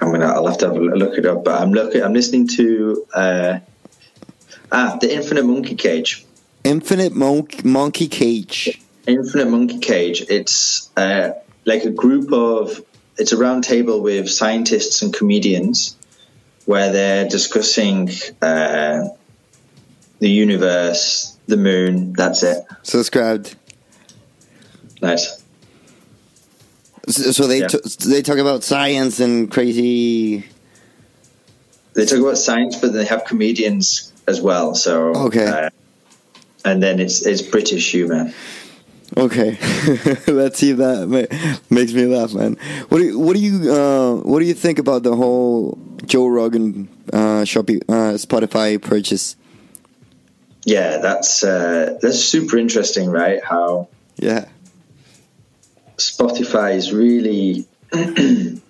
I'm 0.00 0.10
gonna. 0.10 0.26
I'll 0.26 0.46
have 0.46 0.58
to 0.58 0.66
have 0.66 0.76
a 0.76 0.80
look 0.80 1.18
it 1.18 1.26
up. 1.26 1.44
But 1.44 1.60
I'm 1.60 1.72
looking. 1.72 2.02
I'm 2.02 2.12
listening 2.12 2.48
to 2.48 3.06
uh, 3.14 3.58
ah, 4.70 4.98
the 5.00 5.14
Infinite 5.14 5.44
Monkey 5.44 5.74
Cage. 5.74 6.24
Infinite 6.64 7.14
Monk, 7.14 7.64
Monkey 7.64 8.08
Cage. 8.08 8.80
Infinite 9.06 9.48
Monkey 9.48 9.78
Cage. 9.78 10.22
It's 10.28 10.90
uh, 10.96 11.32
like 11.64 11.84
a 11.84 11.90
group 11.90 12.32
of. 12.32 12.82
It's 13.18 13.32
a 13.32 13.38
round 13.38 13.64
table 13.64 14.02
with 14.02 14.28
scientists 14.28 15.00
and 15.00 15.14
comedians, 15.14 15.96
where 16.66 16.92
they're 16.92 17.26
discussing 17.26 18.10
uh, 18.42 19.04
the 20.18 20.28
universe, 20.28 21.36
the 21.46 21.56
moon. 21.56 22.12
That's 22.12 22.42
it. 22.42 22.64
Subscribed. 22.82 23.56
Nice. 25.00 25.42
So, 27.08 27.30
so 27.32 27.46
they 27.46 27.60
Yeah. 27.60 27.68
t- 27.68 27.78
they 28.08 28.22
talk 28.22 28.38
about 28.38 28.64
science 28.64 29.20
and 29.20 29.50
crazy. 29.50 30.44
They 31.94 32.04
talk 32.04 32.18
about 32.18 32.36
science, 32.38 32.76
but 32.76 32.92
they 32.92 33.04
have 33.04 33.24
comedians 33.24 34.12
as 34.26 34.40
well. 34.40 34.74
So 34.74 35.14
Okay. 35.26 35.46
uh, 35.46 35.70
and 36.64 36.82
then 36.82 36.98
it's 37.00 37.24
it's 37.24 37.42
British 37.42 37.90
humor. 37.92 38.32
Okay, 39.16 39.56
let's 40.26 40.58
see 40.58 40.70
if 40.70 40.78
that 40.78 41.06
ma- 41.08 41.30
makes 41.70 41.92
me 41.92 42.06
laugh, 42.06 42.34
man. 42.34 42.56
What 42.88 42.98
do 42.98 43.04
you, 43.04 43.18
what 43.18 43.36
do 43.36 43.40
you 43.40 43.72
uh, 43.72 44.16
what 44.16 44.40
do 44.40 44.44
you 44.46 44.52
think 44.54 44.78
about 44.80 45.04
the 45.04 45.14
whole 45.14 45.78
Joe 46.04 46.26
Rogan 46.26 46.88
uh, 47.12 47.44
Shopee 47.46 47.80
uh, 47.88 48.18
Spotify 48.18 48.82
purchase? 48.82 49.36
Yeah, 50.64 50.98
that's 50.98 51.44
uh, 51.44 51.96
that's 52.02 52.18
super 52.18 52.58
interesting, 52.58 53.08
right? 53.08 53.42
How 53.44 53.86
Yeah, 54.16 54.46
Spotify 55.96 56.74
is 56.74 56.92
really, 56.92 57.66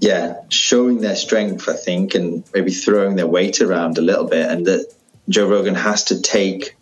yeah, 0.00 0.40
showing 0.48 1.00
their 1.00 1.16
strength, 1.16 1.68
I 1.68 1.74
think, 1.74 2.14
and 2.14 2.44
maybe 2.52 2.70
throwing 2.70 3.16
their 3.16 3.26
weight 3.26 3.60
around 3.60 3.98
a 3.98 4.02
little 4.02 4.26
bit, 4.26 4.50
and 4.50 4.66
that 4.66 4.92
Joe 5.28 5.48
Rogan 5.48 5.74
has 5.74 6.04
to 6.04 6.20
take 6.20 6.76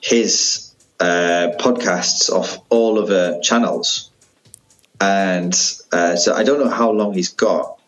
his 0.00 0.74
uh, 1.00 1.52
podcasts 1.58 2.30
off 2.30 2.58
all 2.68 2.98
of 2.98 3.08
the 3.08 3.40
channels, 3.42 4.10
and 5.00 5.54
uh, 5.92 6.16
so 6.16 6.34
I 6.34 6.44
don't 6.44 6.60
know 6.60 6.70
how 6.70 6.90
long 6.90 7.14
he's 7.14 7.30
got, 7.30 7.78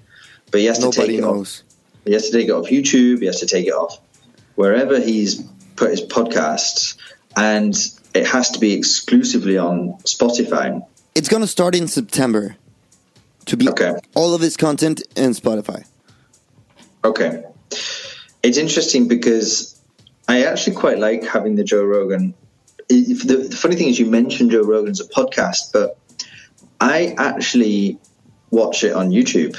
but 0.51 0.61
he 0.61 0.67
has 0.67 0.79
to 0.79 0.91
take 0.91 0.99
nobody 0.99 1.19
it 1.19 1.25
off. 1.25 1.37
knows. 1.37 1.63
He 2.05 2.13
has 2.15 2.31
to 2.31 2.33
take 2.33 2.49
it 2.49 2.53
off 2.53 2.67
YouTube. 2.69 3.21
He 3.21 3.27
has 3.27 3.41
to 3.41 3.47
take 3.47 3.67
it 3.67 3.75
off 3.75 4.01
wherever 4.55 4.99
he's 4.99 5.43
put 5.77 5.91
his 5.91 6.03
podcasts, 6.03 6.97
and 7.37 7.75
it 8.15 8.27
has 8.27 8.51
to 8.51 8.59
be 8.59 8.73
exclusively 8.73 9.59
on 9.59 9.95
Spotify. 10.05 10.85
It's 11.15 11.29
gonna 11.29 11.47
start 11.47 11.75
in 11.75 11.89
September 11.89 12.57
to 13.47 13.57
be 13.57 13.69
Okay. 13.69 13.95
all 14.15 14.35
of 14.35 14.41
his 14.41 14.57
content 14.57 15.03
in 15.17 15.31
Spotify. 15.31 15.85
Okay, 17.05 17.45
it's 18.43 18.59
interesting 18.59 19.09
because 19.09 19.79
I 20.27 20.45
actually 20.45 20.77
quite 20.77 20.99
like 20.99 21.25
having 21.25 21.57
the 21.57 21.65
Joe 21.65 21.85
Rogan. 21.85 22.35
If 22.89 23.27
the, 23.27 23.37
the 23.49 23.57
funny 23.57 23.77
thing 23.77 23.89
is, 23.89 23.99
you 23.99 24.07
mentioned 24.07 24.51
Joe 24.51 24.63
Rogan's 24.63 25.01
a 25.01 25.05
podcast, 25.09 25.73
but 25.73 25.97
I 26.81 27.15
actually 27.19 27.99
watch 28.51 28.83
it 28.85 28.93
on 28.95 29.11
YouTube, 29.11 29.57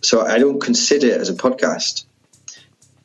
so 0.00 0.20
I 0.24 0.38
don't 0.38 0.60
consider 0.60 1.08
it 1.08 1.20
as 1.20 1.28
a 1.28 1.34
podcast. 1.34 2.04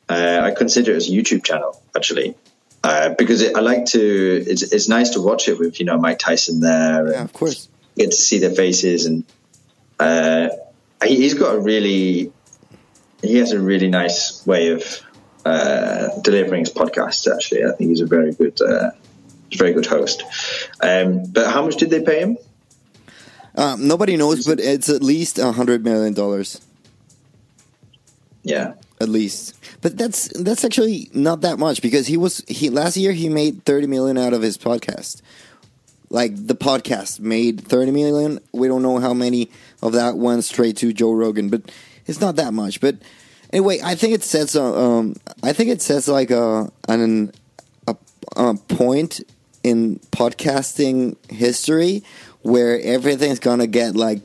Uh, 0.08 0.40
I 0.42 0.50
consider 0.52 0.92
it 0.92 0.96
as 0.96 1.08
a 1.08 1.12
YouTube 1.12 1.44
channel 1.44 1.80
actually, 1.96 2.34
uh, 2.84 3.08
because 3.18 3.40
it, 3.42 3.56
I 3.56 3.60
like 3.60 3.86
to. 3.96 4.00
It's, 4.46 4.62
it's 4.62 4.88
nice 4.88 5.10
to 5.16 5.20
watch 5.20 5.48
it 5.48 5.58
with 5.58 5.80
you 5.80 5.86
know 5.86 5.98
Mike 5.98 6.18
Tyson 6.20 6.60
there. 6.60 7.10
Yeah, 7.12 7.24
of 7.24 7.32
course. 7.32 7.68
get 7.96 8.10
to 8.10 8.16
see 8.16 8.38
their 8.38 8.54
faces 8.54 9.06
and 9.06 9.24
uh, 9.98 10.48
he- 11.04 11.16
he's 11.22 11.34
got 11.34 11.54
a 11.54 11.60
really 11.60 12.30
he 13.22 13.36
has 13.38 13.52
a 13.52 13.60
really 13.60 13.88
nice 13.88 14.44
way 14.46 14.68
of 14.76 14.82
uh, 15.44 16.08
delivering 16.22 16.60
his 16.66 16.72
podcasts 16.72 17.24
actually 17.32 17.62
i 17.64 17.70
think 17.76 17.90
he's 17.90 18.00
a 18.00 18.06
very 18.06 18.32
good 18.34 18.60
uh, 18.60 18.90
very 19.56 19.72
good 19.72 19.86
host 19.86 20.24
um, 20.82 21.24
but 21.36 21.46
how 21.54 21.62
much 21.64 21.76
did 21.76 21.90
they 21.90 22.02
pay 22.02 22.18
him 22.24 22.36
Um, 23.56 23.86
nobody 23.86 24.16
knows, 24.16 24.44
but 24.46 24.58
it's 24.58 24.88
at 24.88 25.02
least 25.02 25.38
a 25.38 25.52
hundred 25.52 25.84
million 25.84 26.12
dollars. 26.14 26.60
yeah 28.42 28.74
at 29.04 29.08
least. 29.08 29.54
But 29.82 29.96
that's 29.96 30.28
that's 30.36 30.64
actually 30.64 31.10
not 31.14 31.42
that 31.42 31.60
much 31.60 31.80
because 31.80 32.08
he 32.08 32.16
was 32.16 32.42
he 32.48 32.70
last 32.70 32.96
year 32.96 33.12
he 33.12 33.28
made 33.28 33.64
30 33.64 33.86
million 33.86 34.18
out 34.18 34.32
of 34.32 34.42
his 34.42 34.58
podcast. 34.58 35.22
Like 36.10 36.32
the 36.34 36.56
podcast 36.56 37.20
made 37.20 37.60
30 37.60 37.92
million. 37.92 38.40
We 38.52 38.66
don't 38.66 38.82
know 38.82 38.98
how 38.98 39.14
many 39.14 39.50
of 39.82 39.92
that 39.92 40.16
went 40.16 40.44
straight 40.44 40.76
to 40.78 40.92
Joe 40.92 41.12
Rogan, 41.12 41.48
but 41.50 41.70
it's 42.06 42.20
not 42.20 42.36
that 42.36 42.52
much. 42.52 42.80
But 42.80 42.96
anyway, 43.52 43.78
I 43.84 43.94
think 43.94 44.14
it 44.14 44.24
sets 44.24 44.56
a, 44.56 44.64
um 44.64 45.14
I 45.42 45.52
think 45.52 45.70
it 45.70 45.80
sets 45.82 46.08
like 46.08 46.32
a 46.32 46.72
an 46.88 47.30
a, 47.86 47.96
a 48.36 48.54
point 48.54 49.20
in 49.62 49.98
podcasting 50.10 51.16
history 51.30 52.02
where 52.42 52.78
everything's 52.80 53.40
going 53.40 53.58
to 53.60 53.66
get 53.66 53.96
like 53.96 54.20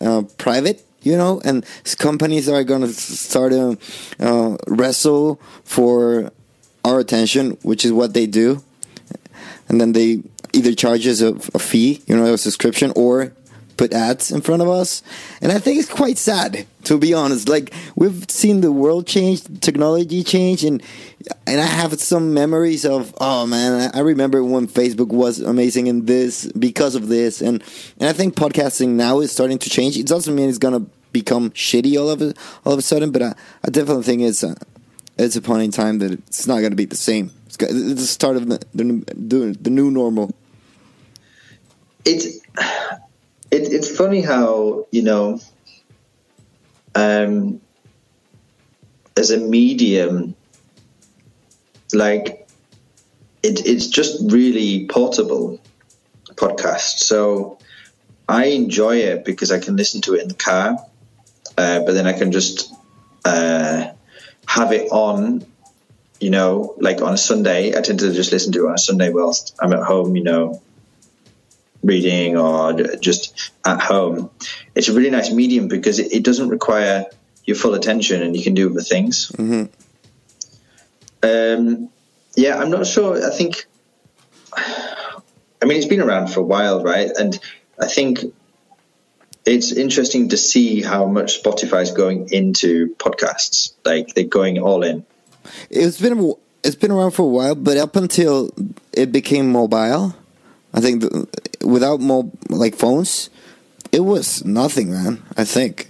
uh, 0.00 0.22
private, 0.38 0.84
you 1.04 1.16
know, 1.16 1.40
and 1.44 1.64
companies 1.98 2.48
are 2.48 2.64
going 2.64 2.82
to 2.82 2.92
start 2.92 3.52
to 3.52 3.78
uh, 4.20 4.56
wrestle 4.66 5.40
for 5.64 6.32
our 6.84 6.98
attention, 6.98 7.52
which 7.62 7.84
is 7.84 7.92
what 7.92 8.14
they 8.14 8.26
do, 8.26 8.62
and 9.68 9.80
then 9.80 9.92
they 9.92 10.22
either 10.52 10.74
charge 10.74 11.06
us 11.06 11.20
a, 11.20 11.34
a 11.54 11.58
fee, 11.58 12.02
you 12.06 12.16
know, 12.16 12.32
a 12.32 12.38
subscription, 12.38 12.92
or 12.96 13.32
put 13.76 13.92
ads 13.92 14.30
in 14.30 14.40
front 14.40 14.62
of 14.62 14.68
us. 14.68 15.02
And 15.40 15.52
I 15.52 15.58
think 15.58 15.78
it's 15.78 15.88
quite 15.88 16.18
sad, 16.18 16.66
to 16.84 16.98
be 16.98 17.14
honest. 17.14 17.48
Like 17.48 17.72
we've 17.96 18.30
seen 18.30 18.60
the 18.60 18.72
world 18.72 19.06
change, 19.06 19.42
technology 19.60 20.22
change, 20.22 20.64
and 20.64 20.82
and 21.46 21.60
I 21.60 21.66
have 21.66 21.98
some 22.00 22.34
memories 22.34 22.84
of 22.84 23.14
oh 23.20 23.46
man, 23.46 23.90
I 23.94 23.98
I 23.98 24.02
remember 24.02 24.42
when 24.44 24.66
Facebook 24.66 25.08
was 25.08 25.40
amazing 25.40 25.86
in 25.86 26.06
this 26.06 26.50
because 26.52 26.94
of 26.94 27.08
this, 27.08 27.40
and 27.40 27.62
and 27.98 28.08
I 28.08 28.12
think 28.12 28.34
podcasting 28.34 28.90
now 28.90 29.20
is 29.20 29.32
starting 29.32 29.58
to 29.58 29.70
change. 29.70 29.96
It 29.96 30.06
doesn't 30.06 30.34
mean 30.34 30.48
it's 30.48 30.58
gonna 30.58 30.86
become 31.14 31.50
shitty 31.52 31.98
all 31.98 32.10
of 32.10 32.20
a, 32.20 32.34
all 32.66 32.74
of 32.74 32.78
a 32.78 32.82
sudden, 32.82 33.10
but 33.10 33.22
I, 33.22 33.34
I 33.64 33.70
definitely 33.70 34.02
think 34.02 34.20
it's 34.20 34.42
a, 34.42 34.54
it's 35.16 35.36
a 35.36 35.40
point 35.40 35.62
in 35.62 35.70
time 35.70 35.98
that 36.00 36.12
it's 36.12 36.46
not 36.46 36.60
gonna 36.60 36.74
be 36.74 36.84
the 36.84 36.96
same. 36.96 37.30
It's, 37.46 37.56
it's 37.62 38.00
the 38.02 38.06
start 38.18 38.36
of 38.36 38.46
the 38.48 38.60
the, 38.74 38.84
new- 38.84 39.54
the 39.54 39.70
new 39.70 39.90
normal. 39.90 40.34
it's 42.04 42.26
it, 42.26 43.62
it's 43.72 43.88
funny 43.96 44.20
how 44.20 44.86
you 44.90 45.02
know 45.02 45.40
um 46.94 47.60
as 49.16 49.30
a 49.30 49.38
medium 49.38 50.34
like 51.94 52.46
it, 53.42 53.64
it's 53.66 53.86
just 53.88 54.20
really 54.32 54.86
portable 54.86 55.60
podcast 56.34 56.98
so 57.10 57.58
i 58.28 58.46
enjoy 58.46 58.96
it 58.96 59.24
because 59.24 59.50
i 59.52 59.58
can 59.58 59.76
listen 59.76 60.00
to 60.00 60.14
it 60.14 60.22
in 60.22 60.28
the 60.28 60.34
car 60.34 60.76
uh, 61.56 61.80
but 61.80 61.92
then 61.92 62.06
I 62.06 62.12
can 62.12 62.32
just 62.32 62.72
uh, 63.24 63.90
have 64.46 64.72
it 64.72 64.90
on. 64.90 65.46
You 66.20 66.30
know, 66.30 66.74
like 66.78 67.02
on 67.02 67.12
a 67.12 67.18
Sunday, 67.18 67.76
I 67.76 67.82
tend 67.82 67.98
to 68.00 68.12
just 68.12 68.32
listen 68.32 68.52
to 68.52 68.64
it 68.64 68.68
on 68.68 68.74
a 68.74 68.78
Sunday 68.78 69.10
whilst 69.10 69.54
I'm 69.60 69.72
at 69.72 69.82
home. 69.82 70.16
You 70.16 70.22
know, 70.22 70.62
reading 71.84 72.36
or 72.36 72.72
just 72.72 73.52
at 73.64 73.80
home. 73.80 74.30
It's 74.74 74.88
a 74.88 74.94
really 74.94 75.10
nice 75.10 75.30
medium 75.30 75.68
because 75.68 75.98
it, 75.98 76.12
it 76.12 76.24
doesn't 76.24 76.48
require 76.48 77.06
your 77.44 77.56
full 77.56 77.74
attention 77.74 78.22
and 78.22 78.36
you 78.36 78.42
can 78.42 78.54
do 78.54 78.70
other 78.70 78.80
things. 78.80 79.30
Mm-hmm. 79.32 79.64
Um, 81.22 81.90
yeah, 82.36 82.58
I'm 82.58 82.70
not 82.70 82.86
sure. 82.86 83.24
I 83.24 83.30
think, 83.30 83.66
I 84.56 85.66
mean, 85.66 85.76
it's 85.76 85.86
been 85.86 86.00
around 86.00 86.28
for 86.28 86.40
a 86.40 86.44
while, 86.44 86.82
right? 86.82 87.10
And 87.16 87.38
I 87.80 87.86
think 87.86 88.20
it's 89.46 89.72
interesting 89.72 90.30
to 90.30 90.36
see 90.36 90.82
how 90.82 91.06
much 91.06 91.42
Spotify 91.42 91.82
is 91.82 91.90
going 91.90 92.30
into 92.30 92.94
podcasts. 92.96 93.72
Like 93.84 94.14
they're 94.14 94.24
going 94.24 94.58
all 94.58 94.82
in. 94.82 95.04
It's 95.70 96.00
been 96.00 96.34
it's 96.62 96.76
been 96.76 96.90
around 96.90 97.12
for 97.12 97.22
a 97.22 97.28
while, 97.28 97.54
but 97.54 97.76
up 97.76 97.96
until 97.96 98.50
it 98.92 99.12
became 99.12 99.52
mobile, 99.52 100.14
I 100.72 100.80
think 100.80 101.02
the, 101.02 101.28
without 101.62 102.00
mo- 102.00 102.32
like 102.48 102.74
phones, 102.74 103.28
it 103.92 104.00
was 104.00 104.44
nothing, 104.44 104.90
man. 104.90 105.22
I 105.36 105.44
think. 105.44 105.88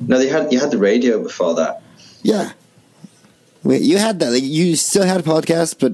No, 0.00 0.18
they 0.18 0.28
had 0.28 0.52
you 0.52 0.58
had 0.58 0.70
the 0.70 0.78
radio 0.78 1.22
before 1.22 1.54
that. 1.54 1.82
Yeah. 2.22 2.52
You 3.62 3.98
had 3.98 4.20
that. 4.20 4.32
Like, 4.32 4.42
you 4.42 4.74
still 4.74 5.04
had 5.04 5.22
podcasts, 5.22 5.76
but 5.78 5.92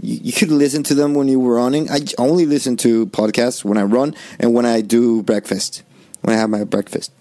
you, 0.00 0.18
you 0.22 0.32
could 0.32 0.50
listen 0.50 0.82
to 0.84 0.94
them 0.94 1.12
when 1.12 1.28
you 1.28 1.38
were 1.38 1.56
running. 1.56 1.90
I 1.90 2.00
only 2.16 2.46
listen 2.46 2.78
to 2.78 3.06
podcasts 3.06 3.62
when 3.64 3.76
I 3.76 3.82
run 3.82 4.14
and 4.38 4.54
when 4.54 4.64
I 4.64 4.80
do 4.80 5.22
breakfast. 5.22 5.82
When 6.22 6.36
I 6.36 6.40
have 6.40 6.50
my 6.50 6.64
breakfast. 6.64 7.12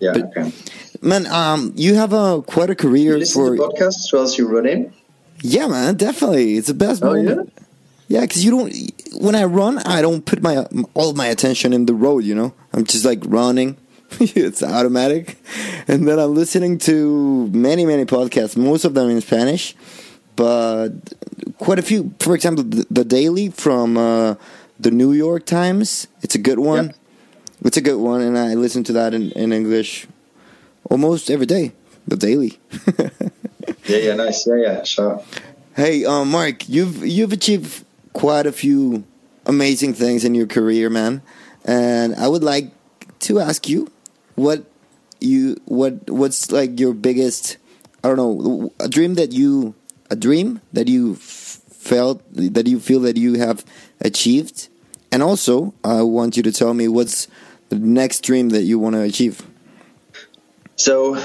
Yeah. 0.00 0.12
But, 0.12 0.36
okay. 0.36 0.52
Man, 1.00 1.26
um, 1.26 1.72
you 1.76 1.94
have 1.94 2.12
a 2.12 2.42
quite 2.42 2.70
a 2.70 2.74
career 2.74 3.12
you 3.12 3.18
listen 3.18 3.42
for 3.42 3.56
to 3.56 3.62
podcasts 3.62 4.12
whilst 4.12 4.38
you're 4.38 4.48
running. 4.48 4.92
Yeah, 5.42 5.66
man, 5.66 5.96
definitely. 5.96 6.56
It's 6.56 6.68
the 6.68 6.74
best 6.74 7.02
oh, 7.02 7.14
moment. 7.14 7.52
Yeah? 7.54 7.64
Yeah, 8.06 8.20
because 8.20 8.44
you 8.44 8.50
don't. 8.50 8.72
When 9.20 9.34
I 9.34 9.44
run, 9.44 9.78
I 9.78 10.02
don't 10.02 10.24
put 10.24 10.42
my 10.42 10.66
all 10.94 11.14
my 11.14 11.26
attention 11.26 11.72
in 11.72 11.86
the 11.86 11.94
road. 11.94 12.24
You 12.24 12.34
know, 12.34 12.54
I'm 12.72 12.84
just 12.84 13.04
like 13.04 13.20
running. 13.24 13.76
it's 14.20 14.62
automatic, 14.62 15.36
and 15.88 16.06
then 16.06 16.18
I'm 16.18 16.34
listening 16.34 16.78
to 16.78 17.48
many 17.48 17.86
many 17.86 18.04
podcasts. 18.04 18.56
Most 18.56 18.84
of 18.84 18.94
them 18.94 19.10
in 19.10 19.20
Spanish, 19.20 19.74
but 20.36 20.90
quite 21.58 21.78
a 21.78 21.82
few. 21.82 22.14
For 22.20 22.34
example, 22.34 22.64
the, 22.64 22.86
the 22.90 23.04
Daily 23.04 23.50
from 23.50 23.96
uh, 23.96 24.34
the 24.78 24.90
New 24.90 25.12
York 25.12 25.46
Times. 25.46 26.06
It's 26.22 26.34
a 26.34 26.38
good 26.38 26.58
one. 26.58 26.86
Yep. 26.86 26.96
It's 27.64 27.78
a 27.78 27.80
good 27.80 27.96
one, 27.96 28.20
and 28.20 28.38
I 28.38 28.54
listen 28.54 28.84
to 28.84 28.92
that 28.92 29.14
in, 29.14 29.32
in 29.32 29.52
English 29.52 30.06
almost 30.90 31.30
every 31.30 31.46
day. 31.46 31.72
The 32.06 32.16
Daily. 32.16 32.58
yeah, 33.86 33.96
yeah, 33.96 34.14
nice. 34.14 34.46
Yeah, 34.46 34.56
yeah, 34.56 34.82
sure. 34.84 35.24
Hey, 35.74 36.04
um, 36.04 36.30
Mark, 36.30 36.68
you've 36.68 37.04
you've 37.04 37.32
achieved 37.32 37.84
quite 38.12 38.46
a 38.46 38.52
few 38.52 39.04
amazing 39.46 39.94
things 39.94 40.24
in 40.24 40.34
your 40.34 40.46
career, 40.46 40.90
man. 40.90 41.22
And 41.64 42.14
I 42.16 42.28
would 42.28 42.44
like 42.44 42.70
to 43.20 43.40
ask 43.40 43.68
you 43.68 43.90
what 44.34 44.64
you 45.20 45.56
what 45.64 46.10
what's 46.10 46.52
like 46.52 46.78
your 46.78 46.92
biggest 46.92 47.56
I 48.02 48.08
don't 48.08 48.18
know 48.18 48.72
a 48.78 48.88
dream 48.88 49.14
that 49.14 49.32
you 49.32 49.74
a 50.10 50.16
dream 50.16 50.60
that 50.74 50.88
you 50.88 51.14
felt 51.14 52.22
that 52.34 52.66
you 52.66 52.78
feel 52.80 53.00
that 53.00 53.16
you 53.16 53.34
have 53.34 53.64
achieved, 54.00 54.68
and 55.10 55.22
also 55.22 55.72
I 55.82 56.02
want 56.02 56.36
you 56.36 56.42
to 56.42 56.52
tell 56.52 56.74
me 56.74 56.88
what's 56.88 57.28
the 57.68 57.78
next 57.78 58.20
dream 58.20 58.50
that 58.50 58.62
you 58.62 58.78
want 58.78 58.94
to 58.94 59.02
achieve. 59.02 59.42
So, 60.76 61.16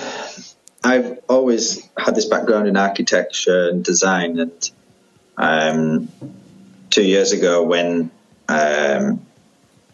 I've 0.84 1.20
always 1.28 1.88
had 1.98 2.16
this 2.16 2.26
background 2.26 2.68
in 2.68 2.78
architecture 2.78 3.70
and 3.70 3.84
design, 3.84 4.40
and 4.40 4.72
um, 5.38 6.10
two 6.90 7.04
years 7.04 7.32
ago 7.32 7.64
when 7.64 8.12
um, 8.48 9.26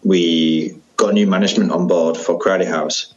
we 0.03 0.79
got 0.97 1.13
new 1.13 1.27
management 1.27 1.71
on 1.71 1.87
board 1.87 2.17
for 2.17 2.39
Crowdy 2.39 2.67
House, 2.67 3.13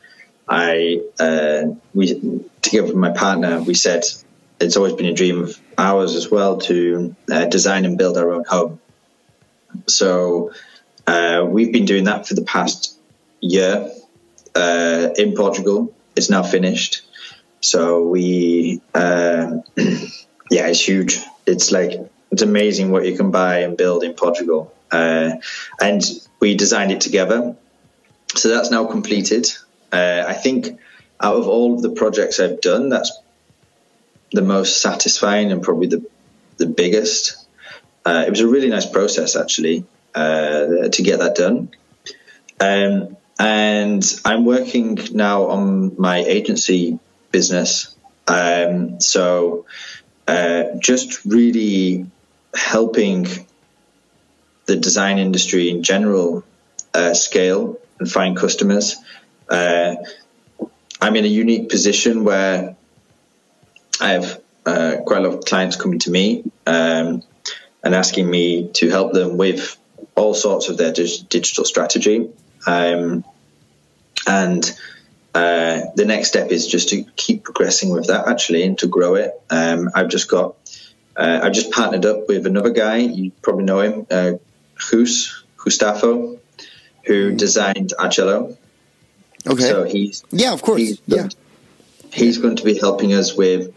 I 0.49 1.03
uh, 1.21 1.75
we 1.95 2.43
together 2.63 2.89
with 2.89 2.97
my 2.97 3.11
partner 3.11 3.61
we 3.63 3.75
said 3.75 4.05
it's 4.61 4.77
always 4.77 4.95
been 4.95 5.07
a 5.07 5.13
dream 5.13 5.43
of 5.43 5.61
ours 5.77 6.15
as 6.17 6.31
well 6.31 6.59
to 6.59 7.15
uh, 7.31 7.45
design 7.45 7.85
and 7.85 7.97
build 7.97 8.17
our 8.17 8.33
own 8.33 8.45
home. 8.45 8.81
So 9.87 10.53
uh, 11.07 11.45
we've 11.47 11.73
been 11.73 11.85
doing 11.85 12.05
that 12.05 12.27
for 12.27 12.35
the 12.35 12.43
past 12.43 12.98
year 13.41 13.91
uh, 14.55 15.09
in 15.17 15.35
Portugal. 15.35 15.95
It's 16.17 16.31
now 16.31 16.43
finished. 16.43 17.03
So 17.61 18.05
we, 18.05 18.81
uh, 18.95 19.59
yeah, 20.51 20.69
it's 20.69 20.87
huge. 20.87 21.21
It's 21.47 21.73
like 21.73 21.93
it's 22.31 22.43
amazing 22.43 22.91
what 22.91 23.07
you 23.07 23.17
can 23.17 23.31
buy 23.31 23.61
and 23.61 23.77
build 23.77 24.05
in 24.05 24.15
Portugal. 24.15 24.73
Uh, 24.91 25.33
and 25.81 26.03
we 26.41 26.55
designed 26.55 26.93
it 26.93 27.01
together. 27.01 27.57
So 28.35 28.49
that's 28.49 28.71
now 28.71 28.85
completed. 28.87 29.47
Uh, 29.93 30.25
I 30.27 30.35
think 30.35 30.79
out 31.21 31.37
of 31.37 31.49
all 31.49 31.75
of 31.75 31.83
the 31.83 31.91
projects 31.91 32.41
I've 32.41 32.61
done, 32.61 32.91
that's 32.91 33.13
the 34.33 34.43
most 34.43 34.83
satisfying 34.83 35.53
and 35.53 35.63
probably 35.63 35.89
the 35.89 36.07
the 36.59 36.67
biggest. 36.67 37.47
Uh, 38.05 38.25
it 38.27 38.31
was 38.31 38.41
a 38.41 38.49
really 38.49 38.69
nice 38.69 38.87
process 38.87 39.37
actually 39.37 39.85
uh, 40.15 40.89
to 40.89 41.03
get 41.03 41.21
that 41.21 41.35
done. 41.35 41.71
Um, 42.61 43.17
and 43.39 44.05
I'm 44.25 44.45
working 44.45 44.99
now 45.13 45.45
on 45.45 46.01
my 46.01 46.19
agency 46.19 46.99
business. 47.31 47.95
Um, 48.27 49.01
so 49.01 49.67
uh, 50.27 50.65
just 50.79 51.25
really 51.25 52.07
helping 52.55 53.27
the 54.67 54.77
design 54.77 55.19
industry 55.19 55.71
in 55.71 55.83
general 55.83 56.45
uh, 56.93 57.15
scale 57.15 57.79
and 57.99 58.11
find 58.11 58.37
customers. 58.37 58.97
Uh, 59.49 59.97
I'm 61.01 61.17
in 61.17 61.25
a 61.25 61.29
unique 61.29 61.69
position 61.69 62.25
where 62.25 62.77
I 64.01 64.11
have 64.11 64.41
uh, 64.67 64.97
quite 65.07 65.25
a 65.25 65.29
lot 65.29 65.39
of 65.39 65.45
clients 65.45 65.77
coming 65.77 66.01
to 66.01 66.11
me 66.11 66.45
um, 66.67 67.23
and 67.83 67.95
asking 67.95 68.29
me 68.29 68.69
to 68.75 68.91
help 68.91 69.13
them 69.13 69.37
with 69.37 69.77
all 70.17 70.35
sorts 70.35 70.69
of 70.69 70.77
their 70.77 70.93
dig- 70.93 71.29
digital 71.29 71.65
strategy. 71.65 72.29
Um, 72.67 73.25
and 74.27 74.79
uh, 75.35 75.83
the 75.95 76.05
next 76.05 76.29
step 76.29 76.51
is 76.51 76.67
just 76.67 76.89
to 76.91 77.05
keep 77.17 77.45
progressing 77.45 77.91
with 77.91 78.09
that 78.09 78.29
actually 78.29 78.63
and 78.65 78.79
to 78.79 78.87
grow 78.87 79.15
it. 79.15 79.41
Um, 79.51 79.91
I've 79.95 80.09
just 80.09 80.29
got 80.29 80.57
uh, 81.17 81.41
I've 81.43 81.53
just 81.53 81.71
partnered 81.73 82.07
up 82.07 82.29
with 82.29 82.47
another 82.47 82.71
guy. 82.71 82.99
You 82.99 83.33
probably 83.43 83.65
know 83.65 83.81
him, 83.81 84.07
uh, 84.11 84.33
Hus 84.77 85.45
Gustavo, 85.57 86.39
who 87.05 87.33
mm. 87.33 87.37
designed 87.37 87.93
Archello. 87.99 88.57
Okay. 89.47 89.63
So 89.63 89.85
he's 89.85 90.25
yeah, 90.31 90.53
of 90.53 90.63
course. 90.63 90.81
He's, 90.81 91.03
yeah. 91.07 91.29
He's 92.13 92.39
going 92.39 92.57
to 92.57 92.65
be 92.65 92.79
helping 92.79 93.15
us 93.15 93.37
with. 93.37 93.75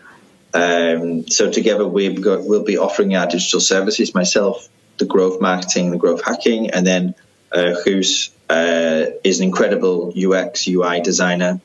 Um, 0.53 1.27
so 1.29 1.51
together 1.51 1.87
we've 1.87 2.21
got 2.21 2.43
we'll 2.43 2.63
be 2.63 2.77
offering 2.77 3.15
our 3.15 3.25
digital 3.25 3.59
services. 3.59 4.13
Myself, 4.13 4.67
the 4.97 5.05
growth 5.05 5.41
marketing, 5.41 5.91
the 5.91 5.97
growth 5.97 6.23
hacking, 6.23 6.69
and 6.71 6.85
then 6.85 7.15
uh, 7.51 7.73
Hus 7.83 8.29
uh, 8.51 9.11
is 9.23 9.39
an 9.39 9.45
incredible 9.45 10.13
UX 10.15 10.67
UI 10.67 10.99
designer. 10.99 11.61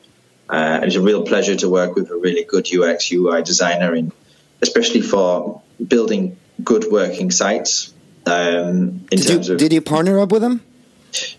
Uh, 0.49 0.79
and 0.79 0.85
it's 0.85 0.95
a 0.95 1.01
real 1.01 1.23
pleasure 1.23 1.55
to 1.57 1.69
work 1.69 1.95
with 1.95 2.09
a 2.09 2.15
really 2.15 2.45
good 2.45 2.65
UX 2.73 3.11
UI 3.11 3.43
designer 3.43 3.93
in 3.93 4.13
especially 4.61 5.01
for 5.01 5.61
building 5.85 6.37
good 6.63 6.85
working 6.89 7.29
sites. 7.29 7.93
Um, 8.25 9.05
in 9.11 9.19
did 9.19 9.27
terms 9.27 9.47
you, 9.49 9.55
of 9.55 9.59
did 9.59 9.73
you 9.73 9.81
partner 9.81 10.19
up 10.19 10.31
with 10.31 10.41
him? 10.41 10.61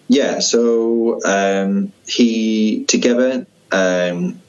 Yeah, 0.07 0.41
so 0.41 1.21
um, 1.25 1.93
he 2.07 2.85
together. 2.85 3.47
Um, 3.73 4.41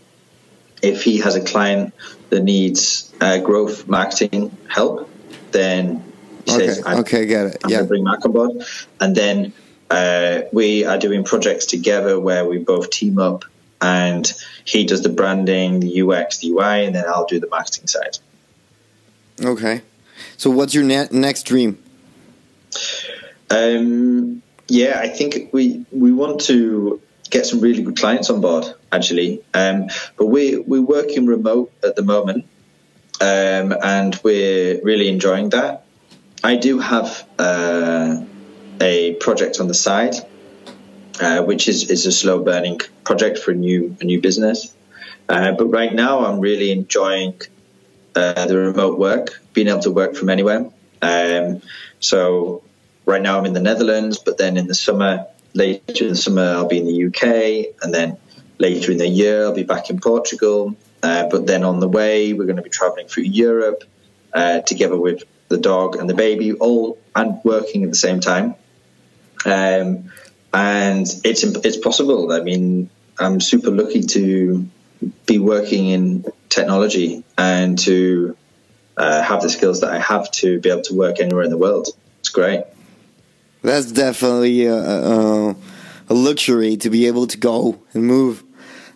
if 0.82 1.04
he 1.04 1.20
has 1.20 1.36
a 1.36 1.44
client 1.44 1.94
that 2.30 2.44
needs 2.44 3.14
uh, 3.22 3.38
growth 3.40 3.88
marketing 3.88 4.56
help, 4.70 5.10
then 5.52 6.04
he 6.46 6.56
okay. 6.56 6.68
says, 6.68 6.86
"Okay, 6.86 7.26
get 7.26 7.46
it. 7.48 7.58
I'm 7.64 7.70
yeah, 7.70 7.84
bring 7.84 8.04
Mark 8.04 8.26
on 8.26 8.32
board." 8.32 8.52
And 9.00 9.16
then 9.16 9.54
uh, 9.90 10.42
we 10.52 10.86
are 10.86 10.98
doing 10.98 11.24
projects 11.24 11.66
together 11.66 12.20
where 12.20 12.46
we 12.46 12.58
both 12.60 12.90
team 12.90 13.18
up, 13.18 13.46
and 13.82 14.32
he 14.66 14.86
does 14.86 15.02
the 15.02 15.10
branding, 15.10 15.80
the 15.80 16.02
UX, 16.02 16.40
the 16.40 16.50
UI, 16.50 16.86
and 16.86 16.96
then 16.96 17.06
I'll 17.08 17.26
do 17.26 17.40
the 17.40 17.50
marketing 17.50 17.88
side. 17.88 18.20
Okay. 19.42 19.82
So, 20.38 20.50
what's 20.50 20.74
your 20.74 20.84
ne- 20.84 21.08
next 21.12 21.44
dream? 21.44 21.78
Um, 23.50 24.42
yeah, 24.68 25.00
I 25.00 25.08
think 25.08 25.52
we 25.52 25.86
we 25.92 26.12
want 26.12 26.42
to 26.42 27.02
get 27.30 27.46
some 27.46 27.62
really 27.62 27.84
good 27.84 27.98
clients 27.98 28.30
on 28.30 28.42
board, 28.42 28.66
actually. 28.92 29.42
Um, 29.54 29.88
but 30.18 30.28
we 30.28 30.58
we're 30.58 30.82
working 30.82 31.26
remote 31.26 31.72
at 31.84 31.96
the 31.96 32.04
moment, 32.04 32.46
um, 33.22 33.74
and 33.84 34.20
we're 34.24 34.82
really 34.84 35.10
enjoying 35.10 35.50
that. 35.50 35.86
I 36.44 36.56
do 36.56 36.80
have 36.80 37.28
uh, 37.38 38.22
a 38.82 39.16
project 39.16 39.60
on 39.60 39.68
the 39.68 39.74
side, 39.74 40.16
uh, 41.20 41.44
which 41.44 41.68
is, 41.68 41.90
is 41.90 42.06
a 42.06 42.12
slow 42.12 42.44
burning 42.44 42.80
project 43.04 43.40
for 43.40 43.52
a 43.52 43.56
new 43.56 43.96
a 44.02 44.06
new 44.06 44.22
business. 44.22 44.74
Uh, 45.28 45.52
but 45.52 45.66
right 45.66 45.94
now, 45.94 46.26
I'm 46.26 46.40
really 46.40 46.72
enjoying 46.72 47.40
uh, 48.16 48.46
the 48.48 48.58
remote 48.58 48.98
work, 48.98 49.42
being 49.54 49.68
able 49.68 49.82
to 49.82 49.92
work 49.92 50.16
from 50.16 50.30
anywhere. 50.30 50.70
Um, 51.02 51.62
so 52.00 52.64
right 53.06 53.22
now, 53.22 53.38
I'm 53.38 53.46
in 53.46 53.54
the 53.54 53.60
Netherlands, 53.60 54.18
but 54.18 54.38
then 54.38 54.58
in 54.58 54.68
the 54.68 54.74
summer, 54.74 55.28
later 55.54 56.06
in 56.06 56.10
the 56.10 56.16
summer, 56.16 56.42
I'll 56.42 56.68
be 56.68 56.80
in 56.80 56.88
the 56.88 57.06
UK, 57.08 57.76
and 57.84 57.94
then 57.94 58.18
later 58.58 58.92
in 58.92 58.98
the 58.98 59.08
year, 59.08 59.44
I'll 59.44 59.54
be 59.54 59.64
back 59.64 59.90
in 59.90 60.00
Portugal. 60.00 60.76
Uh, 61.02 61.28
but 61.30 61.46
then 61.46 61.64
on 61.64 61.80
the 61.80 61.88
way, 61.88 62.34
we're 62.34 62.46
going 62.46 62.58
to 62.58 62.62
be 62.62 62.70
traveling 62.70 63.08
through 63.08 63.24
Europe 63.24 63.84
uh, 64.34 64.62
together 64.62 64.98
with 64.98 65.24
the 65.48 65.58
dog 65.58 65.96
and 65.96 66.10
the 66.10 66.14
baby, 66.14 66.54
all 66.54 66.98
and 67.16 67.40
working 67.44 67.84
at 67.84 67.90
the 67.90 67.96
same 67.96 68.20
time. 68.20 68.56
Um, 69.46 70.12
and 70.54 71.08
it's 71.24 71.44
it's 71.44 71.78
possible. 71.78 72.32
I 72.32 72.42
mean, 72.42 72.90
I'm 73.20 73.40
super 73.40 73.72
lucky 73.72 74.04
to 74.04 74.68
be 75.26 75.40
working 75.40 75.88
in 75.88 76.26
technology 76.50 77.24
and 77.38 77.78
to 77.80 78.36
uh, 78.98 79.22
have 79.22 79.42
the 79.42 79.50
skills 79.50 79.82
that 79.82 79.92
I 79.92 80.00
have 80.00 80.30
to 80.32 80.60
be 80.60 80.70
able 80.70 80.82
to 80.84 80.96
work 80.96 81.20
anywhere 81.20 81.44
in 81.44 81.50
the 81.50 81.58
world. 81.58 81.88
It's 82.20 82.30
great. 82.30 82.64
That's 83.62 83.92
definitely 83.92 84.66
a, 84.66 84.76
a, 84.76 85.56
a 86.10 86.14
luxury 86.14 86.78
to 86.78 86.90
be 86.90 87.08
able 87.08 87.28
to 87.28 87.38
go 87.38 87.80
and 87.94 88.04
move. 88.04 88.44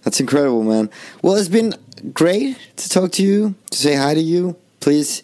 That's 0.03 0.19
incredible, 0.19 0.63
man. 0.63 0.89
Well, 1.21 1.35
it's 1.35 1.47
been 1.49 1.75
great 2.13 2.57
to 2.77 2.89
talk 2.89 3.11
to 3.13 3.23
you, 3.23 3.55
to 3.71 3.77
say 3.77 3.95
hi 3.95 4.13
to 4.13 4.19
you. 4.19 4.57
Please 4.79 5.23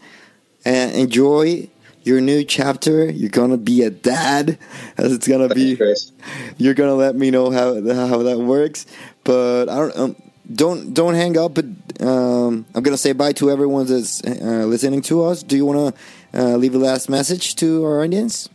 uh, 0.65 0.69
enjoy 0.69 1.69
your 2.03 2.21
new 2.21 2.43
chapter. 2.43 3.09
You're 3.09 3.29
gonna 3.29 3.57
be 3.57 3.83
a 3.83 3.89
dad, 3.89 4.57
as 4.97 5.13
it's 5.13 5.27
gonna 5.27 5.49
be. 5.49 5.79
You're 6.57 6.73
gonna 6.73 6.95
let 6.95 7.15
me 7.15 7.31
know 7.31 7.51
how 7.51 7.75
how 7.81 8.23
that 8.23 8.39
works. 8.39 8.85
But 9.23 9.69
I 9.69 9.75
don't 9.75 9.97
um, 9.97 10.15
don't 10.51 10.93
don't 10.93 11.13
hang 11.13 11.37
up. 11.37 11.55
But 11.55 11.65
um, 12.01 12.65
I'm 12.73 12.83
gonna 12.83 12.97
say 12.97 13.13
bye 13.13 13.33
to 13.33 13.51
everyone 13.51 13.85
that's 13.85 14.23
uh, 14.23 14.65
listening 14.65 15.01
to 15.03 15.23
us. 15.23 15.43
Do 15.43 15.55
you 15.55 15.65
want 15.65 15.95
to 16.33 16.41
uh, 16.41 16.57
leave 16.57 16.75
a 16.75 16.79
last 16.79 17.09
message 17.09 17.55
to 17.57 17.85
our 17.85 18.03
audience? 18.03 18.49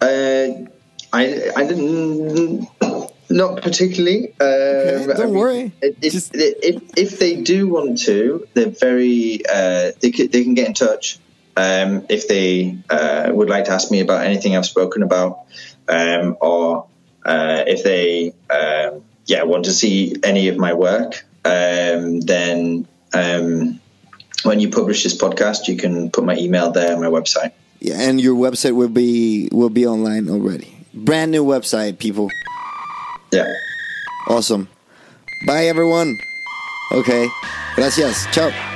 Uh, 0.00 0.66
I 1.12 1.50
I 1.56 1.66
didn't. 1.66 2.68
Not 3.28 3.60
particularly. 3.60 4.32
Uh, 4.40 4.44
okay, 4.44 5.06
don't 5.06 5.20
I 5.20 5.24
mean, 5.24 5.34
worry. 5.34 5.72
If, 5.82 6.12
Just... 6.12 6.30
if, 6.36 6.80
if 6.96 7.18
they 7.18 7.42
do 7.42 7.66
want 7.66 7.98
to, 8.02 8.46
they're 8.54 8.70
very. 8.70 9.42
Uh, 9.52 9.90
they 10.00 10.12
can, 10.12 10.28
they 10.28 10.44
can 10.44 10.54
get 10.54 10.68
in 10.68 10.74
touch 10.74 11.18
um, 11.56 12.06
if 12.08 12.28
they 12.28 12.78
uh, 12.90 13.30
would 13.32 13.48
like 13.48 13.64
to 13.64 13.72
ask 13.72 13.90
me 13.90 14.00
about 14.00 14.26
anything 14.26 14.56
I've 14.56 14.66
spoken 14.66 15.02
about, 15.02 15.46
um, 15.88 16.36
or 16.40 16.86
uh, 17.24 17.64
if 17.66 17.82
they 17.82 18.32
um, 18.50 19.02
yeah 19.26 19.42
want 19.44 19.64
to 19.64 19.72
see 19.72 20.16
any 20.22 20.48
of 20.48 20.58
my 20.58 20.74
work, 20.74 21.24
um, 21.44 22.20
then 22.20 22.86
um, 23.14 23.80
when 24.42 24.60
you 24.60 24.70
publish 24.70 25.02
this 25.02 25.16
podcast, 25.16 25.68
you 25.68 25.76
can 25.76 26.10
put 26.10 26.24
my 26.24 26.36
email 26.36 26.70
there, 26.70 26.94
on 26.94 27.00
my 27.00 27.08
website. 27.08 27.52
Yeah, 27.80 28.00
and 28.00 28.20
your 28.20 28.36
website 28.36 28.74
will 28.74 28.88
be 28.88 29.48
will 29.52 29.70
be 29.70 29.86
online 29.86 30.28
already. 30.28 30.76
Brand 30.92 31.30
new 31.30 31.44
website, 31.44 31.98
people. 31.98 32.30
Yeah. 33.32 33.52
Awesome. 34.28 34.68
Bye, 35.46 35.66
everyone. 35.66 36.18
Okay. 36.92 37.28
Gracias. 37.74 38.26
Ciao. 38.32 38.75